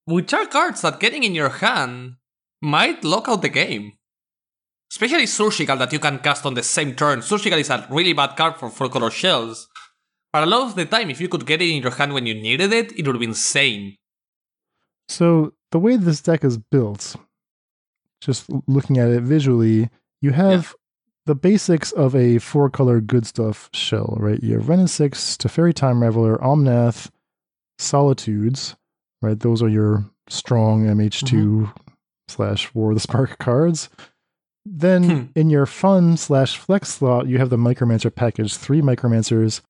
Which 0.09 0.33
are 0.33 0.47
cards 0.47 0.81
that 0.81 0.99
getting 0.99 1.23
in 1.23 1.35
your 1.35 1.49
hand 1.49 2.15
might 2.63 3.03
lock 3.03 3.29
out 3.29 3.43
the 3.43 3.49
game. 3.49 3.93
Especially 4.91 5.27
Surgical 5.27 5.77
that 5.77 5.93
you 5.93 5.99
can 5.99 6.17
cast 6.17 6.47
on 6.47 6.55
the 6.55 6.63
same 6.63 6.95
turn. 6.95 7.21
Surgical 7.21 7.59
is 7.59 7.69
a 7.69 7.85
really 7.91 8.13
bad 8.13 8.35
card 8.35 8.55
for 8.57 8.71
4 8.71 8.89
color 8.89 9.11
shells. 9.11 9.67
But 10.33 10.45
a 10.45 10.47
lot 10.47 10.63
of 10.63 10.75
the 10.75 10.85
time, 10.85 11.11
if 11.11 11.21
you 11.21 11.27
could 11.27 11.45
get 11.45 11.61
it 11.61 11.69
in 11.69 11.83
your 11.83 11.91
hand 11.91 12.15
when 12.15 12.25
you 12.25 12.33
needed 12.33 12.73
it, 12.73 12.97
it 12.97 13.05
would 13.05 13.19
be 13.19 13.25
insane. 13.25 13.97
So, 15.07 15.53
the 15.71 15.77
way 15.77 15.95
this 15.95 16.21
deck 16.21 16.43
is 16.43 16.57
built, 16.57 17.15
just 18.19 18.49
looking 18.65 18.97
at 18.97 19.09
it 19.09 19.21
visually, 19.21 19.91
you 20.21 20.31
have 20.31 20.73
the 21.27 21.35
basics 21.35 21.91
of 21.91 22.15
a 22.15 22.39
four 22.39 22.71
color 22.71 22.99
good 22.99 23.27
stuff 23.27 23.69
shell, 23.73 24.17
right? 24.19 24.41
You 24.41 24.59
have 24.59 24.69
and 24.71 24.89
Six, 24.89 25.37
Teferi 25.37 25.73
Time 25.73 25.99
Raveler, 25.99 26.41
Omnath, 26.41 27.11
Solitudes, 27.77 28.75
right? 29.21 29.39
Those 29.39 29.61
are 29.61 29.69
your 29.69 30.05
strong 30.29 30.85
MH2 30.85 31.73
slash 32.27 32.73
War 32.73 32.91
of 32.91 32.95
the 32.95 32.99
Spark 33.01 33.37
cards. 33.39 33.89
Then 34.65 35.03
Hmm. 35.03 35.25
in 35.35 35.49
your 35.49 35.65
fun 35.65 36.15
slash 36.17 36.57
flex 36.57 36.89
slot, 36.89 37.27
you 37.27 37.37
have 37.39 37.49
the 37.49 37.57
Micromancer 37.57 38.13
package, 38.13 38.55
three 38.55 38.81
Micromancers, 38.81 39.61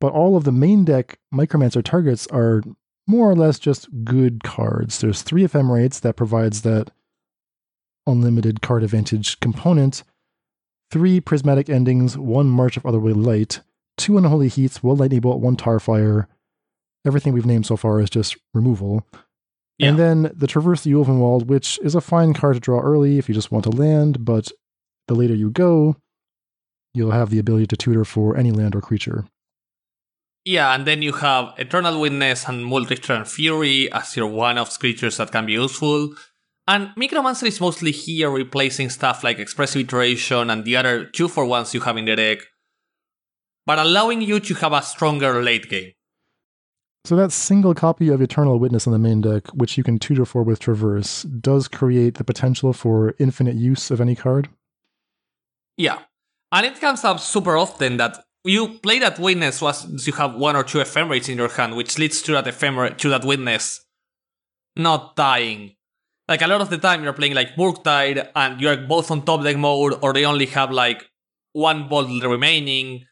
but 0.00 0.12
all 0.12 0.36
of 0.36 0.44
the 0.44 0.52
main 0.52 0.84
deck 0.84 1.18
Micromancer 1.34 1.82
targets 1.84 2.26
are 2.28 2.62
more 3.06 3.30
or 3.30 3.34
less 3.34 3.58
just 3.58 3.88
good 4.04 4.44
cards. 4.44 5.00
There's 5.00 5.22
three 5.22 5.44
Ephemerates 5.44 6.00
that 6.00 6.16
provides 6.16 6.62
that 6.62 6.90
unlimited 8.06 8.62
card 8.62 8.82
advantage 8.82 9.38
component, 9.40 10.02
three 10.90 11.20
Prismatic 11.20 11.68
Endings, 11.68 12.16
one 12.16 12.48
March 12.48 12.76
of 12.76 12.84
Otherworldly 12.84 13.24
Light, 13.26 13.60
two 13.96 14.16
Unholy 14.16 14.48
Heats, 14.48 14.82
one 14.82 14.96
Lightning 14.96 15.20
Bolt, 15.20 15.40
one 15.40 15.56
Tarfire. 15.56 16.26
Everything 17.08 17.32
we've 17.32 17.46
named 17.46 17.64
so 17.66 17.76
far 17.76 18.00
is 18.00 18.10
just 18.10 18.36
removal. 18.52 19.04
Yeah. 19.78 19.88
And 19.88 19.98
then 19.98 20.32
the 20.36 20.46
Traverse 20.46 20.82
the 20.84 20.92
Ulvenwald, 20.92 21.46
which 21.46 21.80
is 21.82 21.94
a 21.94 22.02
fine 22.02 22.34
card 22.34 22.54
to 22.54 22.60
draw 22.60 22.80
early 22.80 23.16
if 23.18 23.28
you 23.28 23.34
just 23.34 23.50
want 23.50 23.64
to 23.64 23.70
land, 23.70 24.24
but 24.24 24.52
the 25.06 25.14
later 25.14 25.34
you 25.34 25.50
go, 25.50 25.96
you'll 26.92 27.12
have 27.12 27.30
the 27.30 27.38
ability 27.38 27.66
to 27.68 27.76
tutor 27.76 28.04
for 28.04 28.36
any 28.36 28.50
land 28.50 28.76
or 28.76 28.82
creature. 28.82 29.24
Yeah, 30.44 30.74
and 30.74 30.86
then 30.86 31.00
you 31.00 31.12
have 31.12 31.54
Eternal 31.56 32.00
Witness 32.00 32.48
and 32.48 32.64
Multi-Turn 32.64 33.24
Fury 33.24 33.90
as 33.90 34.16
your 34.16 34.28
one-off 34.28 34.78
creatures 34.78 35.16
that 35.16 35.32
can 35.32 35.46
be 35.46 35.52
useful. 35.52 36.14
And 36.66 36.90
Micromancer 36.96 37.46
is 37.46 37.60
mostly 37.60 37.92
here 37.92 38.30
replacing 38.30 38.90
stuff 38.90 39.24
like 39.24 39.38
Expressive 39.38 39.82
Iteration 39.82 40.50
and 40.50 40.64
the 40.64 40.76
other 40.76 41.06
two 41.06 41.28
for 41.28 41.46
ones 41.46 41.72
you 41.72 41.80
have 41.80 41.96
in 41.96 42.04
the 42.04 42.16
deck, 42.16 42.38
but 43.64 43.78
allowing 43.78 44.20
you 44.22 44.40
to 44.40 44.54
have 44.54 44.72
a 44.72 44.82
stronger 44.82 45.42
late 45.42 45.70
game. 45.70 45.92
So 47.04 47.16
that 47.16 47.32
single 47.32 47.74
copy 47.74 48.08
of 48.08 48.20
Eternal 48.20 48.58
Witness 48.58 48.86
in 48.86 48.92
the 48.92 48.98
main 48.98 49.20
deck, 49.20 49.48
which 49.48 49.78
you 49.78 49.84
can 49.84 49.98
tutor 49.98 50.24
for 50.24 50.42
with 50.42 50.58
Traverse, 50.58 51.22
does 51.22 51.68
create 51.68 52.14
the 52.14 52.24
potential 52.24 52.72
for 52.72 53.14
infinite 53.18 53.56
use 53.56 53.90
of 53.90 54.00
any 54.00 54.14
card. 54.14 54.48
Yeah. 55.76 56.00
And 56.52 56.66
it 56.66 56.80
comes 56.80 57.04
up 57.04 57.20
super 57.20 57.56
often 57.56 57.96
that 57.98 58.24
you 58.44 58.78
play 58.78 58.98
that 58.98 59.18
witness 59.18 59.62
once 59.62 60.06
you 60.06 60.12
have 60.14 60.34
one 60.34 60.56
or 60.56 60.64
two 60.64 60.80
ephemerates 60.80 61.28
in 61.28 61.38
your 61.38 61.48
hand, 61.48 61.76
which 61.76 61.98
leads 61.98 62.20
to 62.22 62.32
that 62.32 62.46
ephemerate 62.46 62.98
to 62.98 63.08
that 63.08 63.24
witness 63.24 63.84
not 64.78 65.16
dying. 65.16 65.74
Like 66.28 66.42
a 66.42 66.46
lot 66.46 66.60
of 66.60 66.70
the 66.70 66.78
time 66.78 67.02
you're 67.02 67.12
playing 67.12 67.34
like 67.34 67.56
Murktide 67.56 68.30
and 68.34 68.60
you're 68.60 68.76
both 68.76 69.10
on 69.10 69.24
top 69.24 69.42
deck 69.42 69.56
mode 69.56 69.98
or 70.02 70.12
they 70.12 70.24
only 70.24 70.46
have 70.46 70.70
like 70.70 71.04
one 71.52 71.88
bottle 71.88 72.20
remaining. 72.20 73.04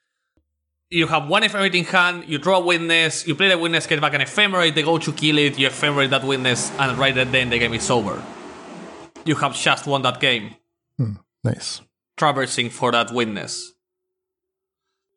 You 0.90 1.08
have 1.08 1.28
one 1.28 1.42
ephemerate 1.42 1.74
in 1.74 1.84
hand, 1.84 2.24
you 2.28 2.38
draw 2.38 2.58
a 2.58 2.64
witness, 2.64 3.26
you 3.26 3.34
play 3.34 3.48
the 3.48 3.58
witness, 3.58 3.86
get 3.88 4.00
back 4.00 4.14
an 4.14 4.20
ephemerate, 4.20 4.74
they 4.74 4.82
go 4.82 4.98
to 4.98 5.12
kill 5.12 5.36
it, 5.38 5.58
you 5.58 5.68
ephemerate 5.68 6.10
that 6.10 6.22
witness, 6.24 6.70
and 6.78 6.96
right 6.96 7.12
then 7.14 7.32
the 7.50 7.58
game 7.58 7.74
is 7.74 7.90
over. 7.90 8.22
You 9.24 9.34
have 9.36 9.56
just 9.56 9.86
won 9.88 10.02
that 10.02 10.20
game, 10.20 10.54
hmm, 10.96 11.14
Nice. 11.42 11.80
traversing 12.16 12.70
for 12.70 12.92
that 12.92 13.10
witness. 13.12 13.72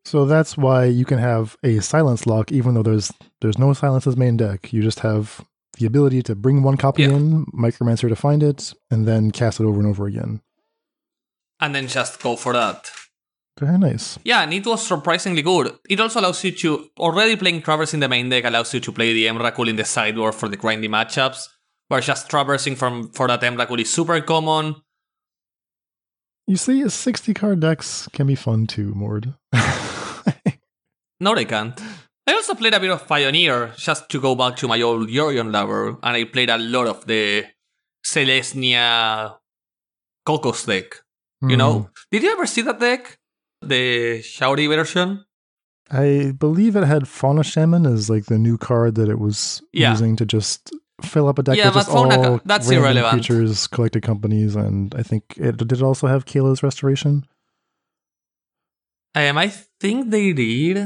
So 0.06 0.26
that's 0.26 0.58
why 0.58 0.86
you 0.86 1.06
can 1.06 1.20
have 1.20 1.56
a 1.64 1.80
silence 1.82 2.26
lock, 2.26 2.52
even 2.52 2.74
though 2.74 2.82
there's 2.82 3.12
there's 3.42 3.60
no 3.60 3.74
silences 3.74 4.18
main 4.18 4.38
deck. 4.38 4.74
You 4.74 4.82
just 4.82 5.02
have 5.02 5.46
the 5.78 5.86
ability 5.86 6.24
to 6.24 6.36
bring 6.36 6.64
one 6.64 6.78
copy 6.78 7.04
Yeah. 7.04 7.10
in, 7.10 7.46
Micromancer 7.48 8.10
to 8.10 8.16
find 8.16 8.42
it, 8.42 8.74
and 8.90 9.08
then 9.08 9.30
cast 9.30 9.60
it 9.60 9.66
over 9.66 9.80
and 9.80 9.88
over 9.88 10.08
again. 10.08 10.42
and 11.62 11.76
then 11.76 11.88
just 11.88 12.22
go 12.24 12.36
for 12.38 12.54
that. 12.54 12.90
Very 13.60 13.78
nice. 13.78 14.18
Yeah, 14.24 14.42
and 14.44 14.54
it 14.54 14.66
was 14.66 14.86
surprisingly 14.88 15.42
good. 15.42 15.74
It 15.90 16.00
also 16.00 16.20
allows 16.22 16.44
you 16.44 16.52
to 16.54 16.90
already 16.98 17.36
playing 17.36 17.62
Traverse 17.62 17.94
in 17.94 18.00
the 18.00 18.08
main 18.08 18.30
deck 18.30 18.46
allows 18.46 18.74
you 18.74 18.80
to 18.80 18.92
play 18.92 19.12
the 19.14 19.26
Emrakul 19.28 19.68
in 19.68 19.76
the 19.76 19.84
sideboard 19.86 20.34
for 20.36 20.48
the 20.48 20.56
grindy 20.58 20.88
matchups, 20.88 21.48
where 21.90 22.00
just 22.00 22.30
traversing 22.30 22.76
from 22.78 23.10
for 23.12 23.28
that 23.28 23.42
Emrakul 23.42 23.80
is 23.82 23.92
super 23.92 24.22
common. 24.22 24.76
You 26.48 26.56
see, 26.56 26.88
60 26.88 27.34
card 27.34 27.60
decks 27.60 28.08
can 28.14 28.28
be 28.28 28.36
fun 28.36 28.66
too, 28.66 28.94
Mord. 28.96 29.34
No, 31.22 31.36
they 31.36 31.44
can't. 31.44 31.78
I 32.26 32.32
also 32.34 32.56
played 32.56 32.74
a 32.74 32.80
bit 32.80 32.92
of 32.92 33.06
Pioneer, 33.06 33.74
just 33.76 34.08
to 34.10 34.22
go 34.22 34.36
back 34.36 34.56
to 34.56 34.70
my 34.70 34.82
old 34.82 35.10
Yorion 35.10 35.52
lover, 35.52 35.90
and 35.90 36.16
I 36.16 36.24
played 36.24 36.50
a 36.50 36.58
lot 36.58 36.88
of 36.88 37.06
the 37.06 37.44
Selesnya 38.08 39.36
Cocos 40.26 40.66
deck. 40.66 40.96
You 41.42 41.50
Hmm. 41.50 41.58
know? 41.58 41.90
Did 42.10 42.24
you 42.24 42.32
ever 42.32 42.46
see 42.46 42.62
that 42.62 42.80
deck? 42.80 43.19
The 43.62 44.20
Shaori 44.20 44.68
version? 44.68 45.26
I 45.92 46.34
believe 46.38 46.76
it 46.76 46.84
had 46.86 47.08
Fauna 47.08 47.44
Shaman 47.44 47.86
as 47.86 48.10
like 48.10 48.26
the 48.26 48.38
new 48.38 48.58
card 48.58 48.96
that 48.96 49.10
it 49.10 49.20
was 49.20 49.62
Yeah. 49.74 49.92
using 49.92 50.16
to 50.18 50.26
just 50.26 50.72
fill 51.02 51.28
up 51.28 51.40
a 51.40 51.44
deck 51.44 51.58
Yeah, 51.58 51.66
with 51.66 51.74
but 51.74 51.80
just 51.82 51.92
Fauna- 51.92 52.30
all 52.32 52.42
that's 52.46 52.70
irrelevant. 52.70 53.26
creatures, 53.26 53.68
collected 53.68 54.04
companies, 54.04 54.56
and 54.56 54.94
I 54.96 55.02
think 55.04 55.24
it 55.38 55.58
did 55.58 55.72
it 55.72 55.82
also 55.82 56.08
have 56.08 56.26
Kayla's 56.26 56.62
Restoration. 56.62 57.26
Um, 59.16 59.38
I 59.38 59.48
think 59.80 60.12
they 60.12 60.34
did. 60.34 60.78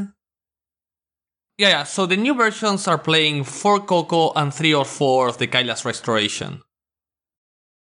Yeah, 1.57 1.69
yeah. 1.69 1.83
So 1.83 2.05
the 2.05 2.15
new 2.17 2.33
versions 2.33 2.87
are 2.87 2.97
playing 2.97 3.43
four 3.43 3.79
Coco 3.81 4.31
and 4.33 4.53
three 4.53 4.73
or 4.73 4.85
four 4.85 5.27
of 5.27 5.37
the 5.37 5.47
Kayla's 5.47 5.83
Restoration. 5.85 6.61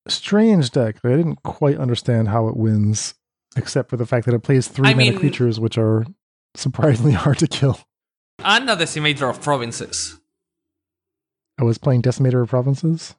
Strange 0.08 0.70
deck. 0.72 0.96
I 1.04 1.10
didn't 1.10 1.42
quite 1.44 1.78
understand 1.78 2.28
how 2.28 2.48
it 2.48 2.56
wins, 2.56 3.14
except 3.56 3.90
for 3.90 3.96
the 3.96 4.06
fact 4.06 4.26
that 4.26 4.34
it 4.34 4.42
plays 4.42 4.68
three 4.68 4.88
I 4.88 4.94
mana 4.94 5.10
mean- 5.10 5.18
creatures, 5.18 5.58
which 5.60 5.78
are 5.78 6.04
surprisingly 6.54 7.12
hard 7.24 7.38
to 7.38 7.46
kill. 7.46 7.78
And 8.44 8.68
a 8.68 8.76
Decimator 8.76 9.28
of 9.30 9.40
Provinces. 9.40 10.18
I 11.60 11.64
was 11.64 11.78
playing 11.78 12.02
Decimator 12.02 12.42
of 12.42 12.48
Provinces. 12.48 13.14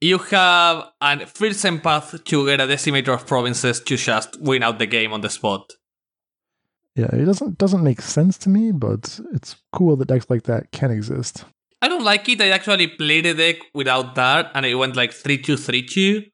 You 0.00 0.18
have 0.18 0.84
a 1.00 1.26
fearsome 1.26 1.80
path 1.80 2.24
to 2.24 2.46
get 2.46 2.60
a 2.60 2.66
Decimator 2.66 3.14
of 3.14 3.26
Provinces 3.26 3.80
to 3.80 3.96
just 3.96 4.40
win 4.40 4.62
out 4.62 4.78
the 4.78 4.86
game 4.86 5.12
on 5.12 5.20
the 5.20 5.28
spot. 5.30 5.72
Yeah, 6.96 7.08
it 7.12 7.24
doesn't 7.24 7.58
doesn't 7.58 7.84
make 7.84 8.00
sense 8.00 8.36
to 8.38 8.48
me, 8.48 8.72
but 8.72 9.20
it's 9.32 9.56
cool 9.72 9.96
that 9.96 10.08
decks 10.08 10.28
like 10.28 10.44
that 10.44 10.72
can 10.72 10.90
exist. 10.90 11.44
I 11.82 11.88
don't 11.88 12.04
like 12.04 12.28
it. 12.28 12.40
I 12.40 12.48
actually 12.50 12.88
played 12.88 13.26
a 13.26 13.34
deck 13.34 13.56
without 13.74 14.14
that, 14.16 14.50
and 14.54 14.66
it 14.66 14.74
went 14.74 14.96
like 14.96 15.12
three 15.12 15.38
two 15.38 15.56
three 15.56 15.82
two 15.82 16.20
3 16.20 16.22
2. 16.22 16.30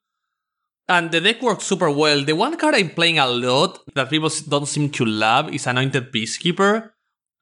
And 0.88 1.10
the 1.10 1.20
deck 1.20 1.42
works 1.42 1.64
super 1.64 1.90
well. 1.90 2.24
The 2.24 2.34
one 2.34 2.56
card 2.56 2.74
I'm 2.74 2.90
playing 2.90 3.18
a 3.18 3.26
lot 3.26 3.80
that 3.94 4.08
people 4.08 4.30
don't 4.48 4.66
seem 4.66 4.90
to 4.90 5.04
love 5.04 5.52
is 5.52 5.66
Anointed 5.66 6.12
Peacekeeper. 6.12 6.90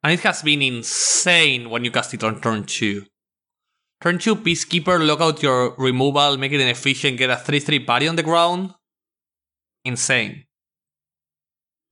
And 0.03 0.13
it 0.13 0.21
has 0.21 0.43
been 0.43 0.63
insane 0.63 1.69
when 1.69 1.85
you 1.85 1.91
cast 1.91 2.15
it 2.15 2.25
on 2.25 2.41
turn 2.41 2.65
2. 2.65 3.05
Turn 4.01 4.19
2 4.19 4.37
Peacekeeper, 4.37 5.07
lock 5.07 5.21
out 5.21 5.43
your 5.43 5.75
removal, 5.77 6.37
make 6.37 6.53
it 6.53 6.61
inefficient, 6.61 7.19
get 7.19 7.31
a 7.31 7.37
3 7.37 7.61
3 7.61 7.79
party 7.81 8.09
on 8.09 8.17
the 8.17 8.23
ground. 8.23 8.75
Insane. 9.85 10.45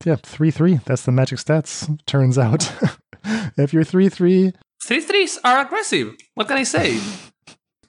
Yeah, 0.04 0.16
three 0.16 0.50
three. 0.50 0.80
That's 0.84 1.04
the 1.04 1.12
magic 1.12 1.38
stats. 1.38 1.86
Turns 2.06 2.36
out, 2.36 2.72
if 3.56 3.72
you're 3.72 3.84
three 3.84 4.08
three, 4.08 4.52
3 4.82 5.00
3s 5.00 5.38
are 5.44 5.60
aggressive. 5.60 6.16
What 6.34 6.48
can 6.48 6.56
I 6.56 6.64
say? 6.64 6.98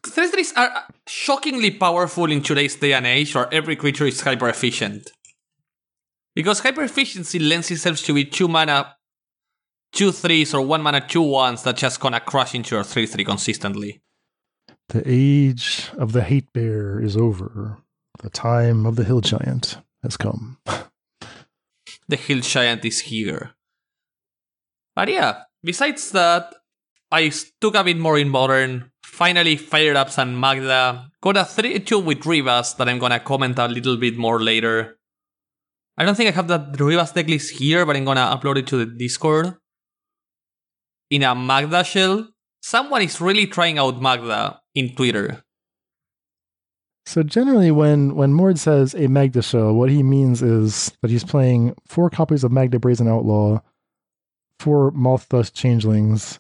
3 0.06 0.32
3s 0.32 0.54
are 0.58 0.84
shockingly 1.08 1.72
powerful 1.72 2.32
in 2.32 2.42
today's 2.42 2.76
day 2.76 2.94
and 2.94 3.06
age 3.06 3.34
where 3.36 3.54
every 3.54 3.76
creature 3.76 4.06
is 4.06 4.22
hyper 4.22 4.50
efficient. 4.50 5.12
Because 6.36 6.60
hyper 6.60 6.84
efficiency 6.84 7.40
lends 7.40 7.72
itself 7.72 8.00
to 8.00 8.14
be 8.14 8.26
2 8.26 8.48
mana 8.48 8.96
2 9.94 10.10
3s 10.10 10.54
or 10.54 10.62
1 10.62 10.82
mana 10.82 11.02
2 11.08 11.22
1s 11.22 11.64
that 11.64 11.78
just 11.78 12.00
gonna 12.00 12.20
crush 12.20 12.56
into 12.56 12.76
your 12.76 12.84
3 12.84 13.06
3 13.06 13.24
consistently. 13.24 14.02
the 14.90 15.04
age 15.06 15.90
of 15.98 16.12
the 16.12 16.22
hate 16.22 16.52
bear 16.54 17.00
is 17.00 17.16
over. 17.16 17.78
The 18.20 18.30
time 18.30 18.86
of 18.86 18.96
the 18.96 19.04
hill 19.04 19.22
giant 19.22 19.78
has 20.04 20.18
come. 20.18 20.58
The 22.08 22.18
Hill 22.18 22.42
Giant 22.42 22.84
is 22.86 23.00
here. 23.00 23.56
But 24.96 25.10
yeah, 25.10 25.44
besides 25.64 26.12
that, 26.12 26.54
I 27.12 27.32
took 27.62 27.76
a 27.76 27.84
bit 27.84 27.98
more 27.98 28.18
in 28.18 28.30
modern. 28.30 28.92
Finally 29.14 29.58
fired 29.58 29.96
up 29.96 30.10
San 30.10 30.40
Magda. 30.40 31.12
Got 31.22 31.38
a 31.38 31.46
3 31.46 31.82
2 31.82 32.00
with 32.00 32.22
Rivaz 32.22 32.76
that 32.78 32.90
I'm 32.90 32.98
gonna 32.98 33.20
comment 33.20 33.60
a 33.60 33.68
little 33.68 33.96
bit 33.96 34.18
more 34.18 34.42
later. 34.42 34.98
I 35.96 36.04
don't 36.04 36.16
think 36.16 36.30
I 36.30 36.32
have 36.32 36.48
that 36.48 36.74
Rivaz 36.74 37.14
decklist 37.14 37.52
here, 37.52 37.86
but 37.86 37.96
I'm 37.96 38.06
gonna 38.06 38.26
upload 38.36 38.58
it 38.58 38.66
to 38.68 38.78
the 38.78 38.88
Discord. 38.88 39.54
In 41.12 41.22
a 41.22 41.36
Magda 41.36 41.84
shell, 41.84 42.30
someone 42.64 43.04
is 43.04 43.22
really 43.22 43.46
trying 43.46 43.78
out 43.78 44.02
Magda 44.02 44.60
in 44.74 44.96
Twitter. 44.96 45.44
So 47.06 47.22
generally, 47.22 47.70
when 47.70 48.16
when 48.16 48.34
Mord 48.34 48.58
says 48.58 48.96
a 48.96 49.08
Magda 49.08 49.44
shell, 49.44 49.76
what 49.76 49.92
he 49.92 50.02
means 50.02 50.42
is 50.42 50.92
that 51.04 51.12
he's 51.12 51.24
playing 51.24 51.76
four 51.88 52.10
copies 52.10 52.44
of 52.44 52.52
Magda 52.52 52.80
Brazen 52.80 53.08
Outlaw, 53.08 53.62
four 54.58 54.92
Mothdust 54.92 55.54
Changelings, 55.54 56.40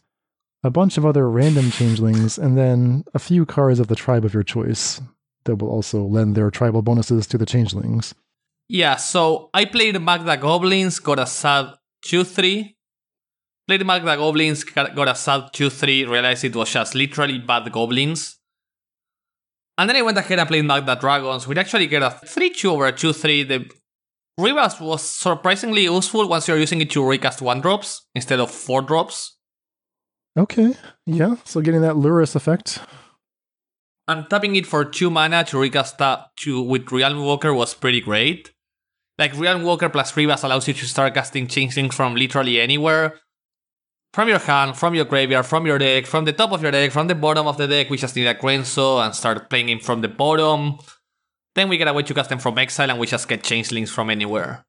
a 0.63 0.69
bunch 0.69 0.97
of 0.97 1.05
other 1.05 1.29
random 1.29 1.71
changelings, 1.71 2.37
and 2.37 2.57
then 2.57 3.03
a 3.13 3.19
few 3.19 3.45
cards 3.45 3.79
of 3.79 3.87
the 3.87 3.95
tribe 3.95 4.23
of 4.23 4.33
your 4.33 4.43
choice 4.43 5.01
that 5.45 5.57
will 5.57 5.69
also 5.69 6.03
lend 6.03 6.35
their 6.35 6.49
tribal 6.49 6.81
bonuses 6.81 7.27
to 7.27 7.37
the 7.37 7.45
changelings. 7.45 8.15
Yeah, 8.69 8.95
so 8.95 9.49
I 9.53 9.65
played 9.65 10.01
Magda 10.01 10.37
Goblins, 10.37 10.99
got 10.99 11.19
a 11.19 11.27
sad 11.27 11.73
2 12.05 12.23
3. 12.23 12.75
Played 13.67 13.85
Magda 13.85 14.15
Goblins, 14.15 14.63
got 14.63 15.07
a 15.07 15.15
sad 15.15 15.49
2 15.51 15.69
3, 15.69 16.05
realized 16.05 16.45
it 16.45 16.55
was 16.55 16.71
just 16.71 16.95
literally 16.95 17.39
bad 17.39 17.69
goblins. 17.71 18.39
And 19.77 19.89
then 19.89 19.97
I 19.97 20.01
went 20.01 20.17
ahead 20.17 20.39
and 20.39 20.47
played 20.47 20.65
Magda 20.65 20.95
Dragons. 20.95 21.47
We'd 21.47 21.57
actually 21.57 21.87
get 21.87 22.03
a 22.03 22.11
3 22.11 22.51
2 22.51 22.71
over 22.71 22.87
a 22.87 22.91
2 22.93 23.11
3. 23.11 23.43
The 23.43 23.69
Rivaz 24.39 24.79
was 24.79 25.03
surprisingly 25.03 25.83
useful 25.83 26.27
once 26.27 26.47
you're 26.47 26.57
using 26.57 26.81
it 26.81 26.89
to 26.91 27.05
recast 27.05 27.41
1 27.41 27.61
drops 27.61 28.07
instead 28.15 28.39
of 28.39 28.49
4 28.49 28.81
drops. 28.83 29.37
Okay, 30.37 30.73
yeah, 31.05 31.35
so 31.43 31.61
getting 31.61 31.81
that 31.81 31.95
Lurrus 31.95 32.35
effect. 32.35 32.79
And 34.07 34.29
tapping 34.29 34.55
it 34.55 34.65
for 34.65 34.83
2 34.83 35.09
mana 35.09 35.43
to 35.45 35.59
recast 35.59 35.97
that 35.99 36.35
to, 36.41 36.61
with 36.61 36.91
Realm 36.91 37.23
Walker 37.23 37.53
was 37.53 37.73
pretty 37.73 38.01
great. 38.01 38.51
Like, 39.19 39.37
Realm 39.37 39.63
Walker 39.63 39.89
plus 39.89 40.11
Rivaz 40.13 40.43
allows 40.43 40.67
you 40.67 40.73
to 40.73 40.85
start 40.85 41.13
casting 41.13 41.47
Changelings 41.47 41.95
from 41.95 42.15
literally 42.15 42.59
anywhere, 42.59 43.19
from 44.13 44.27
your 44.27 44.39
hand, 44.39 44.75
from 44.75 44.95
your 44.95 45.05
graveyard, 45.05 45.45
from 45.45 45.65
your 45.67 45.77
deck, 45.77 46.07
from 46.07 46.25
the 46.25 46.33
top 46.33 46.51
of 46.51 46.61
your 46.61 46.71
deck, 46.71 46.91
from 46.91 47.07
the 47.07 47.15
bottom 47.15 47.47
of 47.47 47.57
the 47.57 47.67
deck. 47.67 47.89
We 47.89 47.97
just 47.97 48.15
need 48.15 48.27
a 48.27 48.33
Grenzo 48.33 49.05
and 49.05 49.15
start 49.15 49.49
playing 49.49 49.69
him 49.69 49.79
from 49.79 50.01
the 50.01 50.07
bottom. 50.07 50.79
Then 51.55 51.69
we 51.69 51.77
get 51.77 51.87
a 51.87 51.93
way 51.93 52.03
to 52.03 52.13
cast 52.13 52.29
them 52.29 52.39
from 52.39 52.57
exile 52.57 52.89
and 52.89 52.99
we 52.99 53.05
just 53.05 53.27
get 53.27 53.43
changelings 53.43 53.91
from 53.91 54.09
anywhere. 54.09 54.65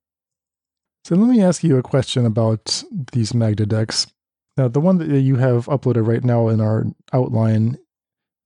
So 1.04 1.16
let 1.16 1.28
me 1.28 1.42
ask 1.42 1.64
you 1.64 1.76
a 1.76 1.82
question 1.82 2.24
about 2.24 2.84
these 3.12 3.34
Magda 3.34 3.66
decks. 3.66 4.06
Now, 4.56 4.68
the 4.68 4.80
one 4.80 4.98
that 4.98 5.20
you 5.20 5.36
have 5.36 5.66
uploaded 5.66 6.06
right 6.06 6.22
now 6.22 6.48
in 6.48 6.60
our 6.60 6.84
outline 7.12 7.76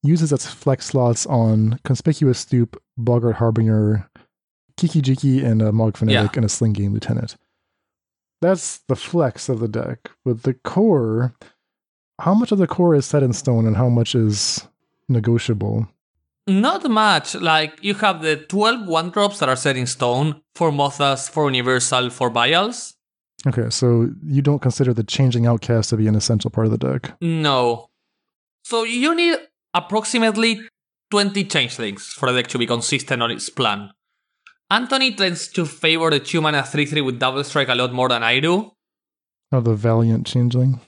uses 0.02 0.32
its 0.32 0.46
flex 0.46 0.86
slots 0.86 1.26
on 1.26 1.80
Conspicuous 1.84 2.40
Snoop, 2.40 2.80
Boggart 2.96 3.36
Harbinger, 3.36 4.08
Kiki 4.76 5.02
Jiki, 5.02 5.44
and 5.44 5.60
a 5.60 5.72
Mog 5.72 5.96
Fanatic 5.96 6.32
yeah. 6.32 6.38
and 6.38 6.44
a 6.44 6.48
Sling 6.48 6.72
Gang 6.72 6.92
Lieutenant 6.92 7.36
that's 8.40 8.78
the 8.88 8.96
flex 8.96 9.48
of 9.48 9.60
the 9.60 9.68
deck. 9.68 10.10
With 10.24 10.42
the 10.42 10.54
core, 10.54 11.34
how 12.18 12.34
much 12.34 12.52
of 12.52 12.58
the 12.58 12.66
core 12.66 12.94
is 12.94 13.06
set 13.06 13.22
in 13.22 13.32
stone 13.32 13.66
and 13.66 13.76
how 13.76 13.88
much 13.88 14.14
is 14.14 14.66
negotiable? 15.08 15.88
Not 16.46 16.88
much. 16.88 17.34
Like 17.34 17.82
you 17.82 17.94
have 17.94 18.22
the 18.22 18.36
12 18.36 18.86
one 18.86 19.10
drops 19.10 19.38
that 19.40 19.48
are 19.48 19.56
set 19.56 19.76
in 19.76 19.86
stone 19.86 20.42
for 20.54 20.70
Mothdust, 20.70 21.30
for 21.30 21.50
Universal, 21.50 22.10
for 22.10 22.30
Vials. 22.30 22.94
Okay, 23.46 23.70
so 23.70 24.10
you 24.24 24.42
don't 24.42 24.60
consider 24.60 24.92
the 24.92 25.04
changeling 25.04 25.46
outcast 25.46 25.90
to 25.90 25.96
be 25.96 26.08
an 26.08 26.16
essential 26.16 26.50
part 26.50 26.66
of 26.66 26.72
the 26.72 26.78
deck? 26.78 27.16
No. 27.20 27.88
So 28.64 28.82
you 28.82 29.14
need 29.14 29.38
approximately 29.72 30.60
20 31.10 31.44
changelings 31.44 32.06
for 32.06 32.30
the 32.30 32.42
deck 32.42 32.50
to 32.50 32.58
be 32.58 32.66
consistent 32.66 33.22
on 33.22 33.30
its 33.30 33.48
plan. 33.48 33.90
Anthony 34.70 35.14
tends 35.14 35.48
to 35.48 35.64
favor 35.64 36.10
the 36.10 36.20
2 36.20 36.40
mana 36.40 36.62
3 36.62 36.84
3 36.84 37.00
with 37.00 37.18
double 37.18 37.42
strike 37.44 37.68
a 37.68 37.74
lot 37.74 37.92
more 37.92 38.08
than 38.08 38.22
I 38.22 38.40
do. 38.40 38.72
Oh, 39.50 39.60
the 39.60 39.74
Valiant 39.74 40.26
Changeling? 40.26 40.80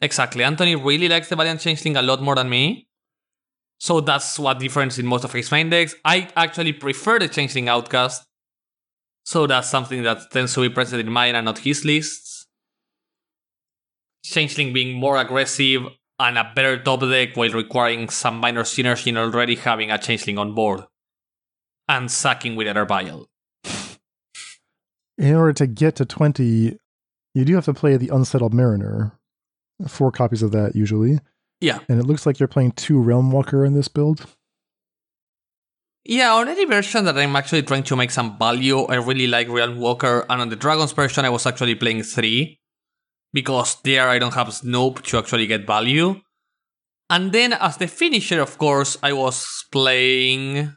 Exactly. 0.00 0.44
Anthony 0.44 0.76
really 0.76 1.08
likes 1.08 1.28
the 1.28 1.36
Valiant 1.36 1.60
Changeling 1.60 1.96
a 1.96 2.02
lot 2.02 2.22
more 2.22 2.36
than 2.36 2.48
me. 2.48 2.86
So 3.78 4.00
that's 4.00 4.38
what 4.38 4.60
difference 4.60 4.98
in 4.98 5.06
most 5.06 5.24
of 5.24 5.32
his 5.32 5.50
main 5.50 5.68
decks. 5.70 5.96
I 6.04 6.28
actually 6.36 6.74
prefer 6.74 7.18
the 7.18 7.28
Changeling 7.28 7.68
Outcast. 7.68 8.24
So 9.24 9.46
that's 9.46 9.70
something 9.70 10.02
that 10.02 10.30
tends 10.30 10.54
to 10.54 10.60
be 10.60 10.68
present 10.68 11.00
in 11.00 11.12
mine 11.12 11.34
and 11.34 11.46
not 11.46 11.58
his 11.58 11.84
lists. 11.84 12.46
Changeling 14.22 14.72
being 14.72 14.98
more 14.98 15.16
aggressive 15.16 15.82
and 16.18 16.38
a 16.38 16.52
better 16.54 16.82
top 16.82 17.00
deck 17.00 17.36
while 17.36 17.50
requiring 17.50 18.08
some 18.08 18.38
minor 18.38 18.62
synergy 18.62 19.08
and 19.08 19.18
already 19.18 19.56
having 19.56 19.90
a 19.90 19.98
Changeling 19.98 20.38
on 20.38 20.54
board 20.54 20.84
and 21.88 22.10
sacking 22.10 22.56
with 22.56 22.68
other 22.68 22.84
vial. 22.84 23.28
In 25.16 25.34
order 25.34 25.52
to 25.54 25.66
get 25.66 25.96
to 25.96 26.04
20, 26.04 26.78
you 27.34 27.44
do 27.44 27.54
have 27.54 27.64
to 27.66 27.74
play 27.74 27.96
the 27.96 28.08
Unsettled 28.08 28.54
Mariner. 28.54 29.18
Four 29.86 30.12
copies 30.12 30.42
of 30.42 30.52
that, 30.52 30.74
usually. 30.74 31.18
Yeah. 31.60 31.80
And 31.88 31.98
it 31.98 32.06
looks 32.06 32.26
like 32.26 32.38
you're 32.38 32.48
playing 32.48 32.72
two 32.72 33.00
Realm 33.00 33.30
Walker 33.30 33.64
in 33.64 33.74
this 33.74 33.88
build. 33.88 34.26
Yeah, 36.04 36.34
on 36.34 36.48
any 36.48 36.66
version 36.66 37.04
that 37.06 37.16
I'm 37.16 37.34
actually 37.34 37.62
trying 37.62 37.84
to 37.84 37.96
make 37.96 38.10
some 38.10 38.38
value, 38.38 38.80
I 38.84 38.96
really 38.96 39.26
like 39.26 39.48
Realm 39.48 39.78
Walker, 39.78 40.26
and 40.28 40.40
on 40.42 40.48
the 40.50 40.56
Dragons 40.56 40.92
version, 40.92 41.24
I 41.24 41.30
was 41.30 41.46
actually 41.46 41.74
playing 41.76 42.02
three. 42.02 42.60
Because 43.32 43.80
there 43.82 44.08
I 44.08 44.18
don't 44.18 44.34
have 44.34 44.52
Snoop 44.52 45.02
to 45.06 45.18
actually 45.18 45.46
get 45.46 45.66
value. 45.66 46.20
And 47.10 47.32
then 47.32 47.52
as 47.52 47.78
the 47.78 47.88
finisher, 47.88 48.40
of 48.40 48.58
course, 48.58 48.96
I 49.02 49.12
was 49.12 49.64
playing 49.72 50.76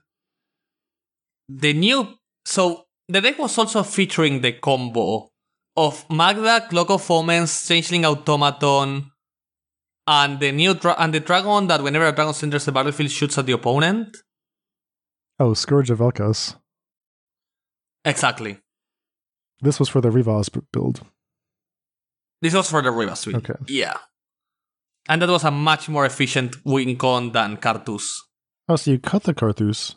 the 1.47 1.73
new 1.73 2.17
so 2.45 2.85
the 3.07 3.21
deck 3.21 3.39
was 3.39 3.57
also 3.57 3.83
featuring 3.83 4.41
the 4.41 4.53
combo 4.53 5.29
of 5.75 6.09
Magda, 6.09 6.67
Clock 6.69 6.89
of 6.89 7.11
Omens, 7.11 7.67
Changeling 7.67 8.05
Automaton, 8.05 9.11
and 10.07 10.39
the 10.39 10.51
new 10.51 10.73
dra- 10.73 10.95
and 10.97 11.13
the 11.13 11.19
dragon 11.19 11.67
that 11.67 11.83
whenever 11.83 12.07
a 12.07 12.11
dragon 12.11 12.33
enters 12.41 12.65
the 12.65 12.71
battlefield 12.71 13.11
shoots 13.11 13.37
at 13.37 13.45
the 13.45 13.53
opponent. 13.53 14.17
Oh, 15.39 15.53
Scourge 15.53 15.89
of 15.91 15.99
Valkas. 15.99 16.55
Exactly. 18.03 18.59
This 19.61 19.79
was 19.79 19.89
for 19.89 20.01
the 20.01 20.09
Rivaz 20.09 20.49
build. 20.71 21.01
This 22.41 22.53
was 22.53 22.69
for 22.69 22.81
the 22.81 22.89
Rivaz 22.89 23.25
build. 23.25 23.47
Okay. 23.49 23.59
Yeah. 23.67 23.97
And 25.09 25.21
that 25.21 25.29
was 25.29 25.43
a 25.43 25.51
much 25.51 25.89
more 25.89 26.05
efficient 26.05 26.55
win 26.65 26.95
con 26.97 27.31
than 27.31 27.57
Karthus. 27.57 28.19
Oh, 28.67 28.75
so 28.75 28.91
you 28.91 28.99
cut 28.99 29.23
the 29.23 29.33
Karthus. 29.33 29.95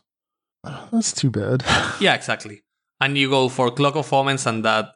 That's 0.93 1.13
too 1.13 1.31
bad. 1.31 1.65
yeah, 2.01 2.15
exactly. 2.15 2.63
And 3.01 3.17
you 3.17 3.31
go 3.31 3.49
for 3.49 3.71
Clock 3.71 3.97
of 3.97 4.13
Omens 4.13 4.47
and 4.47 4.65
that. 4.65 4.93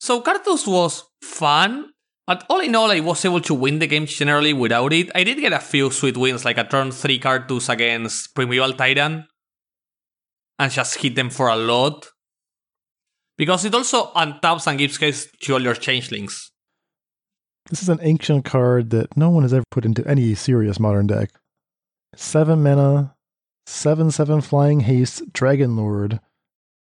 So 0.00 0.20
Karthus 0.20 0.66
was 0.66 1.04
fun, 1.22 1.90
but 2.26 2.44
all 2.50 2.60
in 2.60 2.74
all, 2.74 2.90
I 2.90 3.00
was 3.00 3.24
able 3.24 3.40
to 3.42 3.54
win 3.54 3.78
the 3.78 3.86
game 3.86 4.06
generally 4.06 4.52
without 4.52 4.92
it. 4.92 5.10
I 5.14 5.24
did 5.24 5.38
get 5.38 5.52
a 5.52 5.60
few 5.60 5.90
sweet 5.90 6.16
wins, 6.16 6.44
like 6.44 6.58
a 6.58 6.64
turn 6.64 6.90
3 6.90 7.18
Karthus 7.18 7.68
against 7.68 8.34
Primeval 8.34 8.74
Titan, 8.74 9.26
and 10.58 10.72
just 10.72 11.00
hit 11.00 11.14
them 11.14 11.30
for 11.30 11.48
a 11.48 11.56
lot. 11.56 12.06
Because 13.36 13.64
it 13.64 13.74
also 13.74 14.12
untaps 14.12 14.66
and 14.66 14.78
gives 14.78 14.96
haste 14.96 15.28
to 15.42 15.54
all 15.54 15.62
your 15.62 15.74
changelings. 15.74 16.50
This 17.68 17.82
is 17.82 17.88
an 17.88 17.98
ancient 18.02 18.44
card 18.44 18.90
that 18.90 19.16
no 19.16 19.28
one 19.28 19.42
has 19.42 19.52
ever 19.52 19.64
put 19.70 19.84
into 19.84 20.06
any 20.06 20.34
serious 20.34 20.78
modern 20.78 21.06
deck. 21.06 21.30
7 22.14 22.62
mana, 22.62 23.14
7 23.66 24.10
7 24.10 24.40
Flying 24.40 24.80
Haste 24.80 25.32
Dragon 25.32 25.76
Lord. 25.76 26.20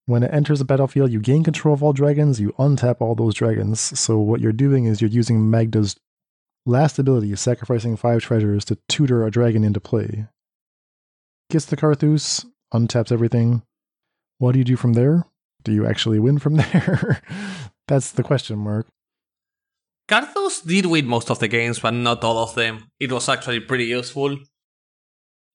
When 0.06 0.22
it 0.22 0.32
enters 0.32 0.61
the 0.61 0.64
battlefield, 0.64 1.12
you 1.12 1.20
gain 1.20 1.44
control 1.44 1.74
of 1.74 1.82
all 1.82 1.92
dragons, 1.92 2.40
you 2.40 2.52
untap 2.58 3.00
all 3.00 3.14
those 3.14 3.34
dragons. 3.34 3.80
So, 3.98 4.18
what 4.18 4.40
you're 4.40 4.52
doing 4.52 4.86
is 4.86 5.00
you're 5.00 5.11
using 5.11 5.50
Magda's 5.50 5.96
last 6.64 6.98
ability, 6.98 7.34
sacrificing 7.36 7.96
5 7.96 8.22
treasures 8.22 8.64
to 8.66 8.78
tutor 8.88 9.26
a 9.26 9.30
dragon 9.30 9.64
into 9.64 9.80
play. 9.80 10.26
Gets 11.50 11.66
the 11.66 11.76
Karthus, 11.76 12.46
untaps 12.73 13.12
everything. 13.12 13.62
What 14.39 14.53
do 14.53 14.59
you 14.59 14.64
do 14.64 14.77
from 14.77 14.95
there? 14.95 15.27
Do 15.62 15.73
you 15.73 15.87
actually 15.87 16.18
win 16.18 16.39
from 16.39 16.57
there? 16.73 17.23
That's 17.89 18.12
the 18.12 18.23
question 18.23 18.59
mark. 18.59 18.87
Karthus 20.09 20.66
did 20.66 20.87
win 20.87 21.07
most 21.07 21.31
of 21.31 21.39
the 21.39 21.49
games, 21.49 21.79
but 21.79 21.93
not 21.93 22.25
all 22.25 22.39
of 22.39 22.55
them. 22.55 22.91
It 22.99 23.12
was 23.12 23.29
actually 23.29 23.61
pretty 23.61 23.85
useful. 23.85 24.39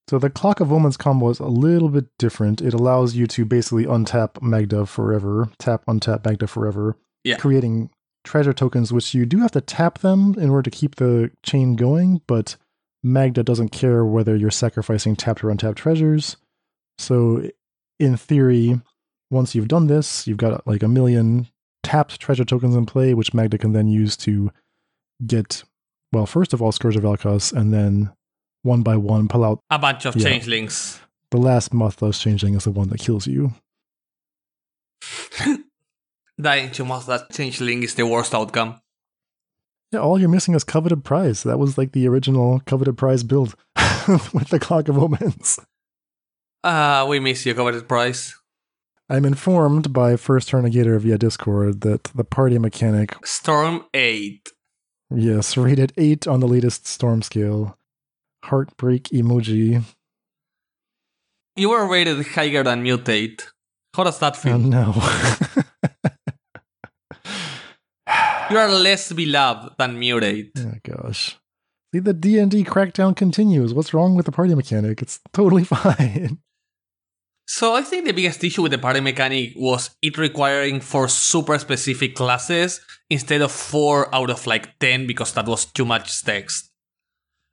So 0.08 0.18
the 0.18 0.30
Clock 0.30 0.60
of 0.60 0.72
Omens 0.72 0.96
combo 0.96 1.30
is 1.30 1.40
a 1.40 1.46
little 1.46 1.88
bit 1.88 2.06
different. 2.18 2.62
It 2.62 2.72
allows 2.72 3.16
you 3.16 3.26
to 3.26 3.44
basically 3.44 3.84
untap 3.84 4.40
Magda 4.40 4.86
forever, 4.86 5.50
tap, 5.58 5.84
untap 5.86 6.24
Magda 6.24 6.46
forever, 6.46 6.96
yeah. 7.24 7.36
creating 7.36 7.90
treasure 8.24 8.52
tokens, 8.52 8.92
which 8.92 9.14
you 9.14 9.26
do 9.26 9.40
have 9.40 9.50
to 9.52 9.60
tap 9.60 9.98
them 9.98 10.34
in 10.38 10.48
order 10.48 10.70
to 10.70 10.76
keep 10.76 10.96
the 10.96 11.30
chain 11.42 11.74
going, 11.76 12.22
but 12.26 12.56
Magda 13.02 13.42
doesn't 13.42 13.70
care 13.70 14.04
whether 14.04 14.36
you're 14.36 14.50
sacrificing 14.50 15.16
tapped 15.16 15.42
or 15.42 15.50
untapped 15.50 15.78
treasures. 15.78 16.36
So 16.98 17.50
in 17.98 18.16
theory, 18.16 18.80
once 19.30 19.54
you've 19.54 19.68
done 19.68 19.86
this, 19.86 20.26
you've 20.26 20.38
got 20.38 20.66
like 20.66 20.82
a 20.82 20.88
million 20.88 21.48
tapped 21.82 22.20
treasure 22.20 22.44
tokens 22.44 22.74
in 22.74 22.86
play, 22.86 23.14
which 23.14 23.34
Magda 23.34 23.58
can 23.58 23.72
then 23.72 23.88
use 23.88 24.16
to 24.18 24.50
get, 25.26 25.64
well, 26.12 26.26
first 26.26 26.52
of 26.52 26.60
all, 26.60 26.72
Scourge 26.72 26.96
of 26.96 27.02
Valkas, 27.02 27.52
and 27.52 27.72
then 27.72 28.12
one 28.62 28.82
by 28.82 28.96
one 28.96 29.28
pull 29.28 29.44
out 29.44 29.60
a 29.70 29.78
bunch 29.78 30.04
of 30.04 30.16
yeah. 30.16 30.24
changelings. 30.28 31.00
The 31.30 31.38
last 31.38 31.72
Mothdust 31.72 32.20
changeling 32.20 32.54
is 32.54 32.64
the 32.64 32.70
one 32.70 32.88
that 32.88 32.98
kills 32.98 33.26
you. 33.26 33.52
Dying 36.40 36.70
to 36.72 36.84
Mothdust 36.84 37.32
changeling 37.32 37.82
is 37.82 37.94
the 37.94 38.06
worst 38.06 38.34
outcome. 38.34 38.80
Yeah, 39.92 40.00
all 40.00 40.18
you're 40.18 40.28
missing 40.28 40.54
is 40.54 40.64
coveted 40.64 41.04
prize. 41.04 41.44
That 41.44 41.58
was 41.58 41.78
like 41.78 41.92
the 41.92 42.08
original 42.08 42.60
coveted 42.66 42.98
prize 42.98 43.22
build 43.22 43.54
with 44.08 44.48
the 44.48 44.58
clock 44.60 44.88
of 44.88 44.98
omens. 44.98 45.58
Uh, 46.66 47.06
we 47.08 47.20
miss 47.20 47.46
you, 47.46 47.54
coveted 47.54 47.86
prize. 47.88 48.34
I'm 49.08 49.24
informed 49.24 49.92
by 49.92 50.16
First 50.16 50.50
Turnigator 50.50 50.98
via 51.00 51.16
Discord 51.16 51.82
that 51.82 52.04
the 52.14 52.24
party 52.24 52.58
mechanic, 52.58 53.14
Storm 53.24 53.84
8. 53.94 54.48
yes, 55.14 55.56
rated 55.56 55.92
8 55.96 56.26
on 56.26 56.40
the 56.40 56.48
latest 56.48 56.88
storm 56.88 57.22
scale. 57.22 57.78
Heartbreak 58.44 59.04
emoji. 59.14 59.84
You 61.54 61.70
were 61.70 61.86
rated 61.88 62.26
higher 62.26 62.64
than 62.64 62.82
Mutate. 62.82 63.44
How 63.94 64.02
does 64.04 64.18
that 64.18 64.34
Oh 64.36 64.40
feel? 64.40 64.58
no. 64.58 64.92
You 68.48 68.58
are 68.58 68.68
less 68.68 69.12
beloved 69.12 69.74
than 69.76 69.98
Mutate. 69.98 70.50
oh 70.58 70.74
gosh. 70.84 71.36
See, 71.92 71.98
the 71.98 72.12
D&D 72.14 72.62
crackdown 72.62 73.16
continues. 73.16 73.74
What's 73.74 73.92
wrong 73.92 74.14
with 74.14 74.26
the 74.26 74.30
party 74.32 74.54
mechanic? 74.54 75.02
It's 75.02 75.18
totally 75.32 75.64
fine. 75.76 76.38
So 77.46 77.74
I 77.74 77.82
think 77.82 78.04
the 78.04 78.12
biggest 78.12 78.42
issue 78.42 78.62
with 78.62 78.72
the 78.72 78.78
party 78.78 79.00
mechanic 79.00 79.52
was 79.54 79.90
it 80.02 80.18
requiring 80.18 80.80
four 80.80 81.08
super 81.08 81.58
specific 81.58 82.16
classes 82.16 82.80
instead 83.08 83.40
of 83.40 83.52
four 83.52 84.12
out 84.12 84.30
of 84.30 84.46
like 84.46 84.78
ten 84.80 85.06
because 85.06 85.32
that 85.34 85.46
was 85.46 85.64
too 85.64 85.84
much 85.84 86.24
text. 86.24 86.70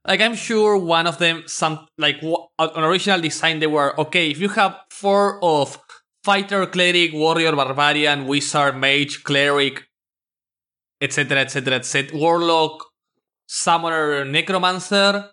Like 0.07 0.19
I'm 0.19 0.35
sure 0.35 0.77
one 0.77 1.07
of 1.07 1.19
them, 1.19 1.43
some 1.45 1.87
like 1.97 2.21
on 2.23 2.83
original 2.83 3.21
design, 3.21 3.59
they 3.59 3.67
were 3.67 3.97
okay. 4.01 4.31
If 4.31 4.39
you 4.39 4.49
have 4.49 4.75
four 4.89 5.39
of 5.43 5.79
fighter, 6.23 6.65
cleric, 6.65 7.13
warrior, 7.13 7.55
barbarian, 7.55 8.25
wizard, 8.25 8.75
mage, 8.75 9.23
cleric, 9.23 9.87
etc., 10.99 11.41
etc., 11.41 11.75
etc., 11.75 12.17
warlock, 12.17 12.83
summoner, 13.47 14.25
necromancer, 14.25 15.29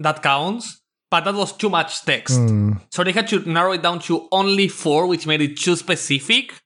that 0.00 0.22
counts. 0.22 0.80
But 1.10 1.24
that 1.24 1.34
was 1.34 1.56
too 1.56 1.70
much 1.70 2.04
text. 2.04 2.38
Hmm. 2.38 2.72
So 2.90 3.02
they 3.02 3.12
had 3.12 3.28
to 3.28 3.40
narrow 3.48 3.72
it 3.72 3.82
down 3.82 4.00
to 4.00 4.28
only 4.30 4.68
four, 4.68 5.06
which 5.06 5.26
made 5.26 5.40
it 5.40 5.56
too 5.56 5.76
specific. 5.76 6.60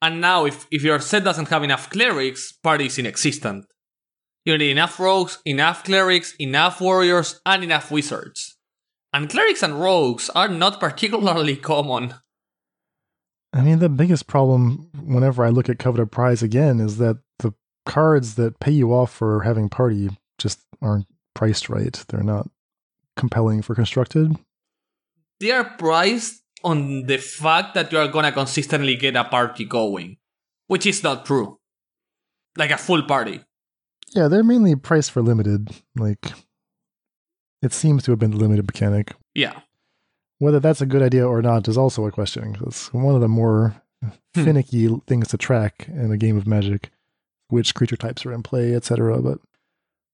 And 0.00 0.20
now, 0.20 0.46
if, 0.46 0.66
if 0.70 0.82
your 0.82 1.00
set 1.00 1.24
doesn't 1.24 1.48
have 1.48 1.62
enough 1.62 1.90
clerics, 1.90 2.52
party 2.52 2.86
is 2.86 2.98
inexistent. 2.98 3.66
You 4.44 4.56
need 4.56 4.70
enough 4.70 5.00
rogues, 5.00 5.38
enough 5.44 5.84
clerics, 5.84 6.34
enough 6.38 6.80
warriors, 6.80 7.40
and 7.44 7.64
enough 7.64 7.90
wizards. 7.90 8.56
And 9.12 9.28
clerics 9.28 9.62
and 9.62 9.80
rogues 9.80 10.30
are 10.30 10.48
not 10.48 10.78
particularly 10.78 11.56
common. 11.72 12.14
I 13.52 13.62
mean, 13.62 13.78
the 13.78 13.88
biggest 13.88 14.26
problem 14.26 14.90
whenever 15.02 15.44
I 15.44 15.48
look 15.48 15.68
at 15.68 15.78
Coveted 15.78 16.12
Prize 16.12 16.42
again 16.42 16.78
is 16.78 16.98
that 16.98 17.18
the 17.38 17.54
cards 17.86 18.34
that 18.34 18.60
pay 18.60 18.72
you 18.72 18.92
off 18.92 19.12
for 19.12 19.40
having 19.40 19.68
party 19.68 20.10
just 20.38 20.60
aren't 20.82 21.06
priced 21.34 21.68
right. 21.68 22.04
They're 22.08 22.22
not 22.22 22.48
compelling 23.16 23.62
for 23.62 23.74
constructed. 23.74 24.36
They 25.40 25.50
are 25.50 25.64
priced 25.64 26.42
on 26.64 27.06
the 27.06 27.18
fact 27.18 27.74
that 27.74 27.92
you 27.92 27.98
are 27.98 28.08
gonna 28.08 28.32
consistently 28.32 28.96
get 28.96 29.16
a 29.16 29.24
party 29.24 29.64
going, 29.64 30.16
which 30.66 30.86
is 30.86 31.02
not 31.02 31.26
true. 31.26 31.58
Like 32.56 32.70
a 32.70 32.78
full 32.78 33.02
party. 33.02 33.40
Yeah, 34.14 34.28
they're 34.28 34.44
mainly 34.44 34.74
priced 34.76 35.10
for 35.10 35.20
limited. 35.22 35.70
Like, 35.96 36.32
it 37.62 37.72
seems 37.72 38.02
to 38.04 38.12
have 38.12 38.18
been 38.18 38.30
the 38.30 38.36
limited 38.38 38.66
mechanic. 38.66 39.12
Yeah. 39.34 39.60
Whether 40.38 40.60
that's 40.60 40.80
a 40.80 40.86
good 40.86 41.02
idea 41.02 41.26
or 41.26 41.42
not 41.42 41.68
is 41.68 41.76
also 41.78 42.06
a 42.06 42.12
question. 42.12 42.56
It's 42.66 42.92
one 42.92 43.14
of 43.14 43.20
the 43.20 43.28
more 43.28 43.82
Hmm. 44.02 44.44
finicky 44.44 44.88
things 45.06 45.28
to 45.28 45.38
track 45.38 45.88
in 45.88 46.12
a 46.12 46.18
game 46.18 46.36
of 46.36 46.46
Magic, 46.46 46.90
which 47.48 47.74
creature 47.74 47.96
types 47.96 48.26
are 48.26 48.32
in 48.32 48.42
play, 48.42 48.74
etc. 48.74 49.20
But 49.22 49.38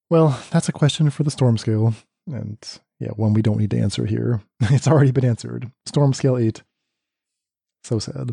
well, 0.09 0.41
that's 0.51 0.69
a 0.69 0.73
question 0.73 1.11
for 1.11 1.25
the 1.25 1.31
Storm 1.33 1.59
Scale, 1.59 1.95
and 2.27 2.59
yeah, 3.03 3.11
one 3.17 3.35
we 3.35 3.43
don't 3.43 3.59
need 3.59 3.73
to 3.73 3.79
answer 3.79 4.07
here. 4.07 4.41
it's 4.61 4.87
already 4.87 5.11
been 5.11 5.25
answered. 5.25 5.71
Storm 5.87 6.13
Scale 6.13 6.39
eight. 6.39 6.63
So 7.83 7.99
sad. 7.99 8.33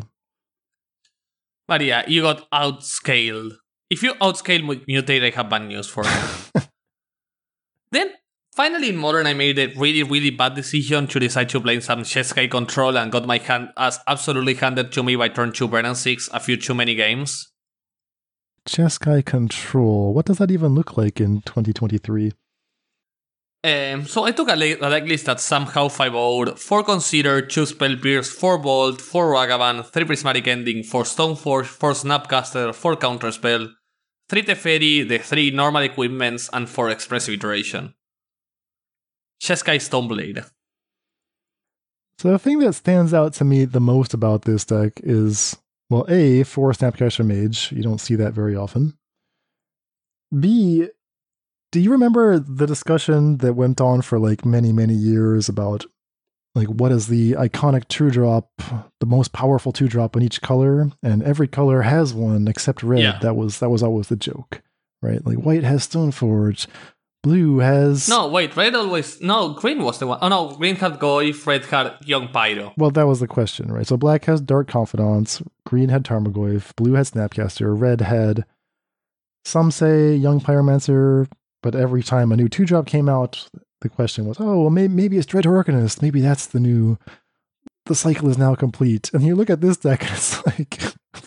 But 1.66 1.80
yeah, 1.82 2.04
you 2.06 2.22
got 2.22 2.48
outscaled. 2.50 3.52
If 3.90 4.04
you 4.04 4.14
outscale 4.14 4.62
Mu- 4.62 4.84
Mutate, 4.88 5.24
I 5.24 5.34
have 5.34 5.50
bad 5.50 5.62
news 5.62 5.88
for 5.88 6.04
you. 6.04 6.62
then, 7.92 8.12
finally 8.54 8.90
in 8.90 8.96
Modern, 8.96 9.26
I 9.26 9.34
made 9.34 9.58
a 9.58 9.66
really, 9.76 10.04
really 10.04 10.30
bad 10.30 10.54
decision 10.54 11.08
to 11.08 11.18
decide 11.18 11.48
to 11.48 11.60
play 11.60 11.80
some 11.80 12.02
Jeskai 12.02 12.48
control 12.48 12.96
and 12.96 13.10
got 13.10 13.26
my 13.26 13.38
hand 13.38 13.70
as 13.76 13.98
absolutely 14.06 14.54
handed 14.54 14.92
to 14.92 15.02
me 15.02 15.16
by 15.16 15.28
turn 15.28 15.50
2 15.50 15.66
Wrenn 15.66 15.86
and 15.86 15.96
6 15.96 16.28
a 16.32 16.38
few 16.38 16.56
too 16.56 16.74
many 16.74 16.94
games. 16.94 17.50
Chess 18.66 18.98
Jeskai 18.98 19.24
Control. 19.24 20.14
What 20.14 20.26
does 20.26 20.38
that 20.38 20.50
even 20.52 20.74
look 20.74 20.96
like 20.96 21.20
in 21.20 21.40
2023? 21.42 22.32
Um, 23.62 24.06
so 24.06 24.24
I 24.24 24.32
took 24.32 24.48
a, 24.48 24.56
le- 24.56 24.78
a 24.80 24.90
deck 24.90 25.04
list 25.04 25.26
that 25.26 25.38
somehow 25.38 25.88
5 25.88 26.12
0 26.12 26.56
4 26.56 26.82
Consider, 26.82 27.42
2 27.42 27.66
Spell 27.66 27.96
Pierce, 27.96 28.30
4 28.30 28.58
Bolt, 28.58 29.00
4 29.00 29.34
Ragavan, 29.34 29.84
3 29.84 30.04
Prismatic 30.04 30.48
Ending, 30.48 30.82
4 30.82 31.02
Stoneforge, 31.02 31.66
4 31.66 31.92
Snapcaster, 31.92 32.74
4 32.74 32.96
Counterspell, 32.96 33.70
3 34.30 34.42
Teferi, 34.42 35.06
the 35.06 35.18
3 35.18 35.50
normal 35.50 35.82
equipments, 35.82 36.48
and 36.54 36.68
4 36.70 36.88
Expressive 36.88 37.34
Iteration. 37.34 37.94
Jeskai 39.42 39.76
Stoneblade. 39.76 40.48
So 42.18 42.30
the 42.30 42.38
thing 42.38 42.58
that 42.58 42.74
stands 42.74 43.14
out 43.14 43.32
to 43.34 43.44
me 43.44 43.64
the 43.64 43.80
most 43.80 44.12
about 44.12 44.42
this 44.42 44.64
deck 44.64 45.00
is, 45.02 45.56
well, 45.88 46.04
A, 46.08 46.42
four 46.44 46.72
Snapcaster 46.72 47.24
Mage. 47.24 47.72
You 47.72 47.82
don't 47.82 48.00
see 48.00 48.14
that 48.16 48.34
very 48.34 48.54
often. 48.54 48.98
B, 50.38 50.88
do 51.72 51.80
you 51.80 51.90
remember 51.90 52.38
the 52.38 52.66
discussion 52.66 53.38
that 53.38 53.54
went 53.54 53.80
on 53.80 54.02
for 54.02 54.18
like 54.18 54.44
many, 54.44 54.72
many 54.72 54.94
years 54.94 55.48
about 55.48 55.86
like 56.54 56.68
what 56.68 56.90
is 56.90 57.06
the 57.06 57.32
iconic 57.32 57.86
two 57.88 58.10
drop, 58.10 58.50
the 58.98 59.06
most 59.06 59.32
powerful 59.32 59.72
two 59.72 59.88
drop 59.88 60.16
in 60.16 60.22
each 60.22 60.42
color? 60.42 60.90
And 61.02 61.22
every 61.22 61.46
color 61.46 61.82
has 61.82 62.12
one 62.12 62.48
except 62.48 62.82
red. 62.82 63.02
Yeah. 63.02 63.18
That 63.22 63.36
was 63.36 63.60
that 63.60 63.70
was 63.70 63.82
always 63.82 64.08
the 64.08 64.16
joke. 64.16 64.62
Right? 65.02 65.24
Like 65.24 65.38
white 65.38 65.62
has 65.62 65.86
Stoneforge, 65.86 66.66
blue 67.22 67.58
has 67.58 68.08
No, 68.08 68.28
wait, 68.28 68.56
red 68.56 68.74
always. 68.74 69.20
No, 69.20 69.54
green 69.54 69.82
was 69.82 69.98
the 69.98 70.08
one. 70.08 70.18
Oh 70.20 70.28
no, 70.28 70.56
green 70.56 70.76
had 70.76 70.98
Goyf, 70.98 71.46
red 71.46 71.64
had 71.66 71.96
Young 72.04 72.28
Pyro. 72.28 72.74
Well, 72.76 72.90
that 72.90 73.06
was 73.06 73.20
the 73.20 73.28
question, 73.28 73.72
right? 73.72 73.86
So 73.86 73.96
black 73.96 74.24
has 74.24 74.40
Dark 74.40 74.68
Confidants, 74.68 75.40
green 75.64 75.88
had 75.88 76.04
Tarmogoyf, 76.04 76.74
blue 76.76 76.94
had 76.94 77.06
Snapcaster, 77.06 77.78
red 77.80 78.00
had 78.00 78.44
some 79.44 79.70
say 79.70 80.14
Young 80.14 80.40
Pyromancer, 80.40 81.28
but 81.62 81.74
every 81.74 82.02
time 82.02 82.32
a 82.32 82.36
new 82.36 82.48
two 82.48 82.64
drop 82.64 82.86
came 82.86 83.08
out, 83.08 83.48
the 83.80 83.88
question 83.88 84.26
was, 84.26 84.38
oh, 84.40 84.62
well, 84.62 84.70
maybe, 84.70 84.92
maybe 84.92 85.18
it's 85.18 85.26
Dreadhorde 85.26 85.64
Arcanist. 85.64 86.02
Maybe 86.02 86.20
that's 86.20 86.46
the 86.46 86.60
new. 86.60 86.98
The 87.86 87.94
cycle 87.94 88.28
is 88.28 88.38
now 88.38 88.54
complete. 88.54 89.10
And 89.12 89.24
you 89.24 89.34
look 89.34 89.50
at 89.50 89.60
this 89.60 89.78
deck, 89.78 90.02
and 90.04 90.12
it's 90.12 90.46
like, 90.46 90.80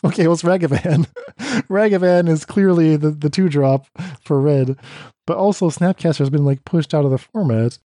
okay, 0.06 0.24
well, 0.28 0.34
it's 0.34 0.44
Ragavan. 0.44 1.08
Ragavan 1.68 2.30
is 2.30 2.46
clearly 2.46 2.96
the, 2.96 3.12
the 3.12 3.30
two 3.30 3.50
drop 3.50 3.88
for 4.24 4.40
red, 4.40 4.78
but 5.26 5.38
also 5.38 5.70
Snapcaster 5.70 6.20
has 6.20 6.30
been 6.30 6.46
like 6.46 6.64
pushed 6.66 6.94
out 6.94 7.06
of 7.06 7.12
the 7.12 7.18
format. 7.18 7.80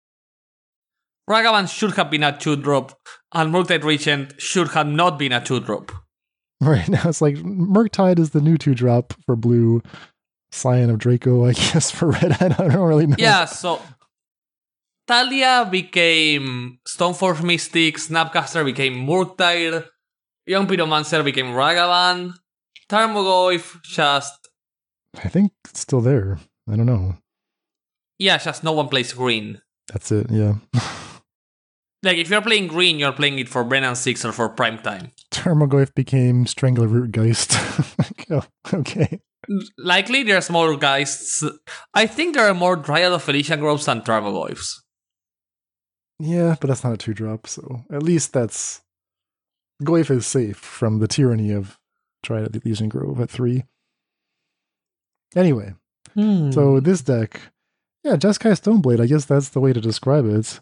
Ragavan 1.29 1.69
should 1.69 1.93
have 1.95 2.09
been 2.09 2.23
a 2.23 2.37
2 2.37 2.55
drop, 2.57 2.97
and 3.33 3.53
Murktide 3.53 3.83
Regent 3.83 4.39
should 4.39 4.69
have 4.69 4.87
not 4.87 5.19
been 5.19 5.33
a 5.33 5.43
2 5.43 5.59
drop. 5.61 5.91
Right 6.59 6.89
now, 6.89 7.03
it's 7.05 7.21
like 7.21 7.35
Murktide 7.35 8.17
is 8.17 8.31
the 8.31 8.41
new 8.41 8.57
two 8.57 8.73
drop 8.73 9.13
for 9.27 9.35
blue. 9.35 9.83
Scion 10.51 10.89
of 10.89 10.97
Draco, 10.99 11.45
I 11.45 11.53
guess, 11.53 11.91
for 11.91 12.11
red. 12.11 12.37
I 12.41 12.47
don't 12.49 12.87
really 12.87 13.07
know. 13.07 13.15
Yeah, 13.17 13.45
so 13.45 13.81
Thalia 15.07 15.67
became 15.69 16.79
Stoneforge 16.87 17.43
Mystic, 17.43 17.97
Snapcaster 17.97 18.65
became 18.65 19.07
Murktide, 19.07 19.85
Young 20.45 20.67
Pyromancer 20.67 21.23
became 21.23 21.47
Ragavan, 21.47 22.33
Tarmogoyf 22.89 23.81
just. 23.83 24.33
I 25.23 25.29
think 25.29 25.51
it's 25.69 25.79
still 25.79 26.01
there. 26.01 26.39
I 26.69 26.75
don't 26.75 26.85
know. 26.85 27.17
Yeah, 28.19 28.37
just 28.37 28.63
no 28.63 28.71
one 28.73 28.87
plays 28.89 29.13
green. 29.13 29.61
That's 29.91 30.11
it. 30.11 30.29
Yeah. 30.29 30.55
Like, 32.03 32.17
if 32.17 32.29
you're 32.29 32.43
playing 32.43 32.67
green, 32.67 32.99
you're 32.99 33.11
playing 33.11 33.39
it 33.39 33.49
for 33.49 33.63
Wrenn 33.63 33.83
and 33.83 33.97
6 33.97 34.23
or 34.23 34.31
for 34.31 34.49
prime 34.49 34.77
time. 34.77 35.11
Tarmogoyf 35.31 35.95
became 35.95 36.45
Strangler 36.45 36.87
Rootgeist. 36.87 37.57
Oh, 38.29 38.43
okay. 38.73 39.19
Likely 39.77 40.23
there's 40.23 40.49
more 40.49 40.75
guys. 40.77 41.43
I 41.93 42.05
think 42.07 42.35
there 42.35 42.47
are 42.47 42.53
more 42.53 42.75
Dryad 42.75 43.11
of 43.13 43.25
the 43.25 43.31
Ilysian 43.33 43.59
Groves 43.59 43.85
than 43.85 44.01
Tarmogoyfs. 44.01 44.81
Yeah, 46.19 46.55
but 46.59 46.67
that's 46.67 46.83
not 46.83 46.93
a 46.93 46.97
two 46.97 47.13
drop, 47.13 47.47
so 47.47 47.83
at 47.91 48.03
least 48.03 48.33
that's. 48.33 48.81
Goyf 49.83 50.09
is 50.09 50.25
safe 50.25 50.57
from 50.57 50.97
the 50.99 51.07
tyranny 51.07 51.51
of 51.51 51.77
Dryad 52.23 52.47
of 52.47 52.51
the 52.53 52.59
Ilysian 52.61 52.89
Grove 52.89 53.19
at 53.21 53.29
three. 53.29 53.63
Anyway, 55.35 55.73
Hmm. 56.15 56.51
so 56.51 56.79
this 56.79 57.01
deck, 57.01 57.39
yeah, 58.03 58.15
Jeskai 58.15 58.53
Stoneblade, 58.57 58.99
I 59.01 59.05
guess 59.05 59.25
that's 59.25 59.49
the 59.49 59.59
way 59.59 59.73
to 59.73 59.81
describe 59.81 60.25
it. 60.25 60.59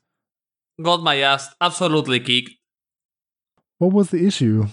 Got 0.81 1.01
my 1.03 1.15
ass 1.17 1.47
absolutely 1.61 2.19
kicked. 2.19 2.49
What 3.77 3.93
was 3.93 4.09
the 4.09 4.25
issue? 4.25 4.65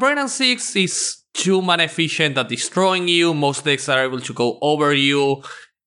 Wrenn 0.00 0.18
and 0.18 0.30
6 0.30 0.74
is 0.76 1.22
too 1.34 1.60
efficient 1.68 2.38
at 2.38 2.48
destroying 2.48 3.08
you. 3.08 3.34
Most 3.34 3.64
decks 3.64 3.88
are 3.88 4.04
able 4.04 4.20
to 4.20 4.32
go 4.32 4.58
over 4.62 4.94
you. 4.94 5.42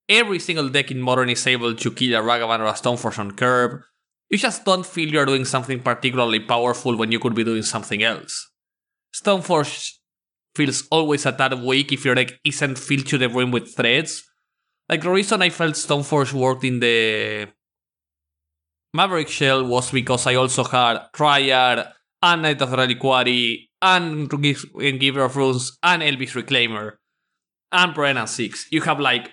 Every 0.07 0.39
single 0.39 0.69
deck 0.69 0.91
in 0.91 1.01
Modern 1.01 1.29
is 1.29 1.47
able 1.47 1.73
to 1.75 1.91
kill 1.91 2.15
a 2.15 2.21
Ragavan 2.21 2.59
or 2.59 2.65
a 2.65 2.73
Stoneforge 2.73 3.19
on 3.19 3.31
curb. 3.31 3.81
you 4.29 4.37
just 4.37 4.65
don't 4.65 4.85
feel 4.85 5.07
you're 5.07 5.25
doing 5.25 5.45
something 5.45 5.79
particularly 5.79 6.41
powerful 6.41 6.97
when 6.97 7.11
you 7.11 7.19
could 7.19 7.33
be 7.33 7.43
doing 7.43 7.63
something 7.63 8.03
else. 8.03 8.51
Stoneforge 9.15 9.93
feels 10.55 10.87
always 10.91 11.25
a 11.25 11.31
tad 11.31 11.53
weak 11.61 11.91
if 11.91 12.03
your 12.03 12.15
deck 12.15 12.33
isn't 12.43 12.77
filled 12.77 13.07
to 13.07 13.17
the 13.17 13.29
brim 13.29 13.51
with 13.51 13.73
threats. 13.75 14.23
Like 14.89 15.01
the 15.01 15.11
reason 15.11 15.41
I 15.41 15.49
felt 15.49 15.75
Stoneforge 15.75 16.33
worked 16.33 16.63
in 16.63 16.79
the 16.79 17.47
Maverick 18.93 19.29
Shell 19.29 19.65
was 19.65 19.91
because 19.91 20.27
I 20.27 20.35
also 20.35 20.63
had 20.63 21.07
Dryad 21.13 21.87
and 22.21 22.41
Knight 22.41 22.61
of 22.61 22.71
the 22.71 22.77
Reliquary 22.77 23.66
and 23.81 24.29
Giver 24.99 25.23
of 25.23 25.35
Runes 25.35 25.77
and 25.83 26.01
Elvish 26.03 26.35
Reclaimer 26.35 26.93
and 27.71 27.97
Wrenn 27.97 28.17
and 28.17 28.29
6. 28.29 28.67
You 28.71 28.81
have 28.81 28.99
like 28.99 29.31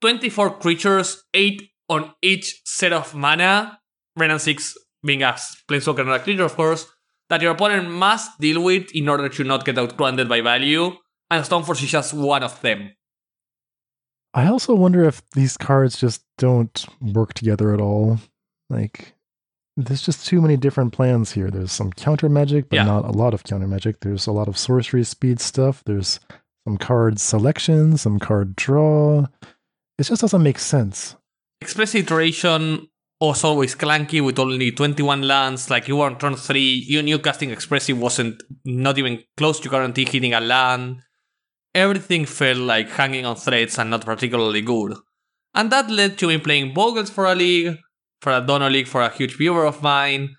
24 0.00 0.58
creatures, 0.58 1.22
8 1.34 1.62
on 1.88 2.12
each 2.22 2.62
set 2.64 2.92
of 2.92 3.14
mana, 3.14 3.78
Wrenn 4.16 4.30
and 4.30 4.40
6 4.40 4.74
being 5.02 5.22
a 5.22 5.36
Planeswalker 5.68 6.00
and 6.00 6.10
a 6.10 6.18
creature, 6.18 6.44
of 6.44 6.54
course, 6.54 6.86
that 7.30 7.40
your 7.40 7.52
opponent 7.52 7.90
must 7.90 8.38
deal 8.38 8.62
with 8.62 8.94
in 8.94 9.08
order 9.08 9.28
to 9.28 9.44
not 9.44 9.64
get 9.64 9.78
outgrounded 9.78 10.28
by 10.28 10.40
value, 10.40 10.90
and 11.30 11.44
Stoneforge 11.44 11.82
is 11.82 11.90
just 11.90 12.12
one 12.12 12.42
of 12.42 12.60
them. 12.60 12.90
I 14.34 14.46
also 14.46 14.74
wonder 14.74 15.04
if 15.04 15.22
these 15.30 15.56
cards 15.56 15.98
just 15.98 16.22
don't 16.38 16.86
work 17.00 17.34
together 17.34 17.72
at 17.72 17.80
all. 17.80 18.18
Like, 18.68 19.14
there's 19.76 20.02
just 20.02 20.26
too 20.26 20.40
many 20.40 20.56
different 20.56 20.92
plans 20.92 21.32
here. 21.32 21.50
There's 21.50 21.72
some 21.72 21.92
counter 21.92 22.28
magic, 22.28 22.68
but 22.68 22.76
Yeah. 22.76 22.84
not 22.84 23.04
a 23.04 23.12
lot 23.12 23.34
of 23.34 23.44
counter 23.44 23.66
magic. 23.68 24.00
There's 24.00 24.26
a 24.26 24.32
lot 24.32 24.48
of 24.48 24.58
sorcery 24.58 25.04
speed 25.04 25.40
stuff. 25.40 25.82
There's 25.84 26.20
some 26.66 26.76
card 26.76 27.18
selection, 27.20 27.96
some 27.96 28.18
card 28.18 28.56
draw. 28.56 29.26
It 29.98 30.04
just 30.04 30.20
doesn't 30.20 30.42
make 30.42 30.58
sense. 30.58 31.16
Express 31.60 31.94
Iteration 31.94 32.88
was 33.20 33.44
always 33.44 33.74
clunky 33.74 34.24
with 34.24 34.38
only 34.38 34.72
21 34.72 35.22
lands. 35.22 35.68
Like 35.70 35.88
you 35.88 35.96
were 35.96 36.06
on 36.06 36.18
turn 36.18 36.36
3, 36.36 36.84
you 36.88 37.02
knew 37.02 37.18
casting 37.18 37.50
Expressive 37.50 37.98
wasn't 37.98 38.42
not 38.64 38.98
even 38.98 39.22
close 39.36 39.60
to 39.60 39.68
guarantee 39.68 40.06
hitting 40.06 40.32
a 40.34 40.40
land. 40.40 41.02
Everything 41.74 42.24
felt 42.26 42.58
like 42.58 42.88
hanging 42.90 43.24
on 43.26 43.36
threads 43.36 43.78
and 43.78 43.90
not 43.90 44.04
particularly 44.04 44.62
good. 44.62 44.94
And 45.54 45.70
that 45.70 45.90
led 45.90 46.18
to 46.18 46.28
me 46.28 46.38
playing 46.38 46.72
Bogles 46.74 47.10
for 47.10 47.26
a 47.26 47.34
league, 47.34 47.76
for 48.20 48.32
a 48.32 48.40
Dono 48.40 48.68
league 48.68 48.86
for 48.86 49.02
a 49.02 49.10
huge 49.10 49.36
viewer 49.36 49.64
of 49.64 49.82
mine. 49.82 50.36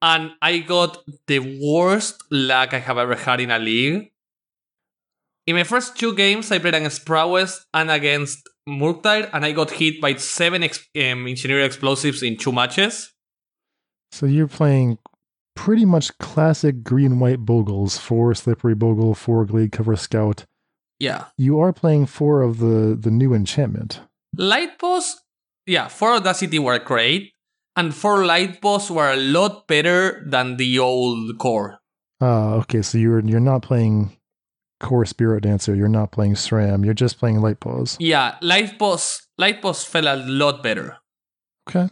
And 0.00 0.32
I 0.42 0.58
got 0.58 0.98
the 1.26 1.60
worst 1.62 2.24
luck 2.30 2.74
I 2.74 2.78
have 2.78 2.98
ever 2.98 3.14
had 3.14 3.40
in 3.40 3.50
a 3.50 3.58
league. 3.58 4.10
In 5.46 5.56
my 5.56 5.64
first 5.64 5.96
two 5.96 6.14
games, 6.14 6.50
I 6.50 6.58
played 6.58 6.74
against 6.74 7.04
Prowess 7.04 7.66
and 7.74 7.90
against 7.90 8.48
Murktide, 8.68 9.30
and 9.32 9.44
I 9.44 9.52
got 9.52 9.70
hit 9.72 10.00
by 10.00 10.14
seven 10.14 10.62
ex- 10.62 10.86
um, 10.96 11.26
engineered 11.26 11.64
explosives 11.64 12.22
in 12.22 12.36
two 12.36 12.52
matches. 12.52 13.12
So 14.12 14.26
you're 14.26 14.48
playing 14.48 14.98
pretty 15.54 15.84
much 15.84 16.16
classic 16.18 16.84
green 16.84 17.18
white 17.18 17.44
Bogles, 17.44 17.98
four 17.98 18.34
slippery 18.34 18.74
Bogle, 18.74 19.14
four 19.14 19.44
Glade 19.44 19.72
Cover 19.72 19.96
Scout. 19.96 20.44
Yeah. 20.98 21.24
You 21.36 21.58
are 21.60 21.72
playing 21.72 22.06
four 22.06 22.42
of 22.42 22.58
the 22.58 22.96
the 22.98 23.10
new 23.10 23.34
enchantment. 23.34 24.00
Light 24.36 24.78
Paws, 24.78 25.20
yeah, 25.66 25.88
four 25.88 26.14
Audacity 26.14 26.58
were 26.58 26.78
great, 26.78 27.32
and 27.76 27.94
four 27.94 28.24
Light 28.24 28.60
Paws 28.60 28.90
were 28.90 29.12
a 29.12 29.16
lot 29.16 29.66
better 29.66 30.24
than 30.26 30.56
the 30.56 30.78
old 30.78 31.38
Kor. 31.38 31.78
Ah, 32.20 32.54
okay. 32.54 32.82
So 32.82 32.98
you're 32.98 33.20
you're 33.20 33.40
not 33.40 33.62
playing 33.62 34.16
Kor 34.80 35.04
Spirit 35.06 35.42
Dancer. 35.44 35.74
You're 35.74 35.88
not 35.88 36.12
playing 36.12 36.34
SRAM. 36.34 36.84
You're 36.84 36.94
just 36.94 37.18
playing 37.18 37.40
Light 37.40 37.60
Paws. 37.60 37.96
Yeah, 37.98 38.36
Light 38.42 38.78
Paws, 38.78 39.26
Light 39.38 39.62
Paws 39.62 39.84
felt 39.84 40.06
a 40.06 40.16
lot 40.16 40.62
better. 40.62 40.98
Okay. 41.68 41.88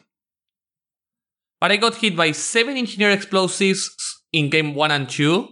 But 1.60 1.72
I 1.72 1.76
got 1.76 1.96
hit 1.96 2.16
by 2.16 2.32
seven 2.32 2.76
engineered 2.76 3.12
explosives 3.12 3.90
in 4.32 4.50
game 4.50 4.74
one 4.74 4.90
and 4.90 5.08
two. 5.08 5.48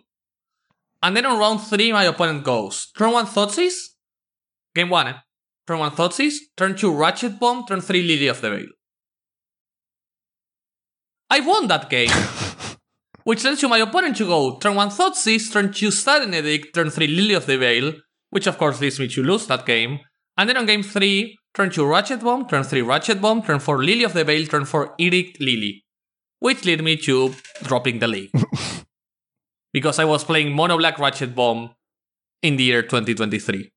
And 1.03 1.16
then 1.16 1.27
on 1.27 1.39
round 1.39 1.61
three, 1.61 1.93
my 1.93 2.05
opponent 2.05 2.45
goes 2.45 2.91
turn 2.97 3.12
one 3.12 3.27
Thoughtseize, 3.27 3.95
game 4.75 4.89
one, 4.89 5.09
eh? 5.09 5.14
Turn 5.69 5.79
one 5.81 5.91
Thoughtseize, 5.91 6.37
turn 6.57 6.75
two 6.75 6.91
Ratchet 6.91 7.39
Bomb, 7.39 7.66
turn 7.66 7.83
three 7.83 8.03
Lily 8.03 8.27
of 8.27 8.41
the 8.41 8.51
Veil. 8.51 8.66
I 11.29 11.41
won 11.41 11.69
that 11.69 11.91
game, 11.91 12.11
which 13.25 13.45
led 13.45 13.59
to 13.59 13.69
my 13.69 13.77
opponent 13.77 14.16
to 14.16 14.25
go 14.25 14.57
turn 14.57 14.77
one 14.77 14.89
Thoughtseize, 14.89 15.53
turn 15.53 15.71
two 15.71 15.91
Sudden 15.91 16.33
Edict, 16.33 16.75
turn 16.75 16.89
three 16.89 17.07
Lily 17.07 17.35
of 17.35 17.45
the 17.45 17.59
Veil, 17.59 17.93
which 18.31 18.47
of 18.47 18.57
course 18.57 18.81
leads 18.81 18.99
me 18.99 19.09
to 19.09 19.23
lose 19.23 19.47
that 19.49 19.66
game. 19.66 19.99
And 20.39 20.49
then 20.49 20.57
on 20.57 20.64
game 20.64 20.83
three, 20.83 21.37
turn 21.53 21.69
two 21.69 21.85
Ratchet 21.85 22.21
Bomb, 22.21 22.49
turn 22.49 22.62
three 22.64 22.81
Ratchet 22.81 23.21
Bomb, 23.21 23.43
turn 23.43 23.59
four 23.59 23.85
Lily 23.85 24.05
of 24.05 24.14
the 24.14 24.25
Veil, 24.25 24.47
turn 24.47 24.64
four 24.64 24.95
Edict 24.97 25.39
Lily, 25.39 25.85
which 26.39 26.64
led 26.64 26.83
me 26.83 26.97
to 26.97 27.35
dropping 27.64 27.99
the 27.99 28.09
league. 28.09 28.31
because 29.75 29.99
I 29.99 30.07
was 30.07 30.25
playing 30.25 30.55
Mono 30.55 30.79
Black 30.79 30.99
Ratchet 30.99 31.35
Bomb 31.35 31.75
in 32.43 32.57
the 32.57 32.64
year 32.64 32.81
2023. 32.81 33.71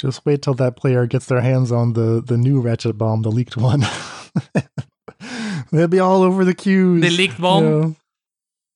Just 0.00 0.24
wait 0.24 0.40
till 0.42 0.54
that 0.54 0.76
player 0.76 1.06
gets 1.06 1.26
their 1.26 1.40
hands 1.42 1.70
on 1.70 1.92
the 1.92 2.22
the 2.24 2.36
new 2.38 2.60
Ratchet 2.60 2.96
Bomb, 2.96 3.22
the 3.22 3.30
leaked 3.30 3.56
one. 3.56 3.82
They'll 5.72 5.88
be 5.88 6.00
all 6.00 6.22
over 6.22 6.44
the 6.44 6.54
queues. 6.54 7.02
The 7.02 7.10
leaked 7.10 7.40
bomb? 7.40 7.64
you 7.64 7.70
know. 7.70 7.96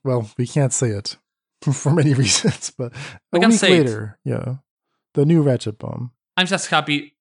Well, 0.05 0.31
we 0.37 0.47
can't 0.47 0.73
say 0.73 0.89
it 0.91 1.17
for 1.73 1.93
many 1.93 2.13
reasons, 2.23 2.73
but 2.77 2.93
We 3.33 3.39
a 3.39 3.41
can 3.41 3.51
week 3.51 3.59
say 3.59 3.77
it. 3.79 3.87
later, 3.87 4.19
yeah, 4.25 4.57
the 5.15 5.25
new 5.25 5.43
Ratchet 5.43 5.79
Bomb. 5.79 6.13
I'm 6.37 6.47
just 6.47 6.69
happy. 6.69 7.15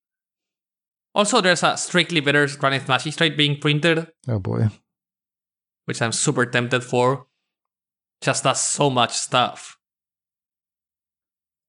Also, 1.16 1.41
there's 1.41 1.64
a 1.64 1.78
strictly 1.78 2.20
better 2.20 2.45
Granite 2.58 2.88
Magistrate 2.88 3.38
being 3.38 3.60
printed, 3.60 4.08
Oh 4.28 4.39
boy. 4.39 4.68
which 5.86 6.01
I'm 6.01 6.12
super 6.12 6.45
tempted 6.45 6.84
for. 6.84 7.28
Just 8.22 8.43
does 8.43 8.62
so 8.62 8.89
much 8.89 9.14
stuff. 9.14 9.78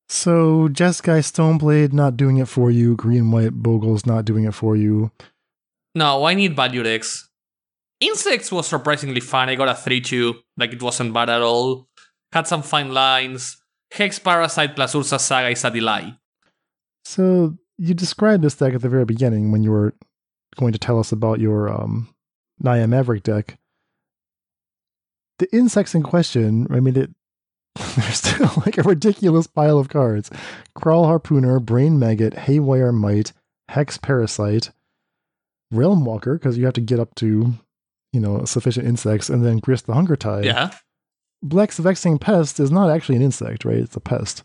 So 0.08 0.68
Jeskai 0.68 1.20
Stoneblade 1.20 1.92
not 1.92 2.16
doing 2.16 2.36
it 2.36 2.48
for 2.48 2.70
you. 2.70 2.96
Green 2.96 3.30
White 3.30 3.54
Bogle's 3.54 4.06
not 4.06 4.24
doing 4.24 4.44
it 4.44 4.54
for 4.54 4.76
you. 4.76 5.10
No, 5.94 6.24
I 6.24 6.34
need 6.34 6.56
value 6.56 6.82
decks. 6.82 7.28
Insects 8.00 8.52
was 8.52 8.66
surprisingly 8.66 9.20
fun. 9.20 9.48
I 9.48 9.54
got 9.54 9.68
a 9.68 9.74
3 9.74 10.00
2, 10.00 10.34
like 10.58 10.72
it 10.72 10.82
wasn't 10.82 11.14
bad 11.14 11.30
at 11.30 11.42
all. 11.42 11.88
Had 12.32 12.46
some 12.46 12.62
fine 12.62 12.92
lines. 12.92 13.56
Hex 13.92 14.18
Parasite 14.18 14.74
plus 14.74 14.94
Urza's 14.94 15.22
Saga 15.22 15.50
is 15.50 15.64
a 15.64 15.70
delight. 15.70 16.14
So 17.04 17.56
you 17.78 17.94
described 17.94 18.42
this 18.42 18.56
deck 18.56 18.74
at 18.74 18.82
the 18.82 18.88
very 18.88 19.04
beginning 19.04 19.52
when 19.52 19.62
you 19.62 19.70
were 19.70 19.94
going 20.56 20.72
to 20.72 20.78
tell 20.78 20.98
us 20.98 21.12
about 21.12 21.38
your 21.38 21.68
um, 21.68 22.08
Naya 22.58 22.86
Maverick 22.86 23.22
deck. 23.22 23.58
The 25.38 25.48
insects 25.54 25.94
in 25.94 26.02
question, 26.02 26.66
I 26.70 26.80
mean, 26.80 26.96
it, 26.96 27.10
there's 27.96 28.18
still 28.18 28.50
like 28.64 28.78
a 28.78 28.82
ridiculous 28.82 29.46
pile 29.46 29.78
of 29.78 29.88
cards: 29.88 30.30
Crawl 30.74 31.06
Harpooner, 31.06 31.60
Brain 31.60 31.98
Maggot, 31.98 32.34
Haywire 32.34 32.92
Mite, 32.92 33.32
Hex 33.68 33.98
Parasite, 33.98 34.70
Realm 35.70 36.04
Walker, 36.04 36.34
because 36.34 36.56
you 36.56 36.64
have 36.64 36.74
to 36.74 36.80
get 36.80 37.00
up 37.00 37.14
to, 37.16 37.54
you 38.12 38.20
know, 38.20 38.44
sufficient 38.44 38.86
insects, 38.86 39.28
and 39.28 39.44
then 39.44 39.58
Grist 39.58 39.86
the 39.86 39.94
Hunger 39.94 40.16
Tide. 40.16 40.44
Yeah. 40.44 40.70
Blex 41.44 41.78
Vexing 41.78 42.18
Pest 42.18 42.58
is 42.58 42.70
not 42.70 42.90
actually 42.90 43.16
an 43.16 43.22
insect, 43.22 43.64
right? 43.64 43.78
It's 43.78 43.96
a 43.96 44.00
pest. 44.00 44.44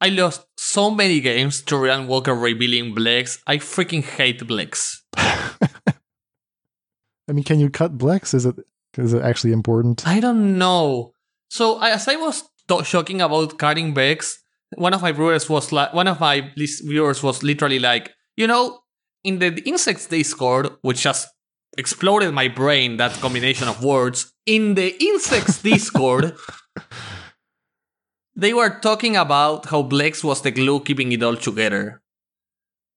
I 0.00 0.10
lost 0.10 0.46
so 0.56 0.92
many 0.92 1.20
games 1.20 1.60
to 1.62 1.76
Realm 1.76 2.06
Walker 2.06 2.34
revealing 2.34 2.94
Blex. 2.94 3.42
I 3.48 3.56
freaking 3.56 4.04
hate 4.04 4.40
Blex. 4.40 4.98
I 5.16 5.56
mean, 7.32 7.44
can 7.44 7.58
you 7.58 7.68
cut 7.68 7.98
Blex? 7.98 8.32
Is 8.32 8.46
it 8.46 8.54
is 8.96 9.12
it 9.12 9.22
actually 9.22 9.52
important? 9.52 10.06
I 10.06 10.20
don't 10.20 10.56
know. 10.56 11.14
So 11.48 11.80
as 11.82 12.08
I 12.08 12.16
was 12.16 12.44
talking 12.66 13.20
about 13.20 13.58
cutting 13.58 13.94
Bex, 13.94 14.38
one 14.76 14.94
of 14.94 15.02
my 15.02 15.12
viewers 15.12 15.48
was 15.48 15.72
like, 15.72 15.94
one 15.94 16.08
of 16.08 16.20
my 16.20 16.52
viewers 16.56 17.22
was 17.22 17.42
literally 17.42 17.78
like, 17.78 18.12
you 18.36 18.46
know, 18.46 18.80
in 19.24 19.38
the 19.38 19.60
insects 19.66 20.06
Discord, 20.06 20.70
which 20.82 21.02
just 21.02 21.28
exploded 21.76 22.32
my 22.34 22.48
brain, 22.48 22.96
that 22.98 23.12
combination 23.14 23.68
of 23.68 23.82
words. 23.82 24.32
In 24.46 24.74
the 24.74 24.94
insects 25.02 25.62
Discord, 25.62 26.34
they 28.36 28.52
were 28.52 28.78
talking 28.80 29.16
about 29.16 29.66
how 29.66 29.82
Blex 29.82 30.22
was 30.22 30.42
the 30.42 30.50
glue 30.50 30.80
keeping 30.80 31.12
it 31.12 31.22
all 31.22 31.36
together. 31.36 32.02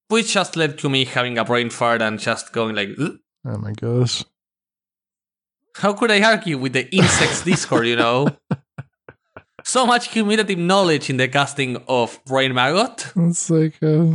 Which 0.09 0.33
just 0.33 0.57
led 0.57 0.77
to 0.79 0.89
me 0.89 1.05
having 1.05 1.37
a 1.37 1.45
brain 1.45 1.69
fart 1.69 2.01
and 2.01 2.19
just 2.19 2.51
going 2.51 2.75
like, 2.75 2.89
"Ugh." 2.99 3.17
Oh 3.45 3.57
my 3.57 3.71
gosh. 3.71 4.25
How 5.76 5.93
could 5.93 6.11
I 6.11 6.22
argue 6.22 6.57
with 6.57 6.74
the 6.74 6.93
insects 6.93 7.41
Discord, 7.45 7.88
you 7.88 7.95
know? 7.95 8.28
So 9.63 9.86
much 9.86 10.09
cumulative 10.09 10.57
knowledge 10.57 11.09
in 11.09 11.17
the 11.17 11.28
casting 11.28 11.78
of 11.88 12.19
Brain 12.26 12.53
Maggot. 12.53 13.11
It's 13.15 13.49
like 13.49 13.82
uh, 13.84 14.07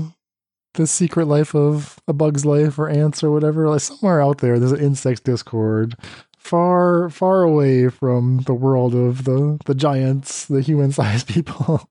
the 0.75 0.87
secret 0.87 1.27
life 1.27 1.55
of 1.55 1.99
a 2.09 2.13
bug's 2.13 2.45
life 2.45 2.79
or 2.79 2.89
ants 2.89 3.23
or 3.23 3.31
whatever. 3.31 3.69
Like 3.69 3.81
somewhere 3.81 4.21
out 4.21 4.39
there, 4.39 4.59
there's 4.59 4.73
an 4.73 4.81
insects 4.81 5.21
Discord, 5.21 5.95
far, 6.37 7.09
far 7.11 7.43
away 7.43 7.89
from 7.89 8.39
the 8.47 8.55
world 8.55 8.95
of 8.95 9.25
the 9.25 9.59
the 9.67 9.75
giants, 9.75 10.47
the 10.47 10.61
human-sized 10.61 11.27
people. 11.35 11.89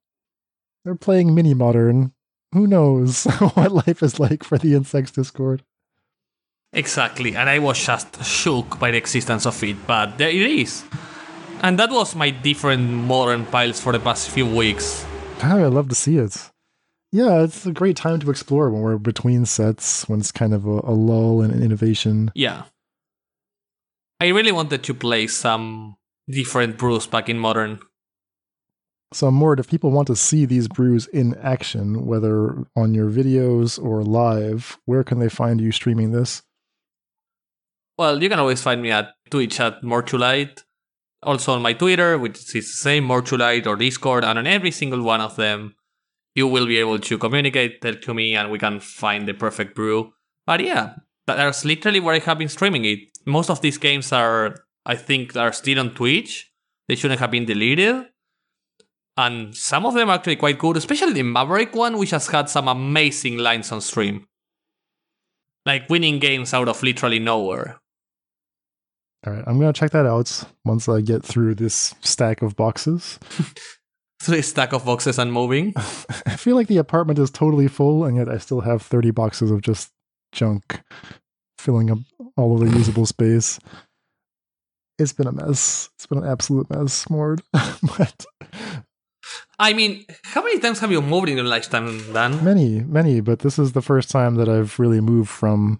They're 0.83 0.95
playing 0.95 1.33
mini 1.33 1.53
modern. 1.53 2.13
Who 2.53 2.67
knows 2.67 3.23
what 3.55 3.71
life 3.71 4.03
is 4.03 4.19
like 4.19 4.43
for 4.43 4.57
the 4.57 4.75
insects 4.75 5.11
Discord? 5.11 5.63
Exactly, 6.75 7.37
and 7.37 7.49
I 7.49 7.59
was 7.59 7.83
just 7.83 8.23
shook 8.23 8.77
by 8.79 8.91
the 8.91 8.97
existence 8.97 9.45
of 9.45 9.63
it, 9.63 9.87
but 9.87 10.17
there 10.17 10.29
it 10.29 10.35
is. 10.35 10.83
And 11.61 11.79
that 11.79 11.89
was 11.89 12.15
my 12.15 12.31
different 12.31 12.89
modern 12.89 13.45
piles 13.45 13.79
for 13.79 13.93
the 13.93 13.99
past 13.99 14.29
few 14.29 14.45
weeks. 14.45 15.05
Oh, 15.41 15.57
I 15.57 15.67
love 15.67 15.87
to 15.87 15.95
see 15.95 16.17
it. 16.17 16.51
Yeah, 17.13 17.43
it's 17.43 17.65
a 17.65 17.71
great 17.71 17.95
time 17.95 18.19
to 18.19 18.29
explore 18.29 18.69
when 18.69 18.81
we're 18.81 18.97
between 18.97 19.45
sets, 19.45 20.07
when 20.09 20.19
it's 20.19 20.33
kind 20.33 20.53
of 20.53 20.65
a, 20.65 20.81
a 20.83 20.91
lull 20.91 21.41
in 21.41 21.63
innovation. 21.63 22.29
Yeah. 22.35 22.63
I 24.19 24.27
really 24.27 24.51
wanted 24.51 24.83
to 24.83 24.93
play 24.93 25.27
some 25.27 25.95
different 26.29 26.77
brews 26.77 27.07
back 27.07 27.29
in 27.29 27.39
modern. 27.39 27.79
So, 29.13 29.31
Mord, 29.31 29.61
if 29.61 29.69
people 29.69 29.91
want 29.91 30.07
to 30.07 30.15
see 30.17 30.43
these 30.43 30.67
brews 30.67 31.07
in 31.07 31.35
action, 31.35 32.05
whether 32.05 32.67
on 32.75 32.93
your 32.93 33.09
videos 33.09 33.81
or 33.81 34.03
live, 34.03 34.77
where 34.83 35.05
can 35.05 35.19
they 35.19 35.29
find 35.29 35.61
you 35.61 35.71
streaming 35.71 36.11
this? 36.11 36.43
Well, 37.97 38.21
you 38.21 38.29
can 38.29 38.39
always 38.39 38.61
find 38.61 38.81
me 38.81 38.91
at 38.91 39.13
Twitch 39.29 39.59
at 39.59 39.81
Mortulite. 39.81 40.63
Also 41.23 41.53
on 41.53 41.61
my 41.61 41.73
Twitter, 41.73 42.17
which 42.17 42.37
is 42.37 42.51
the 42.51 42.61
same 42.61 43.07
Mortulite 43.07 43.65
or 43.65 43.75
Discord, 43.75 44.23
and 44.23 44.37
on 44.37 44.45
every 44.45 44.71
single 44.71 45.01
one 45.01 45.21
of 45.21 45.37
them, 45.37 45.75
you 46.35 46.45
will 46.47 46.65
be 46.67 46.77
able 46.77 46.99
to 46.99 47.17
communicate 47.17 47.81
that 47.81 48.01
to 48.03 48.13
me 48.13 48.35
and 48.35 48.51
we 48.51 48.59
can 48.59 48.79
find 48.79 49.27
the 49.27 49.33
perfect 49.33 49.75
brew. 49.75 50.11
But 50.45 50.59
yeah, 50.59 50.95
that's 51.25 51.63
literally 51.63 52.01
where 52.01 52.15
I 52.15 52.19
have 52.19 52.37
been 52.37 52.49
streaming 52.49 52.85
it. 52.85 52.99
Most 53.25 53.49
of 53.49 53.61
these 53.61 53.77
games 53.77 54.11
are, 54.11 54.55
I 54.85 54.95
think, 54.95 55.35
are 55.35 55.53
still 55.53 55.79
on 55.79 55.95
Twitch. 55.95 56.51
They 56.87 56.95
shouldn't 56.95 57.21
have 57.21 57.31
been 57.31 57.45
deleted. 57.45 58.07
And 59.17 59.55
some 59.55 59.85
of 59.85 59.93
them 59.93 60.09
are 60.09 60.15
actually 60.15 60.35
quite 60.35 60.59
good, 60.59 60.75
especially 60.75 61.13
the 61.13 61.23
Maverick 61.23 61.73
one, 61.73 61.97
which 61.97 62.11
has 62.11 62.27
had 62.27 62.49
some 62.49 62.67
amazing 62.67 63.37
lines 63.37 63.71
on 63.71 63.79
stream. 63.79 64.27
Like 65.65 65.89
winning 65.89 66.19
games 66.19 66.53
out 66.53 66.67
of 66.67 66.83
literally 66.83 67.19
nowhere. 67.19 67.79
All 69.25 69.33
right, 69.33 69.43
I'm 69.47 69.59
going 69.59 69.73
to 69.73 69.79
check 69.79 69.91
that 69.91 70.05
out 70.05 70.43
once 70.65 70.87
I 70.87 71.01
get 71.01 71.23
through 71.23 71.55
this 71.55 71.95
stack 72.01 72.43
of 72.43 72.55
boxes. 72.55 73.19
Three 74.21 74.43
stack 74.43 74.71
of 74.71 74.85
boxes 74.85 75.17
and 75.17 75.33
moving. 75.33 75.73
I 76.25 76.35
feel 76.35 76.55
like 76.55 76.67
the 76.67 76.77
apartment 76.77 77.17
is 77.17 77.31
totally 77.31 77.67
full, 77.67 78.05
and 78.05 78.17
yet 78.17 78.29
I 78.29 78.37
still 78.37 78.61
have 78.61 78.83
30 78.83 79.11
boxes 79.11 79.49
of 79.49 79.61
just 79.61 79.91
junk 80.31 80.81
filling 81.57 81.89
up 81.89 81.97
all 82.37 82.53
of 82.53 82.59
the 82.59 82.77
usable 82.77 83.07
space. 83.07 83.59
It's 84.99 85.13
been 85.13 85.27
a 85.27 85.31
mess. 85.31 85.89
It's 85.95 86.05
been 86.05 86.19
an 86.19 86.29
absolute 86.29 86.69
mess, 86.69 87.09
Mord. 87.09 87.41
but 87.51 88.25
I 89.57 89.73
mean, 89.73 90.05
how 90.23 90.43
many 90.43 90.59
times 90.59 90.79
have 90.79 90.91
you 90.91 91.01
moved 91.01 91.29
in 91.29 91.37
your 91.37 91.45
lifetime, 91.45 92.13
Dan? 92.13 92.43
Many, 92.43 92.81
many, 92.81 93.21
but 93.21 93.39
this 93.39 93.57
is 93.57 93.71
the 93.71 93.81
first 93.81 94.11
time 94.11 94.35
that 94.35 94.47
I've 94.47 94.77
really 94.77 95.01
moved 95.01 95.29
from 95.29 95.79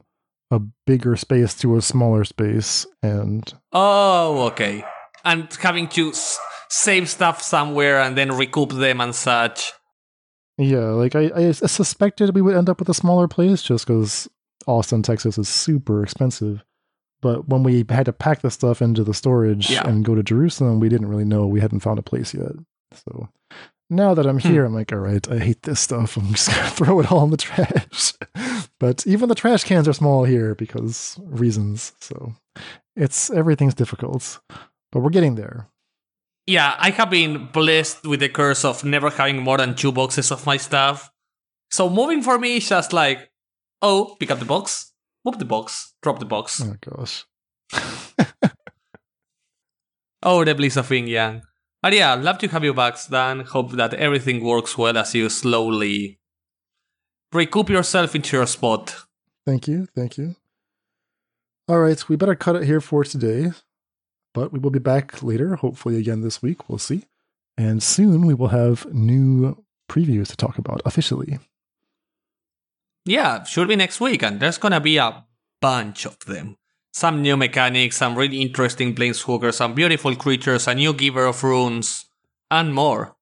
a 0.52 0.60
bigger 0.86 1.16
space 1.16 1.54
to 1.56 1.76
a 1.76 1.82
smaller 1.82 2.24
space 2.24 2.86
and 3.02 3.54
Oh, 3.72 4.44
okay. 4.48 4.84
And 5.24 5.52
having 5.62 5.88
to 5.90 6.10
s- 6.10 6.40
save 6.70 7.10
stuff 7.10 7.42
somewhere 7.42 8.00
and 8.02 8.16
then 8.18 8.32
recoup 8.38 8.72
them 8.72 9.02
and 9.02 9.14
such. 9.16 9.74
yeah, 10.58 10.90
like 10.92 11.16
I, 11.16 11.32
I 11.36 11.52
suspected 11.52 12.34
we 12.36 12.42
would 12.42 12.56
end 12.56 12.70
up 12.70 12.80
with 12.80 12.90
a 12.90 12.94
smaller 12.94 13.28
place 13.28 13.62
just 13.64 13.88
because 13.88 14.30
Austin, 14.68 15.02
Texas 15.02 15.38
is 15.38 15.50
super 15.50 16.04
expensive. 16.04 16.64
But 17.22 17.48
when 17.50 17.64
we 17.64 17.84
had 17.90 18.06
to 18.06 18.14
pack 18.14 18.42
the 18.42 18.52
stuff 18.52 18.82
into 18.84 19.04
the 19.04 19.14
storage 19.14 19.72
Yeah. 19.72 19.88
and 19.88 20.06
go 20.06 20.14
to 20.16 20.22
Jerusalem, 20.24 20.80
we 20.80 20.90
didn't 20.90 21.08
really 21.08 21.26
know 21.26 21.48
we 21.48 21.60
hadn't 21.62 21.80
found 21.80 21.98
a 21.98 22.04
place 22.04 22.34
yet. 22.36 22.52
So 22.94 23.30
now 23.90 24.14
that 24.14 24.26
I'm 24.26 24.40
Hmm. 24.40 24.48
here, 24.50 24.66
I'm 24.66 24.74
like, 24.74 24.92
all 24.92 25.00
right, 25.00 25.28
I 25.32 25.38
hate 25.40 25.64
this 25.64 25.80
stuff. 25.80 26.18
I'm 26.18 26.32
just 26.34 26.48
gonna 26.56 26.70
throw 26.70 27.00
it 27.00 27.12
all 27.12 27.24
in 27.24 27.32
the 27.32 27.38
trash. 27.38 28.14
but 28.80 29.06
even 29.08 29.30
the 29.30 29.36
trash 29.36 29.64
cans 29.64 29.88
are 29.88 29.94
small 29.94 30.24
here 30.26 30.56
because 30.56 31.18
reasons. 31.24 31.94
So 32.02 32.34
it's 32.96 33.30
everything's 33.32 33.76
difficult, 33.76 34.40
but 34.92 35.00
we're 35.02 35.10
getting 35.10 35.36
there. 35.36 35.68
Yeah, 36.48 36.76
I 36.78 36.92
have 36.92 37.10
been 37.10 37.48
blessed 37.52 38.06
with 38.06 38.20
the 38.20 38.30
curse 38.30 38.64
of 38.64 38.84
never 38.84 39.10
having 39.10 39.42
more 39.42 39.58
than 39.58 39.76
two 39.76 39.92
boxes 39.92 40.32
of 40.32 40.46
my 40.46 40.58
stuff. 40.58 41.10
So 41.72 41.90
moving 41.90 42.22
for 42.22 42.38
me 42.38 42.58
is 42.58 42.70
just 42.70 42.94
like, 42.94 43.32
oh, 43.82 44.16
pick 44.20 44.30
up 44.30 44.38
the 44.40 44.46
box, 44.46 44.94
move 45.26 45.40
the 45.40 45.46
box, 45.46 45.96
drop 46.04 46.20
the 46.20 46.26
box. 46.26 46.62
Oh 46.62 46.76
gosh. 46.82 47.26
Oh, 50.28 50.44
the 50.44 50.56
bliss 50.56 50.76
of 50.78 50.90
being 50.90 51.08
young. 51.08 51.44
But 51.86 51.94
yeah, 51.94 52.16
love 52.16 52.40
to 52.40 52.48
have 52.48 52.64
you 52.64 52.74
back, 52.74 52.98
Dan. 53.12 53.42
Hope 53.42 53.74
that 53.74 53.94
everything 53.94 54.44
works 54.44 54.76
well 54.76 54.98
as 54.98 55.14
you 55.14 55.30
slowly 55.30 56.18
recoup 57.32 57.70
yourself 57.70 58.16
into 58.16 58.38
your 58.38 58.48
spot. 58.48 59.06
Thank 59.46 59.68
you. 59.68 59.88
Thank 59.96 60.18
you. 60.18 60.36
All 61.68 61.78
right, 61.78 62.10
we 62.10 62.16
better 62.16 62.34
cut 62.34 62.56
it 62.56 62.64
here 62.64 62.82
for 62.82 63.04
today. 63.04 63.52
But 64.34 64.52
we 64.52 64.58
will 64.58 64.72
be 64.72 64.80
back 64.80 65.22
later, 65.22 65.58
hopefully 65.58 65.98
again 65.98 66.22
this 66.22 66.42
week. 66.42 66.68
We'll 66.68 66.80
see. 66.80 67.04
And 67.56 67.84
soon 67.84 68.26
we 68.26 68.34
will 68.34 68.48
have 68.48 68.92
new 68.92 69.64
previews 69.88 70.30
to 70.30 70.36
talk 70.36 70.58
about 70.58 70.82
officially. 70.86 71.38
Yeah, 73.06 73.44
should 73.44 73.68
be 73.68 73.76
next 73.76 74.02
week, 74.02 74.24
and 74.24 74.40
there's 74.40 74.58
gonna 74.58 74.82
be 74.82 74.98
a 74.98 75.24
bunch 75.62 76.08
of 76.08 76.18
them. 76.26 76.58
Some 76.96 77.22
new 77.22 77.36
mechanics, 77.36 77.98
some 77.98 78.16
really 78.16 78.42
interesting 78.42 78.96
planeswalkers, 78.96 79.56
some 79.56 79.74
beautiful 79.74 80.16
creatures, 80.16 80.66
a 80.66 80.74
new 80.74 80.94
giver 80.94 81.26
of 81.26 81.44
runes, 81.44 82.06
and 82.50 82.74
more. 82.74 83.18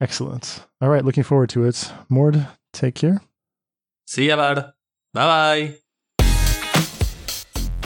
Excellent. 0.00 0.64
All 0.80 0.88
right, 0.88 1.04
looking 1.04 1.24
forward 1.24 1.48
to 1.48 1.64
it. 1.64 1.92
Mord, 2.08 2.46
take 2.72 2.94
care. 2.94 3.20
See 4.06 4.28
ya, 4.28 4.36
bud. 4.36 4.72
Bye 5.12 5.74
bye. 6.22 6.28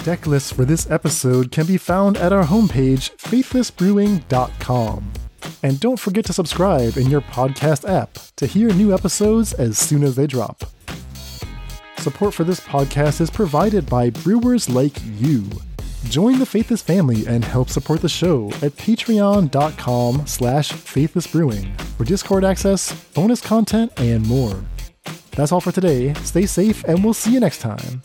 Deck 0.05 0.27
lists 0.27 0.53
for 0.53 0.67
this 0.67 0.91
episode 0.91 1.51
can 1.51 1.65
be 1.65 1.79
found 1.79 2.19
at 2.19 2.35
our 2.35 2.45
homepage, 2.45 3.17
faithlessbrewing.com. 3.17 5.13
And 5.63 5.81
don't 5.81 5.99
forget 5.99 6.27
to 6.27 6.35
subscribe 6.35 6.99
in 6.99 7.09
your 7.09 7.23
podcast 7.23 7.89
app 7.89 8.19
to 8.37 8.47
hear 8.47 8.69
new 8.75 8.93
episodes 8.93 9.55
as 9.55 9.79
soon 9.79 10.03
as 10.03 10.17
they 10.17 10.27
drop. 10.27 10.65
Support 12.03 12.35
for 12.35 12.43
this 12.43 12.59
podcast 12.59 13.21
is 13.21 13.31
provided 13.31 13.89
by 13.89 14.11
brewers 14.11 14.69
like 14.69 14.97
you. 15.21 15.49
Join 16.07 16.41
the 16.41 16.47
Faithless 16.47 16.83
family 16.83 17.29
and 17.29 17.45
help 17.45 17.69
support 17.69 18.01
the 18.01 18.09
show 18.09 18.49
at 18.55 18.73
patreon.com 18.73 20.27
slash 20.27 20.73
faithlessbrewing 20.73 21.81
for 21.81 22.03
Discord 22.03 22.43
access, 22.43 22.93
bonus 23.13 23.41
content, 23.41 23.93
and 23.99 24.27
more. 24.27 24.65
That's 25.37 25.53
all 25.53 25.61
for 25.61 25.71
today. 25.71 26.13
Stay 26.25 26.45
safe, 26.45 26.83
and 26.89 27.05
we'll 27.05 27.15
see 27.15 27.33
you 27.33 27.39
next 27.39 27.59
time. 27.59 28.03